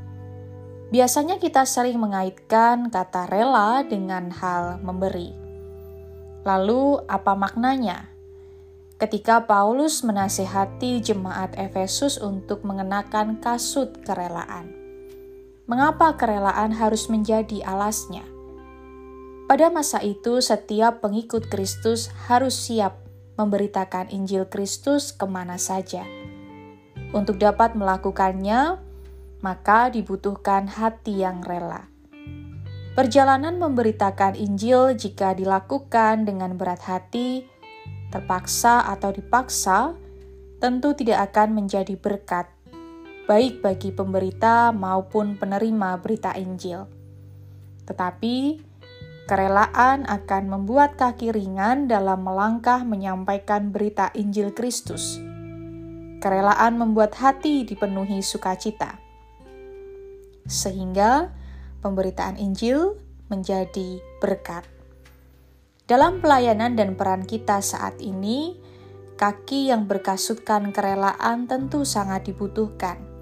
Biasanya 0.95 1.43
kita 1.43 1.67
sering 1.67 1.99
mengaitkan 1.99 2.87
kata 2.87 3.27
rela 3.27 3.83
dengan 3.83 4.31
hal 4.31 4.79
memberi. 4.79 5.35
Lalu, 6.47 7.03
apa 7.11 7.35
maknanya? 7.35 8.15
Ketika 9.03 9.43
Paulus 9.43 10.07
menasehati 10.07 11.03
jemaat 11.03 11.59
Efesus 11.59 12.15
untuk 12.23 12.63
mengenakan 12.63 13.43
kasut 13.43 13.91
kerelaan 14.07 14.85
mengapa 15.65 16.13
kerelaan 16.21 16.77
harus 16.77 17.09
menjadi 17.09 17.65
alasnya. 17.65 18.25
Pada 19.49 19.69
masa 19.69 20.01
itu, 20.01 20.41
setiap 20.41 21.05
pengikut 21.05 21.49
Kristus 21.49 22.09
harus 22.29 22.57
siap 22.57 23.01
memberitakan 23.37 24.09
Injil 24.09 24.49
Kristus 24.49 25.13
ke 25.13 25.25
mana 25.29 25.61
saja. 25.61 26.05
Untuk 27.13 27.37
dapat 27.41 27.77
melakukannya, 27.77 28.81
maka 29.45 29.93
dibutuhkan 29.93 30.65
hati 30.73 31.21
yang 31.21 31.45
rela. 31.45 31.85
Perjalanan 32.97 33.61
memberitakan 33.61 34.41
Injil 34.41 34.97
jika 34.97 35.37
dilakukan 35.37 36.25
dengan 36.25 36.57
berat 36.57 36.81
hati, 36.89 37.45
terpaksa 38.09 38.89
atau 38.89 39.13
dipaksa, 39.13 39.93
tentu 40.65 40.97
tidak 40.97 41.29
akan 41.29 41.61
menjadi 41.61 41.93
berkat 42.01 42.49
baik 43.25 43.65
bagi 43.65 43.89
pemberita 43.89 44.69
maupun 44.71 45.41
penerima 45.41 45.97
berita 46.01 46.37
Injil. 46.37 46.85
Tetapi, 47.89 48.61
kerelaan 49.25 50.05
akan 50.05 50.43
membuat 50.53 51.01
kaki 51.01 51.33
ringan 51.33 51.89
dalam 51.89 52.21
melangkah 52.21 52.85
menyampaikan 52.85 53.73
berita 53.73 54.13
Injil 54.13 54.53
Kristus. 54.53 55.21
Kerelaan 56.21 56.81
membuat 56.81 57.17
hati 57.21 57.65
dipenuhi 57.69 58.25
sukacita, 58.25 59.04
sehingga 60.45 61.33
pemberitaan 61.81 62.37
Injil 62.37 63.01
menjadi 63.29 64.01
berkat. 64.21 64.65
Dalam 65.85 66.25
pelayanan 66.25 66.77
dan 66.77 66.97
peran 66.97 67.29
kita 67.29 67.61
saat 67.61 68.01
ini, 68.01 68.57
kaki 69.21 69.69
yang 69.69 69.85
berkasutkan 69.85 70.73
kerelaan 70.73 71.45
tentu 71.45 71.85
sangat 71.85 72.29
dibutuhkan 72.29 73.15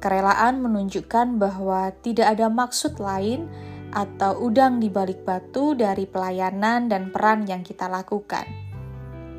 Kerelaan 0.00 0.64
menunjukkan 0.64 1.36
bahwa 1.36 1.92
tidak 2.00 2.32
ada 2.32 2.48
maksud 2.48 2.96
lain 2.96 3.52
atau 3.92 4.32
udang 4.40 4.80
di 4.80 4.88
balik 4.88 5.28
batu 5.28 5.76
dari 5.76 6.08
pelayanan 6.08 6.88
dan 6.88 7.12
peran 7.12 7.44
yang 7.44 7.60
kita 7.60 7.84
lakukan. 7.84 8.48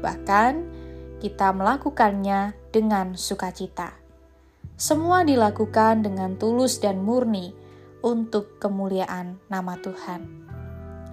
Bahkan, 0.06 0.54
kita 1.18 1.50
melakukannya 1.58 2.54
dengan 2.70 3.18
sukacita. 3.18 4.01
Semua 4.82 5.22
dilakukan 5.22 6.02
dengan 6.02 6.42
tulus 6.42 6.82
dan 6.82 7.06
murni 7.06 7.54
untuk 8.02 8.58
kemuliaan 8.58 9.38
nama 9.46 9.78
Tuhan. 9.78 10.26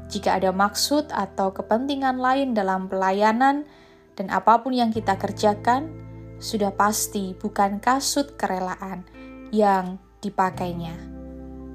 Jika 0.08 0.40
ada 0.40 0.56
maksud 0.56 1.12
atau 1.12 1.52
kepentingan 1.52 2.16
lain 2.16 2.56
dalam 2.56 2.88
pelayanan 2.88 3.68
dan 4.16 4.32
apa 4.32 4.64
pun 4.64 4.72
yang 4.72 4.88
kita 4.88 5.20
kerjakan, 5.20 5.92
sudah 6.40 6.72
pasti 6.72 7.36
bukan 7.36 7.76
kasut 7.76 8.40
kerelaan, 8.40 9.04
yang 9.52 10.00
dipakainya. 10.24 10.96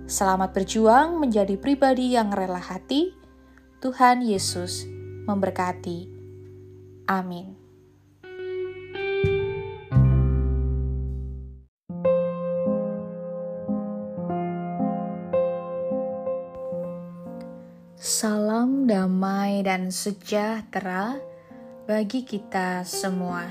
Selamat 0.10 0.50
berjuang 0.50 1.22
menjadi 1.22 1.62
pribadi 1.62 2.18
yang 2.18 2.34
rela 2.34 2.58
hati. 2.58 3.14
Tuhan 3.86 4.26
Yesus 4.26 4.90
memberkati. 5.30 6.10
Amin. 7.06 7.63
Salam 18.04 18.84
damai 18.84 19.64
dan 19.64 19.88
sejahtera 19.88 21.24
bagi 21.88 22.28
kita 22.28 22.84
semua. 22.84 23.48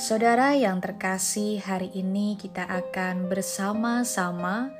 Saudara 0.00 0.56
yang 0.56 0.80
terkasih, 0.80 1.60
hari 1.60 1.92
ini 1.92 2.40
kita 2.40 2.64
akan 2.64 3.28
bersama-sama 3.28 4.72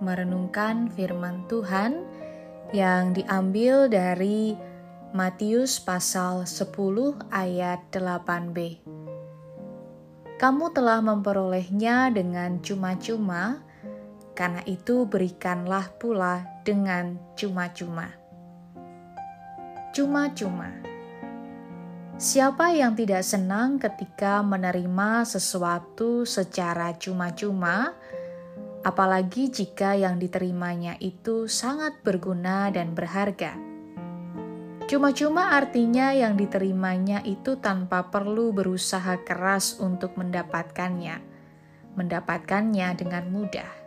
merenungkan 0.00 0.88
firman 0.96 1.44
Tuhan 1.44 2.08
yang 2.72 3.12
diambil 3.12 3.92
dari 3.92 4.56
Matius 5.12 5.76
pasal 5.76 6.48
10 6.48 6.72
ayat 7.28 7.84
8b. 7.92 8.80
Kamu 10.40 10.72
telah 10.72 11.04
memperolehnya 11.04 12.08
dengan 12.16 12.64
cuma-cuma, 12.64 13.60
karena 14.36 14.60
itu 14.68 15.08
berikanlah 15.08 15.88
pula 15.96 16.44
dengan 16.60 17.16
cuma-cuma. 17.34 18.12
Cuma-cuma. 19.96 20.68
Siapa 22.20 22.76
yang 22.76 22.92
tidak 22.92 23.24
senang 23.24 23.80
ketika 23.80 24.44
menerima 24.44 25.24
sesuatu 25.24 26.28
secara 26.28 26.92
cuma-cuma, 27.00 27.96
apalagi 28.84 29.48
jika 29.48 29.96
yang 29.96 30.20
diterimanya 30.20 31.00
itu 31.00 31.48
sangat 31.48 31.96
berguna 32.04 32.68
dan 32.68 32.92
berharga? 32.92 33.56
Cuma-cuma 34.86 35.56
artinya 35.56 36.12
yang 36.12 36.38
diterimanya 36.38 37.24
itu 37.24 37.58
tanpa 37.58 38.06
perlu 38.12 38.52
berusaha 38.52 39.18
keras 39.24 39.80
untuk 39.82 40.14
mendapatkannya, 40.14 41.18
mendapatkannya 41.98 42.88
dengan 42.94 43.24
mudah. 43.32 43.85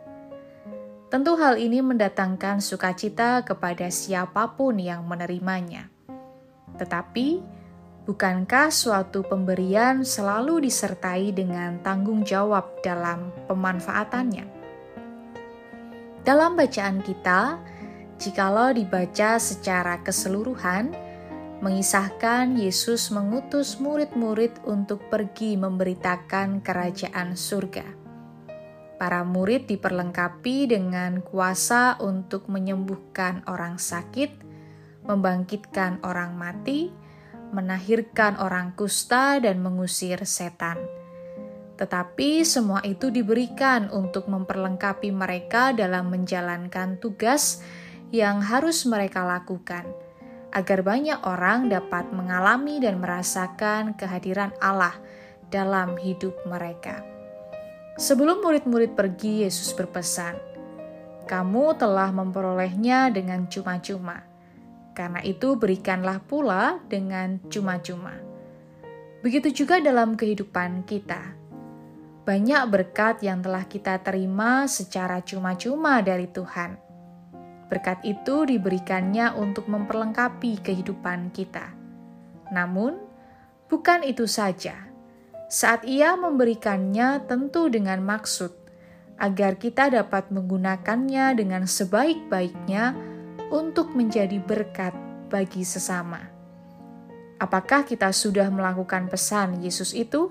Tentu, 1.10 1.34
hal 1.34 1.58
ini 1.58 1.82
mendatangkan 1.82 2.62
sukacita 2.62 3.42
kepada 3.42 3.90
siapa 3.90 4.54
pun 4.54 4.78
yang 4.78 5.02
menerimanya, 5.04 5.90
tetapi 6.78 7.42
Bukankah 8.10 8.74
suatu 8.74 9.22
pemberian 9.22 10.02
selalu 10.02 10.66
disertai 10.66 11.36
dengan 11.36 11.78
tanggung 11.78 12.26
jawab 12.26 12.80
dalam 12.82 13.28
pemanfaatannya? 13.44 14.48
Dalam 16.26 16.56
bacaan 16.56 17.04
kita, 17.06 17.60
jikalau 18.16 18.72
dibaca 18.72 19.36
secara 19.36 20.00
keseluruhan, 20.00 20.90
mengisahkan 21.60 22.58
Yesus 22.58 23.12
mengutus 23.12 23.76
murid-murid 23.76 24.58
untuk 24.64 25.04
pergi 25.12 25.60
memberitakan 25.60 26.64
kerajaan 26.64 27.38
surga. 27.38 27.99
Para 29.00 29.24
murid 29.24 29.64
diperlengkapi 29.64 30.76
dengan 30.76 31.24
kuasa 31.24 31.96
untuk 32.04 32.52
menyembuhkan 32.52 33.40
orang 33.48 33.80
sakit, 33.80 34.28
membangkitkan 35.08 36.04
orang 36.04 36.36
mati, 36.36 36.92
menahirkan 37.56 38.36
orang 38.36 38.76
kusta, 38.76 39.40
dan 39.40 39.64
mengusir 39.64 40.20
setan. 40.28 40.76
Tetapi 41.80 42.44
semua 42.44 42.84
itu 42.84 43.08
diberikan 43.08 43.88
untuk 43.88 44.28
memperlengkapi 44.28 45.08
mereka 45.08 45.72
dalam 45.72 46.12
menjalankan 46.12 47.00
tugas 47.00 47.64
yang 48.12 48.44
harus 48.44 48.84
mereka 48.84 49.24
lakukan, 49.24 49.88
agar 50.52 50.84
banyak 50.84 51.24
orang 51.24 51.72
dapat 51.72 52.04
mengalami 52.12 52.84
dan 52.84 53.00
merasakan 53.00 53.96
kehadiran 53.96 54.52
Allah 54.60 54.92
dalam 55.48 55.96
hidup 55.96 56.36
mereka. 56.44 57.09
Sebelum 58.00 58.40
murid-murid 58.40 58.96
pergi, 58.96 59.44
Yesus 59.44 59.76
berpesan, 59.76 60.32
"Kamu 61.28 61.76
telah 61.76 62.08
memperolehnya 62.08 63.12
dengan 63.12 63.44
cuma-cuma." 63.44 64.24
Karena 64.96 65.20
itu, 65.20 65.60
berikanlah 65.60 66.16
pula 66.24 66.80
dengan 66.88 67.36
cuma-cuma. 67.52 68.16
Begitu 69.20 69.52
juga 69.52 69.84
dalam 69.84 70.16
kehidupan 70.16 70.88
kita. 70.88 71.36
Banyak 72.24 72.62
berkat 72.72 73.20
yang 73.20 73.44
telah 73.44 73.68
kita 73.68 74.00
terima 74.00 74.64
secara 74.64 75.20
cuma-cuma 75.20 76.00
dari 76.00 76.24
Tuhan. 76.24 76.80
Berkat 77.68 78.00
itu 78.08 78.48
diberikannya 78.48 79.36
untuk 79.36 79.68
memperlengkapi 79.68 80.64
kehidupan 80.64 81.36
kita. 81.36 81.68
Namun, 82.48 82.96
bukan 83.68 84.08
itu 84.08 84.24
saja. 84.24 84.89
Saat 85.50 85.82
ia 85.82 86.14
memberikannya 86.14 87.26
tentu 87.26 87.66
dengan 87.66 87.98
maksud 88.06 88.54
agar 89.18 89.58
kita 89.58 89.90
dapat 89.90 90.30
menggunakannya 90.30 91.34
dengan 91.34 91.66
sebaik-baiknya 91.66 92.94
untuk 93.50 93.90
menjadi 93.98 94.38
berkat 94.38 94.94
bagi 95.26 95.66
sesama. 95.66 96.22
Apakah 97.42 97.82
kita 97.82 98.14
sudah 98.14 98.46
melakukan 98.46 99.10
pesan 99.10 99.58
Yesus 99.58 99.90
itu? 99.90 100.30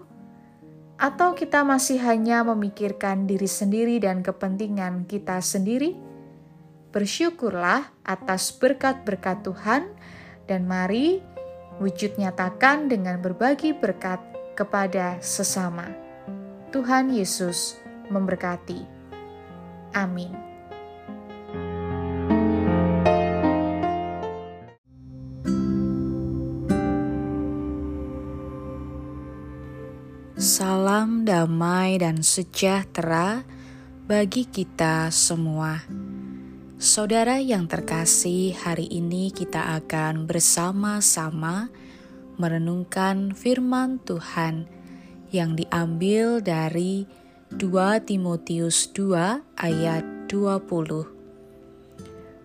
Atau 0.96 1.36
kita 1.36 1.68
masih 1.68 2.00
hanya 2.00 2.48
memikirkan 2.48 3.28
diri 3.28 3.48
sendiri 3.48 4.00
dan 4.00 4.24
kepentingan 4.24 5.04
kita 5.04 5.44
sendiri? 5.44 6.00
Bersyukurlah 6.96 7.92
atas 8.08 8.56
berkat-berkat 8.56 9.44
Tuhan, 9.44 9.92
dan 10.48 10.64
mari 10.64 11.20
wujud 11.84 12.16
nyatakan 12.16 12.88
dengan 12.88 13.20
berbagi 13.20 13.76
berkat 13.76 14.39
kepada 14.60 15.16
sesama. 15.24 15.88
Tuhan 16.76 17.16
Yesus 17.16 17.80
memberkati. 18.12 18.84
Amin. 19.96 20.36
Salam 30.36 31.24
damai 31.24 31.96
dan 32.04 32.20
sejahtera 32.20 33.48
bagi 34.12 34.44
kita 34.44 35.08
semua. 35.08 35.80
Saudara 36.80 37.40
yang 37.44 37.68
terkasih, 37.68 38.56
hari 38.56 38.88
ini 38.88 39.32
kita 39.36 39.80
akan 39.84 40.28
bersama-sama 40.28 41.68
merenungkan 42.40 43.36
firman 43.36 44.00
Tuhan 44.08 44.64
yang 45.30 45.60
diambil 45.60 46.40
dari 46.40 47.04
2 47.52 48.08
Timotius 48.08 48.90
2 48.96 49.60
ayat 49.60 50.02
20. 50.32 51.20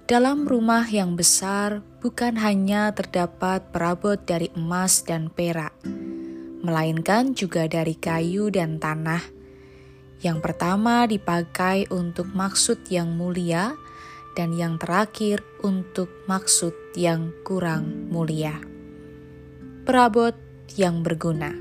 Dalam 0.04 0.44
rumah 0.44 0.84
yang 0.84 1.16
besar 1.16 1.80
bukan 2.02 2.36
hanya 2.36 2.92
terdapat 2.92 3.72
perabot 3.72 4.20
dari 4.20 4.52
emas 4.52 5.00
dan 5.06 5.32
perak, 5.32 5.72
melainkan 6.60 7.32
juga 7.32 7.64
dari 7.70 7.96
kayu 7.96 8.52
dan 8.52 8.76
tanah. 8.76 9.22
Yang 10.20 10.38
pertama 10.44 11.08
dipakai 11.08 11.88
untuk 11.88 12.28
maksud 12.36 12.84
yang 12.92 13.16
mulia, 13.16 13.78
dan 14.34 14.50
yang 14.52 14.76
terakhir 14.82 15.40
untuk 15.62 16.10
maksud 16.26 16.74
yang 16.98 17.30
kurang 17.46 18.10
mulia. 18.10 18.73
Perabot 19.84 20.32
yang 20.80 21.04
berguna. 21.04 21.52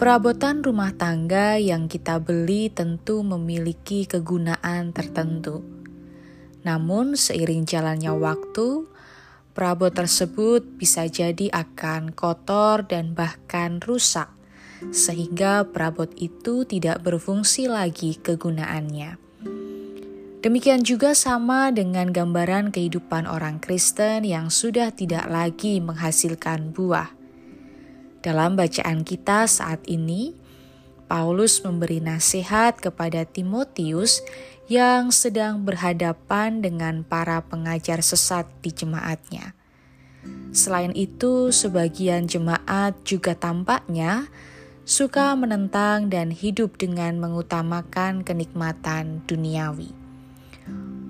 Perabotan 0.00 0.64
rumah 0.64 0.96
tangga 0.96 1.60
yang 1.60 1.92
kita 1.92 2.16
beli 2.24 2.72
tentu 2.72 3.20
memiliki 3.20 4.08
kegunaan 4.08 4.96
tertentu. 4.96 5.60
Namun, 6.64 7.20
seiring 7.20 7.68
jalannya 7.68 8.16
waktu, 8.16 8.88
perabot 9.52 9.92
tersebut 9.92 10.64
bisa 10.80 11.04
jadi 11.04 11.52
akan 11.52 12.16
kotor 12.16 12.88
dan 12.88 13.12
bahkan 13.12 13.84
rusak, 13.84 14.32
sehingga 14.88 15.68
perabot 15.68 16.08
itu 16.16 16.64
tidak 16.64 17.04
berfungsi 17.04 17.68
lagi 17.68 18.16
kegunaannya. 18.16 19.23
Demikian 20.44 20.84
juga 20.84 21.16
sama 21.16 21.72
dengan 21.72 22.12
gambaran 22.12 22.68
kehidupan 22.68 23.24
orang 23.24 23.64
Kristen 23.64 24.28
yang 24.28 24.52
sudah 24.52 24.92
tidak 24.92 25.24
lagi 25.32 25.80
menghasilkan 25.80 26.76
buah 26.76 27.24
dalam 28.24 28.56
bacaan 28.56 29.04
kita 29.04 29.44
saat 29.44 29.84
ini, 29.84 30.32
Paulus 31.12 31.60
memberi 31.60 32.00
nasihat 32.00 32.72
kepada 32.80 33.28
Timotius 33.28 34.24
yang 34.64 35.12
sedang 35.12 35.60
berhadapan 35.60 36.64
dengan 36.64 37.04
para 37.04 37.44
pengajar 37.44 38.00
sesat 38.00 38.48
di 38.64 38.72
jemaatnya. 38.72 39.52
Selain 40.56 40.96
itu, 40.96 41.52
sebagian 41.52 42.24
jemaat 42.24 42.96
juga 43.04 43.36
tampaknya 43.36 44.32
suka 44.88 45.36
menentang 45.36 46.08
dan 46.08 46.32
hidup 46.32 46.80
dengan 46.80 47.20
mengutamakan 47.20 48.24
kenikmatan 48.24 49.20
duniawi. 49.28 50.03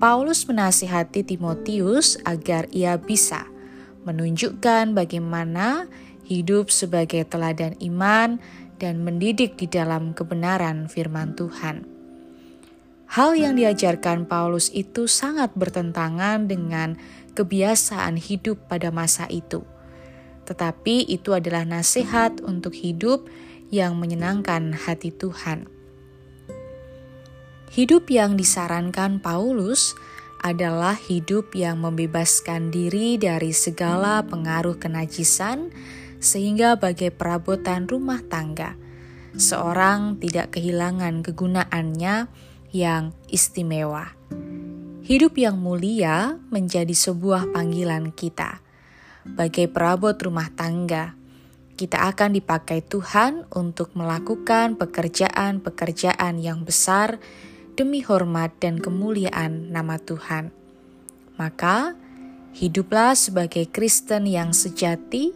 Paulus 0.05 0.45
menasihati 0.45 1.25
Timotius 1.25 2.21
agar 2.29 2.69
ia 2.69 2.93
bisa 2.93 3.49
menunjukkan 4.05 4.93
bagaimana 4.93 5.89
hidup 6.29 6.69
sebagai 6.69 7.25
teladan 7.25 7.73
iman, 7.81 8.37
dan 8.77 9.01
mendidik 9.01 9.57
di 9.57 9.65
dalam 9.65 10.13
kebenaran 10.13 10.85
firman 10.85 11.33
Tuhan. 11.33 11.89
Hal 13.09 13.33
yang 13.33 13.57
diajarkan 13.57 14.29
Paulus 14.29 14.69
itu 14.77 15.09
sangat 15.09 15.57
bertentangan 15.57 16.45
dengan 16.45 17.01
kebiasaan 17.33 18.21
hidup 18.21 18.61
pada 18.69 18.93
masa 18.93 19.25
itu, 19.33 19.65
tetapi 20.45 21.01
itu 21.09 21.33
adalah 21.33 21.65
nasihat 21.65 22.45
untuk 22.45 22.77
hidup 22.77 23.25
yang 23.73 23.97
menyenangkan 23.97 24.69
hati 24.85 25.09
Tuhan. 25.09 25.74
Hidup 27.75 28.07
yang 28.07 28.39
disarankan 28.39 29.19
Paulus 29.19 29.99
adalah 30.39 30.95
hidup 30.95 31.51
yang 31.59 31.83
membebaskan 31.83 32.71
diri 32.71 33.19
dari 33.19 33.51
segala 33.51 34.23
pengaruh 34.23 34.79
kenajisan 34.79 35.75
sehingga 36.23 36.79
bagai 36.79 37.11
perabotan 37.11 37.83
rumah 37.83 38.23
tangga, 38.31 38.79
seorang 39.35 40.15
tidak 40.23 40.55
kehilangan 40.55 41.19
kegunaannya 41.19 42.31
yang 42.71 43.11
istimewa. 43.27 44.15
Hidup 45.03 45.35
yang 45.35 45.59
mulia 45.59 46.39
menjadi 46.55 46.95
sebuah 46.95 47.51
panggilan 47.51 48.15
kita. 48.15 48.63
Bagai 49.27 49.67
perabot 49.67 50.15
rumah 50.15 50.47
tangga, 50.55 51.19
kita 51.75 52.07
akan 52.07 52.39
dipakai 52.39 52.87
Tuhan 52.87 53.51
untuk 53.51 53.99
melakukan 53.99 54.79
pekerjaan-pekerjaan 54.79 56.39
yang 56.39 56.63
besar 56.63 57.19
demi 57.75 58.01
hormat 58.01 58.55
dan 58.63 58.79
kemuliaan 58.79 59.71
nama 59.71 59.99
Tuhan. 59.99 60.51
Maka, 61.35 61.93
hiduplah 62.55 63.13
sebagai 63.13 63.67
Kristen 63.67 64.25
yang 64.25 64.55
sejati 64.55 65.35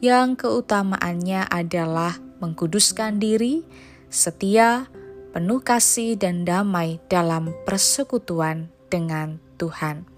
yang 0.00 0.38
keutamaannya 0.38 1.50
adalah 1.50 2.16
mengkuduskan 2.40 3.20
diri, 3.20 3.66
setia, 4.08 4.88
penuh 5.36 5.60
kasih, 5.60 6.16
dan 6.16 6.48
damai 6.48 7.02
dalam 7.12 7.52
persekutuan 7.68 8.72
dengan 8.88 9.42
Tuhan. 9.60 10.08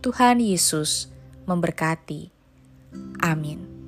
Tuhan 0.00 0.40
Yesus 0.40 1.12
memberkati. 1.44 2.32
Amin. 3.20 3.79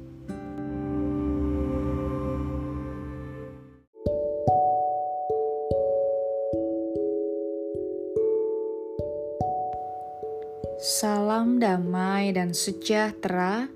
Salam 10.82 11.62
damai 11.62 12.34
dan 12.34 12.50
sejahtera 12.50 13.70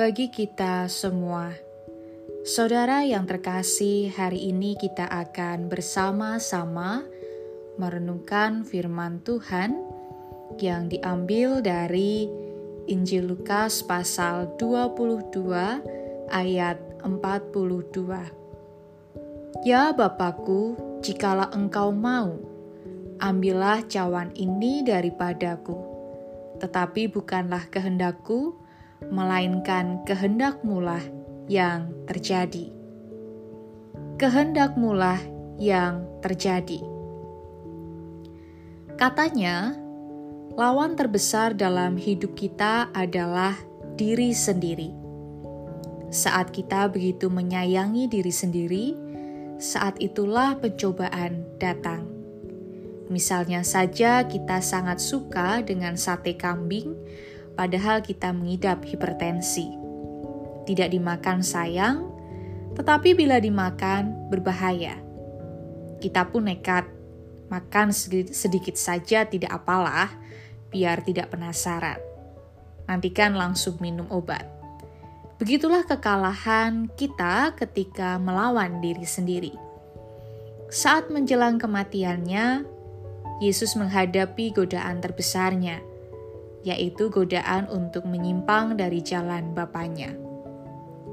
bagi 0.00 0.32
kita 0.32 0.88
semua. 0.88 1.52
Saudara 2.48 3.04
yang 3.04 3.28
terkasih, 3.28 4.08
hari 4.16 4.48
ini 4.48 4.72
kita 4.80 5.12
akan 5.12 5.68
bersama-sama 5.68 7.04
merenungkan 7.76 8.64
firman 8.64 9.20
Tuhan 9.20 9.76
yang 10.56 10.88
diambil 10.88 11.60
dari 11.60 12.24
Injil 12.88 13.28
Lukas 13.28 13.84
pasal 13.84 14.56
22 14.56 15.36
ayat 16.32 16.80
42. 17.04 19.68
Ya 19.68 19.92
Bapakku, 19.92 20.80
jikalau 21.04 21.52
engkau 21.52 21.92
mau, 21.92 22.40
ambillah 23.20 23.84
cawan 23.84 24.32
ini 24.32 24.80
daripadaku. 24.80 25.91
Tetapi 26.62 27.10
bukanlah 27.10 27.66
kehendakku, 27.74 28.54
melainkan 29.10 30.06
kehendakmulah 30.06 31.02
yang 31.50 31.90
terjadi. 32.06 32.70
Kehendakmulah 34.22 35.18
yang 35.58 36.06
terjadi. 36.22 36.78
Katanya, 38.94 39.74
lawan 40.54 40.94
terbesar 40.94 41.58
dalam 41.58 41.98
hidup 41.98 42.38
kita 42.38 42.94
adalah 42.94 43.58
diri 43.98 44.30
sendiri. 44.30 44.94
Saat 46.12 46.54
kita 46.54 46.92
begitu 46.92 47.26
menyayangi 47.32 48.06
diri 48.06 48.30
sendiri, 48.30 48.86
saat 49.56 49.96
itulah 49.98 50.60
pencobaan 50.60 51.42
datang. 51.56 52.11
Misalnya 53.10 53.66
saja 53.66 54.26
kita 54.28 54.62
sangat 54.62 55.02
suka 55.02 55.64
dengan 55.64 55.98
sate 55.98 56.38
kambing, 56.38 56.94
padahal 57.58 58.04
kita 58.04 58.30
mengidap 58.30 58.86
hipertensi. 58.86 59.66
Tidak 60.62 60.88
dimakan 60.94 61.42
sayang, 61.42 62.06
tetapi 62.78 63.18
bila 63.18 63.42
dimakan 63.42 64.30
berbahaya. 64.30 64.96
Kita 65.98 66.30
pun 66.30 66.46
nekat, 66.46 66.86
makan 67.50 67.90
sedikit 68.30 68.78
saja 68.78 69.26
tidak 69.26 69.50
apalah, 69.50 70.08
biar 70.72 71.04
tidak 71.04 71.34
penasaran. 71.34 72.00
Nantikan 72.88 73.36
langsung 73.36 73.78
minum 73.78 74.08
obat. 74.08 74.48
Begitulah 75.42 75.82
kekalahan 75.82 76.86
kita 76.94 77.52
ketika 77.58 78.16
melawan 78.16 78.78
diri 78.78 79.02
sendiri. 79.02 79.54
Saat 80.72 81.12
menjelang 81.12 81.60
kematiannya, 81.60 82.64
Yesus 83.40 83.78
menghadapi 83.78 84.52
godaan 84.52 85.00
terbesarnya, 85.00 85.80
yaitu 86.66 87.08
godaan 87.08 87.70
untuk 87.70 88.04
menyimpang 88.04 88.76
dari 88.76 89.00
jalan 89.00 89.54
Bapaknya. 89.56 90.14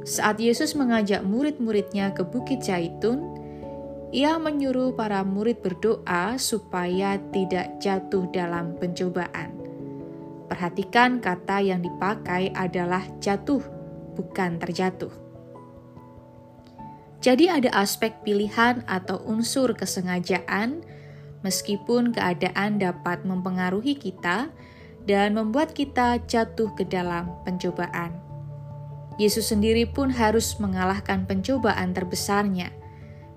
Saat 0.07 0.39
Yesus 0.39 0.73
mengajak 0.73 1.21
murid-muridnya 1.27 2.15
ke 2.15 2.23
Bukit 2.23 2.63
Zaitun, 2.63 3.39
ia 4.09 4.41
menyuruh 4.41 4.97
para 4.97 5.21
murid 5.21 5.61
berdoa 5.61 6.39
supaya 6.41 7.21
tidak 7.29 7.77
jatuh 7.77 8.25
dalam 8.33 8.73
pencobaan. 8.79 9.53
Perhatikan 10.49 11.21
kata 11.21 11.61
yang 11.61 11.85
dipakai 11.85 12.49
adalah 12.57 13.05
jatuh, 13.21 13.61
bukan 14.17 14.57
terjatuh. 14.57 15.13
Jadi, 17.21 17.51
ada 17.51 17.69
aspek 17.77 18.25
pilihan 18.25 18.81
atau 18.89 19.21
unsur 19.29 19.77
kesengajaan 19.77 20.81
meskipun 21.41 22.11
keadaan 22.11 22.79
dapat 22.79 23.23
mempengaruhi 23.23 23.95
kita 23.95 24.51
dan 25.07 25.33
membuat 25.33 25.73
kita 25.73 26.19
jatuh 26.27 26.69
ke 26.75 26.85
dalam 26.85 27.31
pencobaan. 27.47 28.13
Yesus 29.19 29.51
sendiri 29.51 29.83
pun 29.83 30.13
harus 30.15 30.55
mengalahkan 30.63 31.27
pencobaan 31.27 31.91
terbesarnya, 31.91 32.71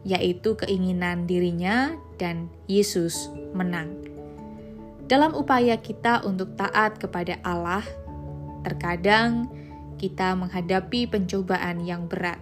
yaitu 0.06 0.54
keinginan 0.54 1.26
dirinya, 1.26 1.98
dan 2.22 2.46
Yesus 2.70 3.34
menang. 3.50 3.98
Dalam 5.10 5.34
upaya 5.34 5.74
kita 5.82 6.22
untuk 6.22 6.54
taat 6.54 7.02
kepada 7.02 7.42
Allah, 7.42 7.82
terkadang 8.62 9.50
kita 9.98 10.38
menghadapi 10.38 11.10
pencobaan 11.10 11.82
yang 11.82 12.06
berat. 12.06 12.38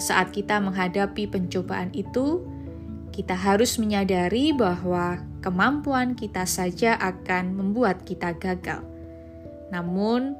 Saat 0.00 0.32
kita 0.32 0.64
menghadapi 0.64 1.28
pencobaan 1.28 1.92
itu, 1.92 2.40
kita 3.10 3.34
harus 3.34 3.76
menyadari 3.76 4.54
bahwa 4.54 5.18
kemampuan 5.42 6.14
kita 6.14 6.46
saja 6.46 6.94
akan 6.98 7.58
membuat 7.58 8.06
kita 8.06 8.34
gagal. 8.38 8.86
Namun, 9.74 10.38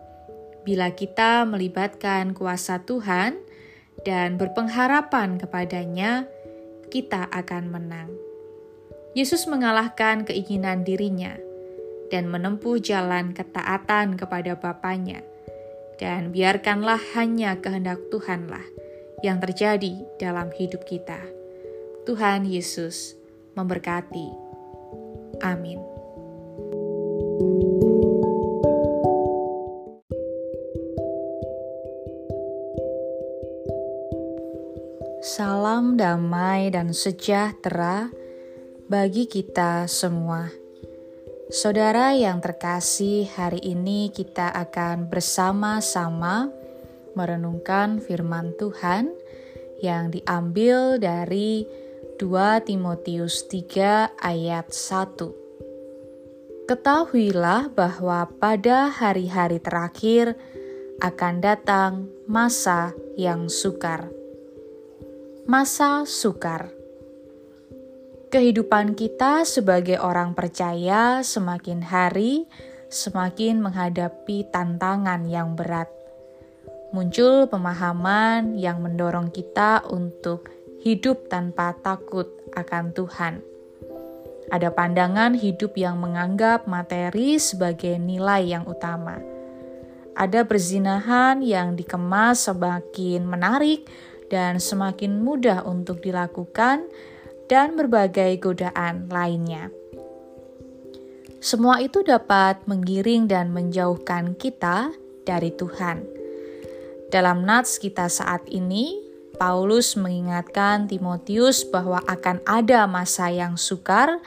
bila 0.62 0.92
kita 0.94 1.46
melibatkan 1.46 2.34
kuasa 2.34 2.82
Tuhan 2.86 3.38
dan 4.06 4.38
berpengharapan 4.38 5.38
kepadanya, 5.38 6.26
kita 6.90 7.30
akan 7.30 7.70
menang. 7.70 8.10
Yesus 9.14 9.46
mengalahkan 9.50 10.22
keinginan 10.22 10.86
dirinya 10.86 11.34
dan 12.10 12.26
menempuh 12.30 12.78
jalan 12.82 13.34
ketaatan 13.34 14.18
kepada 14.18 14.58
Bapaknya. 14.58 15.22
Dan 16.00 16.32
biarkanlah 16.32 16.98
hanya 17.12 17.60
kehendak 17.60 18.00
Tuhanlah 18.08 18.64
yang 19.20 19.36
terjadi 19.36 20.00
dalam 20.16 20.48
hidup 20.48 20.88
kita. 20.88 21.39
Tuhan 22.10 22.42
Yesus 22.42 23.14
memberkati. 23.54 24.34
Amin. 25.46 25.78
Salam 35.22 35.94
damai 35.94 36.74
dan 36.74 36.90
sejahtera 36.90 38.10
bagi 38.90 39.30
kita 39.30 39.86
semua. 39.86 40.50
Saudara 41.54 42.10
yang 42.18 42.42
terkasih, 42.42 43.30
hari 43.38 43.62
ini 43.62 44.10
kita 44.10 44.50
akan 44.50 45.06
bersama-sama 45.06 46.50
merenungkan 47.14 48.02
firman 48.02 48.50
Tuhan 48.58 49.14
yang 49.78 50.10
diambil 50.10 50.98
dari 50.98 51.79
2 52.20 52.68
Timotius 52.68 53.48
3 53.48 54.20
ayat 54.20 54.68
1. 54.68 56.68
Ketahuilah 56.68 57.72
bahwa 57.72 58.28
pada 58.36 58.92
hari-hari 58.92 59.56
terakhir 59.56 60.36
akan 61.00 61.40
datang 61.40 62.12
masa 62.28 62.92
yang 63.16 63.48
sukar. 63.48 64.12
Masa 65.48 66.04
sukar. 66.04 66.68
Kehidupan 68.28 69.00
kita 69.00 69.48
sebagai 69.48 69.96
orang 69.96 70.36
percaya 70.36 71.24
semakin 71.24 71.80
hari 71.80 72.44
semakin 72.92 73.64
menghadapi 73.64 74.44
tantangan 74.52 75.24
yang 75.24 75.56
berat. 75.56 75.88
Muncul 76.92 77.48
pemahaman 77.48 78.60
yang 78.60 78.84
mendorong 78.84 79.32
kita 79.32 79.88
untuk 79.88 80.59
hidup 80.80 81.28
tanpa 81.28 81.76
takut 81.80 82.28
akan 82.56 82.92
Tuhan. 82.96 83.44
Ada 84.50 84.74
pandangan 84.74 85.38
hidup 85.38 85.78
yang 85.78 86.02
menganggap 86.02 86.66
materi 86.66 87.38
sebagai 87.38 87.94
nilai 88.00 88.50
yang 88.50 88.66
utama. 88.66 89.20
Ada 90.18 90.42
perzinahan 90.42 91.38
yang 91.44 91.78
dikemas 91.78 92.50
semakin 92.50 93.24
menarik 93.24 93.86
dan 94.30 94.62
semakin 94.62 95.20
mudah 95.20 95.66
untuk 95.66 96.00
dilakukan, 96.00 96.86
dan 97.50 97.74
berbagai 97.74 98.38
godaan 98.38 99.10
lainnya. 99.10 99.74
Semua 101.42 101.82
itu 101.82 102.06
dapat 102.06 102.62
menggiring 102.70 103.26
dan 103.26 103.50
menjauhkan 103.50 104.38
kita 104.38 104.94
dari 105.26 105.50
Tuhan. 105.50 106.06
Dalam 107.10 107.42
nats 107.42 107.82
kita 107.82 108.06
saat 108.06 108.46
ini, 108.46 109.09
Paulus 109.40 109.96
mengingatkan 109.96 110.84
Timotius 110.84 111.64
bahwa 111.64 112.04
akan 112.04 112.44
ada 112.44 112.84
masa 112.84 113.32
yang 113.32 113.56
sukar 113.56 114.20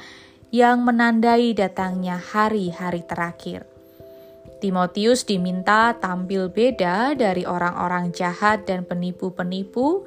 yang 0.49 0.81
menandai 0.81 1.53
datangnya 1.53 2.17
hari-hari 2.17 3.05
terakhir. 3.05 3.69
Timotius 4.57 5.21
diminta 5.21 5.93
tampil 6.01 6.49
beda 6.49 7.13
dari 7.13 7.45
orang-orang 7.45 8.09
jahat 8.09 8.65
dan 8.65 8.89
penipu-penipu 8.89 10.01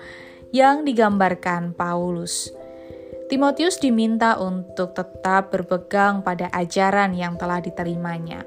yang 0.50 0.82
digambarkan 0.82 1.70
Paulus. 1.70 2.50
Timotius 3.30 3.78
diminta 3.78 4.34
untuk 4.42 4.90
tetap 4.90 5.54
berpegang 5.54 6.26
pada 6.26 6.50
ajaran 6.50 7.14
yang 7.14 7.38
telah 7.38 7.62
diterimanya. 7.62 8.42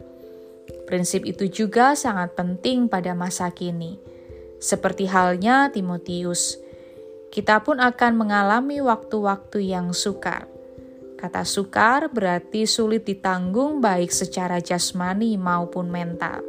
Prinsip 0.84 1.24
itu 1.24 1.48
juga 1.48 1.96
sangat 1.96 2.36
penting 2.36 2.92
pada 2.92 3.16
masa 3.16 3.48
kini 3.48 4.09
seperti 4.60 5.08
halnya 5.08 5.72
Timotius, 5.72 6.60
kita 7.32 7.64
pun 7.64 7.80
akan 7.80 8.12
mengalami 8.20 8.84
waktu-waktu 8.84 9.72
yang 9.72 9.96
sukar. 9.96 10.46
Kata 11.20 11.44
sukar 11.44 12.08
berarti 12.12 12.64
sulit 12.64 13.04
ditanggung 13.04 13.84
baik 13.84 14.12
secara 14.12 14.64
jasmani 14.64 15.36
maupun 15.36 15.92
mental. 15.92 16.44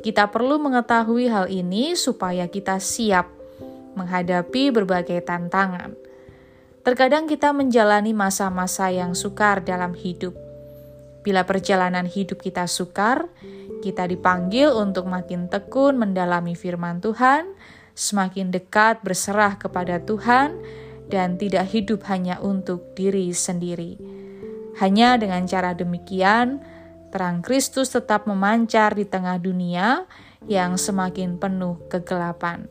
Kita 0.00 0.32
perlu 0.32 0.56
mengetahui 0.58 1.28
hal 1.28 1.46
ini 1.52 1.94
supaya 1.94 2.48
kita 2.48 2.80
siap 2.80 3.28
menghadapi 3.94 4.72
berbagai 4.72 5.20
tantangan. 5.22 5.94
Terkadang 6.82 7.30
kita 7.30 7.54
menjalani 7.54 8.10
masa-masa 8.10 8.90
yang 8.90 9.14
sukar 9.14 9.62
dalam 9.62 9.94
hidup. 9.94 10.34
Bila 11.22 11.46
perjalanan 11.46 12.08
hidup 12.10 12.42
kita 12.42 12.66
sukar, 12.66 13.30
kita 13.82 14.06
dipanggil 14.06 14.70
untuk 14.70 15.10
makin 15.10 15.50
tekun 15.50 15.98
mendalami 15.98 16.54
firman 16.54 17.02
Tuhan, 17.02 17.50
semakin 17.98 18.54
dekat 18.54 19.02
berserah 19.02 19.58
kepada 19.58 19.98
Tuhan, 19.98 20.56
dan 21.10 21.36
tidak 21.36 21.68
hidup 21.74 22.06
hanya 22.08 22.38
untuk 22.40 22.94
diri 22.94 23.34
sendiri. 23.34 23.98
Hanya 24.80 25.20
dengan 25.20 25.44
cara 25.44 25.76
demikian, 25.76 26.64
terang 27.12 27.44
Kristus 27.44 27.92
tetap 27.92 28.24
memancar 28.24 28.96
di 28.96 29.04
tengah 29.04 29.36
dunia 29.36 30.08
yang 30.48 30.80
semakin 30.80 31.36
penuh 31.36 31.76
kegelapan. 31.92 32.70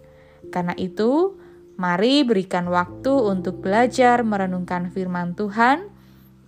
Karena 0.49 0.73
itu, 0.79 1.37
mari 1.77 2.25
berikan 2.25 2.65
waktu 2.73 3.13
untuk 3.13 3.61
belajar 3.61 4.25
merenungkan 4.25 4.89
firman 4.89 5.37
Tuhan, 5.37 5.85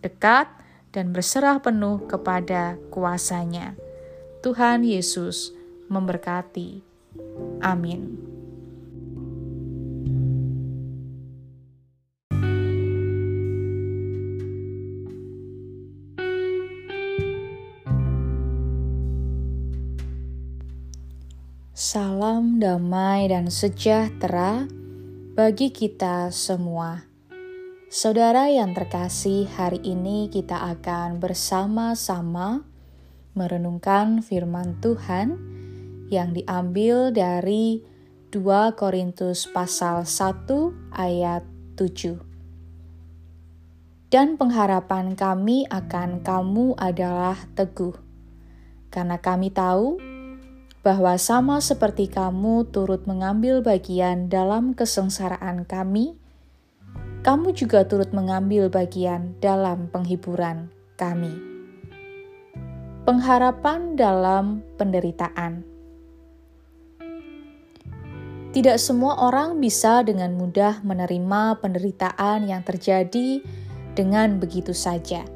dekat, 0.01 0.49
dan 0.93 1.13
berserah 1.13 1.61
penuh 1.61 2.05
kepada 2.09 2.77
kuasanya. 2.89 3.77
Tuhan 4.43 4.83
Yesus 4.83 5.55
memberkati. 5.87 6.83
Amin. 7.63 8.19
Salam 21.71 22.59
damai 22.59 23.31
dan 23.31 23.47
sejahtera 23.47 24.67
bagi 25.39 25.71
kita 25.71 26.27
semua. 26.35 27.07
Saudara 27.87 28.51
yang 28.51 28.75
terkasih, 28.75 29.47
hari 29.55 29.79
ini 29.87 30.27
kita 30.27 30.67
akan 30.75 31.23
bersama-sama 31.23 32.72
merenungkan 33.33 34.21
firman 34.21 34.77
Tuhan 34.81 35.37
yang 36.13 36.33
diambil 36.37 37.09
dari 37.09 37.81
2 38.33 38.73
Korintus 38.77 39.45
pasal 39.49 40.05
1 40.05 40.49
ayat 40.93 41.45
7. 41.77 42.17
Dan 44.13 44.37
pengharapan 44.37 45.17
kami 45.17 45.65
akan 45.69 46.21
kamu 46.21 46.77
adalah 46.77 47.33
teguh, 47.57 47.97
karena 48.93 49.17
kami 49.17 49.49
tahu 49.49 49.97
bahwa 50.85 51.17
sama 51.17 51.57
seperti 51.61 52.11
kamu 52.11 52.69
turut 52.69 53.09
mengambil 53.09 53.65
bagian 53.65 54.29
dalam 54.29 54.77
kesengsaraan 54.77 55.65
kami, 55.65 56.13
kamu 57.25 57.57
juga 57.57 57.89
turut 57.89 58.13
mengambil 58.13 58.69
bagian 58.69 59.33
dalam 59.41 59.89
penghiburan 59.89 60.69
kami. 60.99 61.52
Pengharapan 63.03 63.99
dalam 63.99 64.63
penderitaan. 64.79 65.59
Tidak 68.55 68.79
semua 68.79 69.27
orang 69.27 69.59
bisa 69.59 70.07
dengan 70.07 70.31
mudah 70.39 70.79
menerima 70.87 71.59
penderitaan 71.59 72.47
yang 72.47 72.63
terjadi 72.63 73.43
dengan 73.91 74.39
begitu 74.39 74.71
saja. 74.71 75.27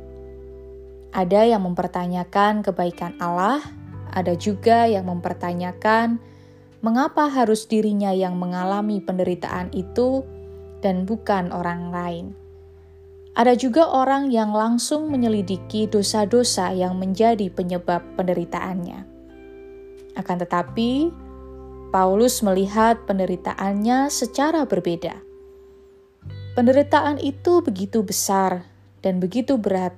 Ada 1.12 1.44
yang 1.44 1.68
mempertanyakan 1.68 2.64
kebaikan 2.64 3.20
Allah, 3.20 3.60
ada 4.16 4.32
juga 4.40 4.88
yang 4.88 5.04
mempertanyakan 5.12 6.24
mengapa 6.80 7.28
harus 7.28 7.68
dirinya 7.68 8.16
yang 8.16 8.40
mengalami 8.40 9.04
penderitaan 9.04 9.76
itu 9.76 10.24
dan 10.80 11.04
bukan 11.04 11.52
orang 11.52 11.92
lain. 11.92 12.47
Ada 13.38 13.54
juga 13.54 13.86
orang 13.86 14.34
yang 14.34 14.50
langsung 14.50 15.14
menyelidiki 15.14 15.86
dosa-dosa 15.86 16.74
yang 16.74 16.98
menjadi 16.98 17.54
penyebab 17.54 18.02
penderitaannya. 18.18 19.06
Akan 20.18 20.42
tetapi, 20.42 21.14
Paulus 21.94 22.42
melihat 22.42 22.98
penderitaannya 23.06 24.10
secara 24.10 24.66
berbeda. 24.66 25.22
Penderitaan 26.58 27.22
itu 27.22 27.62
begitu 27.62 28.02
besar 28.02 28.66
dan 29.06 29.22
begitu 29.22 29.62
berat 29.62 29.94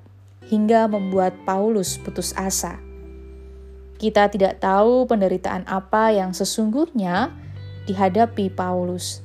hingga 0.51 0.91
membuat 0.91 1.31
Paulus 1.47 1.95
putus 1.95 2.35
asa. 2.35 2.83
Kita 3.95 4.27
tidak 4.27 4.59
tahu 4.59 5.07
penderitaan 5.07 5.63
apa 5.63 6.11
yang 6.11 6.35
sesungguhnya 6.35 7.31
dihadapi 7.87 8.51
Paulus 8.51 9.23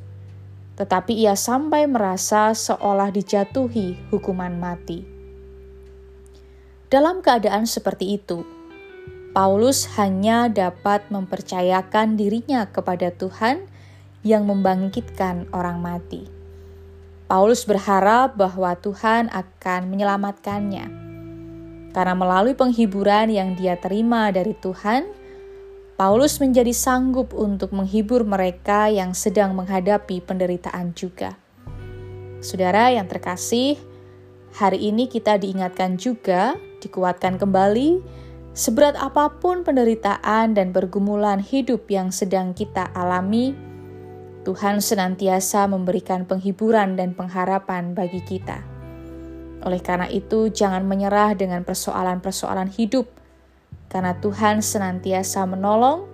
tetapi 0.74 1.14
ia 1.14 1.38
sampai 1.38 1.86
merasa 1.86 2.50
seolah 2.50 3.14
dijatuhi 3.14 4.10
hukuman 4.10 4.58
mati. 4.58 5.06
Dalam 6.90 7.22
keadaan 7.22 7.66
seperti 7.66 8.18
itu, 8.18 8.46
Paulus 9.34 9.90
hanya 9.98 10.46
dapat 10.46 11.10
mempercayakan 11.10 12.14
dirinya 12.14 12.70
kepada 12.70 13.10
Tuhan 13.10 13.66
yang 14.22 14.46
membangkitkan 14.46 15.50
orang 15.50 15.82
mati. 15.82 16.30
Paulus 17.26 17.66
berharap 17.66 18.38
bahwa 18.38 18.78
Tuhan 18.78 19.26
akan 19.34 19.90
menyelamatkannya, 19.90 20.86
karena 21.90 22.14
melalui 22.14 22.54
penghiburan 22.54 23.26
yang 23.32 23.58
dia 23.58 23.74
terima 23.74 24.30
dari 24.30 24.54
Tuhan 24.54 25.23
Paulus 25.94 26.42
menjadi 26.42 26.74
sanggup 26.74 27.30
untuk 27.30 27.70
menghibur 27.70 28.26
mereka 28.26 28.90
yang 28.90 29.14
sedang 29.14 29.54
menghadapi 29.54 30.18
penderitaan 30.26 30.90
juga. 30.90 31.38
Saudara 32.42 32.90
yang 32.90 33.06
terkasih, 33.06 33.78
hari 34.58 34.90
ini 34.90 35.06
kita 35.06 35.38
diingatkan 35.38 35.94
juga, 35.94 36.58
dikuatkan 36.82 37.38
kembali, 37.38 38.02
seberat 38.58 38.98
apa 38.98 39.38
pun 39.38 39.62
penderitaan 39.62 40.58
dan 40.58 40.74
pergumulan 40.74 41.38
hidup 41.38 41.86
yang 41.86 42.10
sedang 42.10 42.58
kita 42.58 42.90
alami, 42.90 43.54
Tuhan 44.42 44.82
senantiasa 44.82 45.70
memberikan 45.70 46.26
penghiburan 46.26 46.98
dan 46.98 47.14
pengharapan 47.14 47.94
bagi 47.94 48.18
kita. 48.18 48.66
Oleh 49.62 49.78
karena 49.78 50.10
itu, 50.10 50.50
jangan 50.50 50.82
menyerah 50.82 51.38
dengan 51.38 51.62
persoalan-persoalan 51.62 52.74
hidup 52.74 53.23
karena 53.94 54.18
Tuhan 54.18 54.58
senantiasa 54.58 55.46
menolong 55.46 56.10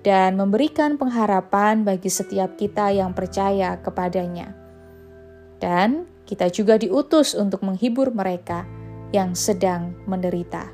dan 0.00 0.40
memberikan 0.40 0.96
pengharapan 0.96 1.84
bagi 1.84 2.08
setiap 2.08 2.56
kita 2.56 2.88
yang 2.88 3.12
percaya 3.12 3.76
kepadanya. 3.84 4.56
Dan 5.60 6.08
kita 6.24 6.48
juga 6.48 6.80
diutus 6.80 7.36
untuk 7.36 7.60
menghibur 7.60 8.16
mereka 8.16 8.64
yang 9.12 9.36
sedang 9.36 9.92
menderita. 10.08 10.72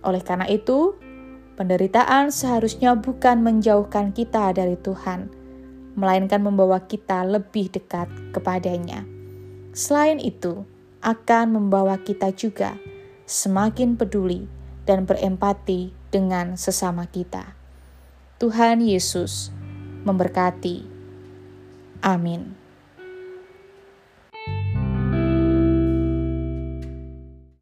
Oleh 0.00 0.24
karena 0.24 0.48
itu, 0.48 0.96
penderitaan 1.60 2.32
seharusnya 2.32 2.96
bukan 2.96 3.44
menjauhkan 3.44 4.16
kita 4.16 4.56
dari 4.56 4.80
Tuhan, 4.80 5.28
melainkan 5.92 6.40
membawa 6.40 6.80
kita 6.88 7.28
lebih 7.28 7.68
dekat 7.68 8.08
kepadanya. 8.32 9.04
Selain 9.76 10.16
itu, 10.16 10.64
akan 11.04 11.52
membawa 11.60 12.00
kita 12.00 12.32
juga 12.32 12.80
semakin 13.28 14.00
peduli 14.00 14.59
dan 14.84 15.08
berempati 15.08 15.96
dengan 16.12 16.60
sesama 16.60 17.08
kita. 17.08 17.56
Tuhan 18.40 18.84
Yesus 18.84 19.52
memberkati. 20.04 20.84
Amin. 22.00 22.59